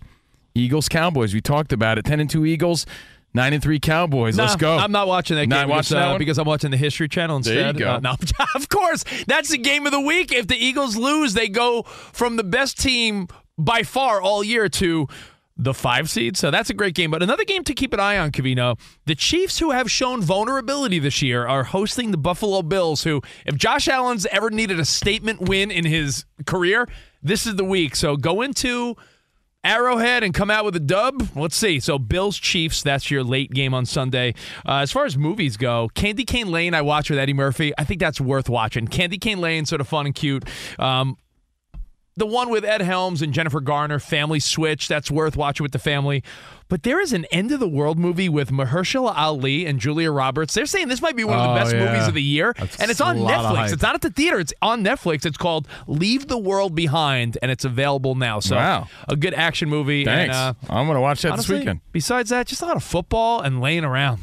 Eagles 0.55 0.88
Cowboys. 0.88 1.34
We 1.34 1.40
talked 1.40 1.72
about 1.72 1.98
it. 1.98 2.05
Ten 2.05 2.20
and 2.20 2.28
two 2.28 2.44
Eagles, 2.46 2.86
nine 3.34 3.53
and 3.53 3.62
three 3.62 3.80
Cowboys. 3.80 4.36
Let's 4.36 4.57
go. 4.57 4.76
I'm 4.76 4.92
not 4.92 5.07
watching 5.09 5.36
that 5.36 5.48
Not 5.48 5.62
game 5.62 5.68
watching 5.68 5.96
because, 5.96 6.09
that 6.09 6.14
uh, 6.14 6.18
because 6.18 6.38
I'm 6.38 6.46
watching 6.46 6.70
the 6.70 6.76
History 6.76 7.09
Channel 7.09 7.40
There 7.40 7.55
you 7.55 7.61
instead. 7.61 7.78
go. 7.78 7.92
Uh, 7.94 8.01
no, 8.01 8.16
of 8.55 8.68
course, 8.68 9.05
that's 9.26 9.51
the 9.51 9.59
game 9.59 9.86
of 9.86 9.92
the 9.92 10.01
week. 10.01 10.32
If 10.32 10.46
the 10.46 10.57
Eagles 10.57 10.96
lose, 10.96 11.34
they 11.34 11.48
go 11.48 11.82
from 11.84 12.36
the 12.36 12.44
best 12.44 12.78
team 12.80 13.28
by 13.59 13.82
far 13.82 14.20
all 14.20 14.42
year 14.42 14.68
to 14.68 15.07
the 15.57 15.74
five 15.74 16.09
seed. 16.09 16.38
So 16.38 16.51
that's 16.51 16.70
a 16.70 16.74
great 16.74 16.94
game. 16.94 17.11
But 17.11 17.22
another 17.22 17.44
game 17.44 17.64
to 17.64 17.74
keep 17.74 17.92
an 17.92 18.01
eye 18.01 18.16
on, 18.16 18.32
Covino. 18.32 18.80
The 19.05 19.14
Chiefs, 19.14 19.59
who 19.59 19.72
have 19.72 19.90
shown 19.90 20.22
vulnerability 20.22 20.98
this 20.98 21.20
year, 21.20 21.46
are 21.46 21.64
hosting 21.64 22.12
the 22.12 22.16
Buffalo 22.16 22.62
Bills, 22.62 23.03
who, 23.03 23.20
if 23.44 23.57
Josh 23.57 23.86
Allen's 23.86 24.24
ever 24.26 24.48
needed 24.48 24.80
a 24.80 24.86
statement 24.86 25.42
win 25.42 25.70
in 25.70 25.84
his 25.84 26.24
career, 26.46 26.88
this 27.22 27.46
is 27.46 27.57
the 27.57 27.64
week. 27.64 27.94
So 27.94 28.16
go 28.16 28.40
into 28.40 28.96
Arrowhead 29.63 30.23
and 30.23 30.33
come 30.33 30.51
out 30.51 30.65
with 30.65 30.75
a 30.77 30.81
dub? 30.81 31.23
Let's 31.37 31.57
see. 31.57 31.81
So 31.81 31.99
Bills 31.99 32.39
Chiefs, 32.39 32.83
that's 32.83 33.11
your 33.11 33.23
late 33.23 33.51
game 33.51 33.75
on 33.75 33.85
Sunday. 33.85 34.35
Uh, 34.67 34.77
as 34.77 34.91
far 34.91 35.05
as 35.05 35.19
movies 35.19 35.59
go, 35.59 35.91
Candy 35.95 36.25
Cane 36.25 36.51
Lane, 36.51 36.73
I 36.73 36.81
watch 36.81 37.11
with 37.11 37.19
Eddie 37.19 37.35
Murphy. 37.35 37.73
I 37.77 37.85
think 37.85 38.01
that's 38.01 38.21
worth 38.21 38.49
watching. 38.49 38.89
Candy 38.89 39.19
Cane 39.19 39.41
Lane, 39.41 39.67
sort 39.67 39.83
of 39.83 39.89
fun 39.89 40.07
and 40.07 40.15
cute. 40.15 40.45
Um, 40.79 41.19
the 42.21 42.27
one 42.27 42.51
with 42.51 42.64
Ed 42.64 42.83
Helms 42.83 43.23
and 43.23 43.33
Jennifer 43.33 43.61
Garner, 43.61 43.99
Family 43.99 44.39
Switch, 44.39 44.87
that's 44.87 45.11
worth 45.11 45.37
watching 45.37 45.64
with 45.64 45.73
the 45.73 45.79
family. 45.81 46.23
But 46.68 46.85
there 46.85 47.01
is 47.01 47.12
an 47.12 47.25
end 47.33 47.51
of 47.51 47.59
the 47.59 47.66
world 47.66 47.99
movie 47.99 48.29
with 48.29 48.51
Mahershala 48.53 49.12
Ali 49.16 49.66
and 49.66 49.81
Julia 49.81 50.12
Roberts. 50.12 50.55
They're 50.55 50.66
saying 50.66 50.87
this 50.87 51.03
might 51.03 51.16
be 51.16 51.25
one 51.25 51.37
of 51.37 51.43
the 51.43 51.51
Oh, 51.51 51.55
best 51.57 51.75
yeah. 51.75 51.85
movies 51.93 52.07
of 52.07 52.14
the 52.14 52.23
year, 52.23 52.55
That's 52.57 52.79
and 52.79 52.91
it's 52.93 53.01
on 53.01 53.16
Netflix. 53.18 53.73
It's 53.73 53.83
not 53.83 53.97
at 53.97 54.03
the 54.03 54.11
theater. 54.11 54.39
It's 54.39 54.53
on 54.62 54.85
Netflix. 54.85 55.27
It's 55.27 55.37
called 55.37 55.66
Leave 55.89 56.29
the 56.29 56.39
World 56.39 56.77
Behind, 56.77 57.37
and 57.43 57.51
it's 57.51 57.64
available 57.64 58.14
now. 58.14 58.39
So 58.39 58.55
Wow. 58.55 58.87
a 59.09 59.16
good 59.16 59.35
action 59.35 59.68
movie. 59.68 60.05
Thanks. 60.05 60.37
And, 60.37 60.57
uh, 60.71 60.73
I'm 60.73 60.87
going 60.87 60.95
to 60.95 61.01
watch 61.01 61.23
that 61.23 61.33
honestly, 61.33 61.57
this 61.57 61.61
weekend. 61.62 61.81
Besides 61.91 62.31
that, 62.31 62.47
just 62.47 62.62
a 62.62 62.66
lot 62.66 62.77
of 62.77 62.85
football 62.85 63.41
and 63.41 63.61
laying 63.61 63.85
around. 63.85 64.21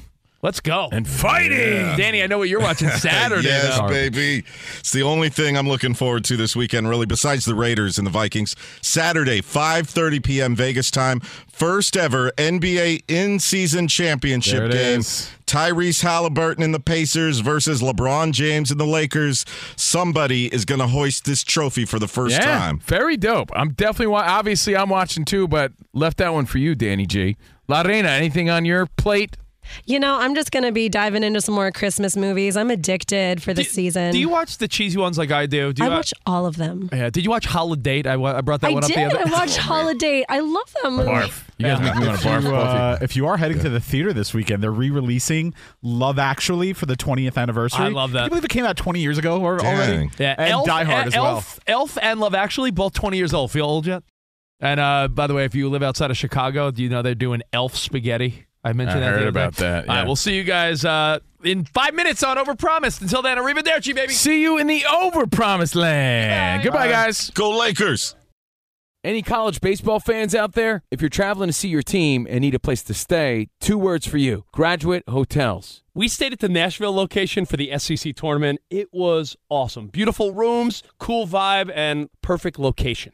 Let's 0.48 0.62
go. 0.62 0.88
And 0.94 1.06
fighting. 1.06 1.98
Danny, 1.98 2.24
I 2.24 2.28
know 2.28 2.38
what 2.38 2.48
you're 2.48 2.62
watching 2.62 2.88
Saturday. 2.92 3.50
yes, 3.50 3.78
though. 3.78 3.90
baby. 3.90 4.46
It's 4.80 4.94
the 4.94 5.04
only 5.04 5.28
thing 5.28 5.58
I'm 5.58 5.68
looking 5.68 5.94
forward 5.94 6.24
to 6.24 6.38
this 6.38 6.56
weekend, 6.56 6.88
really, 6.88 7.06
besides 7.06 7.44
the 7.44 7.54
Raiders 7.54 7.98
and 7.98 8.08
the 8.08 8.12
Vikings. 8.12 8.56
Saturday, 8.82 9.42
5:30 9.42 10.24
p.m. 10.24 10.56
Vegas 10.56 10.90
time. 10.90 11.20
First 11.20 11.98
ever 11.98 12.32
NBA 12.38 13.04
in-season 13.10 13.90
championship 13.90 14.72
game. 14.72 15.02
is. 15.02 15.30
Tyrese 15.48 16.04
Halliburton 16.04 16.64
and 16.64 16.74
the 16.74 16.80
Pacers 16.80 17.40
versus 17.40 17.82
LeBron 17.82 18.32
James 18.32 18.72
and 18.72 18.80
the 18.80 18.86
Lakers. 18.86 19.44
Somebody 19.76 20.46
is 20.54 20.64
going 20.64 20.80
to 20.80 20.88
hoist 20.88 21.26
this 21.26 21.44
trophy 21.44 21.84
for 21.84 22.00
the 22.00 22.08
first 22.08 22.38
yeah, 22.38 22.46
time. 22.58 22.80
Very 22.80 23.18
dope. 23.18 23.50
I'm 23.54 23.74
definitely 23.74 24.08
wa- 24.08 24.24
obviously 24.26 24.78
I'm 24.78 24.90
watching 24.90 25.26
too, 25.26 25.46
but 25.50 25.74
left 25.92 26.20
that 26.20 26.32
one 26.32 26.46
for 26.46 26.58
you, 26.58 26.74
Danny 26.74 27.06
G. 27.06 27.36
La 27.68 27.82
Reina, 27.82 28.08
anything 28.08 28.50
on 28.50 28.64
your 28.64 28.86
plate? 28.86 29.36
You 29.86 30.00
know, 30.00 30.16
I'm 30.20 30.36
just 30.36 30.52
going 30.52 30.64
to 30.64 30.72
be 30.72 30.90
diving 30.90 31.24
into 31.24 31.42
some 31.42 31.56
more 31.56 31.72
Christmas 31.72 32.16
movies. 32.18 32.58
I'm 32.58 32.70
addicted 32.72 33.42
for 33.42 33.54
this 33.54 33.72
season. 33.72 34.12
Do 34.12 34.20
you 34.20 34.30
watch 34.30 34.58
the 34.58 34.68
cheesy 34.68 34.98
ones 34.98 35.18
like 35.18 35.32
I 35.32 35.46
do? 35.46 35.74
do 35.74 35.84
I 35.84 35.88
you, 35.88 35.92
watch 35.92 36.14
all 36.26 36.46
of 36.46 36.58
them. 36.58 36.90
Yeah. 36.92 37.10
Did 37.10 37.24
you 37.24 37.30
watch 37.30 37.46
Holiday? 37.46 38.04
I, 38.08 38.16
wa- 38.16 38.36
I 38.38 38.42
brought 38.42 38.62
that 38.62 38.72
I 38.72 38.74
one 38.74 38.84
up 38.84 38.88
did. 38.90 38.98
the 38.98 39.06
other. 39.06 39.16
Day. 39.26 39.32
I 39.32 39.32
watched 39.40 39.58
Holiday. 39.58 40.26
I 40.30 40.40
love 40.40 40.74
that 40.84 40.92
movie. 40.92 41.32
You 41.60 41.66
guys 41.66 41.80
make 41.82 41.96
me 41.96 42.06
want 42.06 42.16
If 42.18 42.22
to 42.22 42.28
barf. 42.28 42.44
you, 42.44 42.56
uh, 42.56 42.98
if 43.02 43.16
you 43.16 43.28
are 43.28 43.38
heading 43.38 43.60
to 43.60 43.70
the 43.70 43.80
theater 43.80 44.14
this 44.14 44.34
weekend, 44.34 44.62
they're 44.62 44.72
re-releasing 44.72 45.54
Love 45.82 46.20
Actually 46.20 46.74
for 46.74 46.86
the 46.86 46.96
20th 46.96 47.36
anniversary. 47.38 47.86
I 47.86 47.90
love 47.90 48.12
that. 48.12 48.20
Can 48.20 48.26
you 48.26 48.30
believe 48.30 48.46
it 48.46 48.50
came 48.50 48.66
out 48.66 48.78
20 48.78 49.00
years 49.00 49.18
ago 49.18 49.42
or, 49.42 49.60
already? 49.60 49.98
Dang. 49.98 50.12
Yeah, 50.20 50.36
and 50.38 50.50
Elf, 50.52 50.66
Die 50.68 50.84
Hard 50.84 51.08
as 51.08 51.14
well. 51.16 51.26
Elf, 51.26 51.60
Elf 51.68 51.98
and 52.02 52.20
Love 52.20 52.36
Actually, 52.36 52.72
both 52.72 52.94
20 52.94 53.18
years 53.18 53.34
old. 53.34 53.52
Feel 53.52 53.66
old 53.66 53.88
yet? 53.88 54.04
And 54.60 54.80
uh, 54.80 55.08
by 55.08 55.28
the 55.28 55.34
way, 55.36 55.46
if 55.46 55.54
you 55.54 55.70
live 55.70 55.84
outside 55.84 56.10
of 56.12 56.18
Chicago, 56.18 56.72
do 56.72 56.82
you 56.82 56.90
know 56.90 57.02
they're 57.04 57.14
doing 57.16 57.42
Elf 57.54 57.76
spaghetti? 57.76 58.47
I 58.70 58.74
mentioned 58.74 59.04
I 59.04 59.08
that. 59.08 59.12
the 59.12 59.12
heard 59.12 59.20
other 59.22 59.28
about 59.30 59.56
day. 59.56 59.64
that, 59.64 59.90
All 59.90 59.96
right, 59.96 60.06
we'll 60.06 60.16
see 60.16 60.36
you 60.36 60.44
guys 60.44 60.84
uh, 60.86 61.20
in 61.44 61.66
five 61.66 61.94
minutes 61.94 62.24
on 62.24 62.38
Overpromised. 62.38 63.02
Until 63.02 63.22
then, 63.22 63.38
arrivederci, 63.38 63.96
baby. 63.96 64.14
See 64.14 64.42
you 64.42 64.58
in 64.58 64.68
the 64.68 64.84
over 64.86 65.26
promised 65.28 65.76
land. 65.76 66.64
Goodbye, 66.64 66.90
guys. 66.90 67.30
Go 67.32 67.58
Lakers. 67.58 68.16
Any 69.04 69.22
college 69.22 69.62
baseball 69.62 70.02
fans 70.02 70.36
out 70.36 70.54
there? 70.54 70.84
If 70.92 71.02
you're 71.02 71.10
traveling 71.10 71.48
to 71.48 71.54
see 71.54 71.70
your 71.70 71.84
team 71.84 72.28
and 72.30 72.42
need 72.42 72.56
a 72.56 72.60
place 72.60 72.84
to 72.84 72.94
stay, 72.94 73.48
two 73.62 73.78
words 73.78 74.06
for 74.06 74.18
you 74.18 74.44
Graduate 74.52 75.04
Hotels. 75.08 75.84
We 75.94 76.08
stayed 76.10 76.34
at 76.34 76.40
the 76.40 76.50
Nashville 76.50 76.94
location 76.94 77.46
for 77.46 77.56
the 77.56 77.78
SEC 77.80 78.16
tournament. 78.16 78.60
It 78.70 78.90
was 78.92 79.38
awesome. 79.50 79.88
Beautiful 79.88 80.34
rooms, 80.34 80.84
cool 81.00 81.26
vibe, 81.26 81.72
and 81.74 82.10
perfect 82.22 82.60
location. 82.60 83.14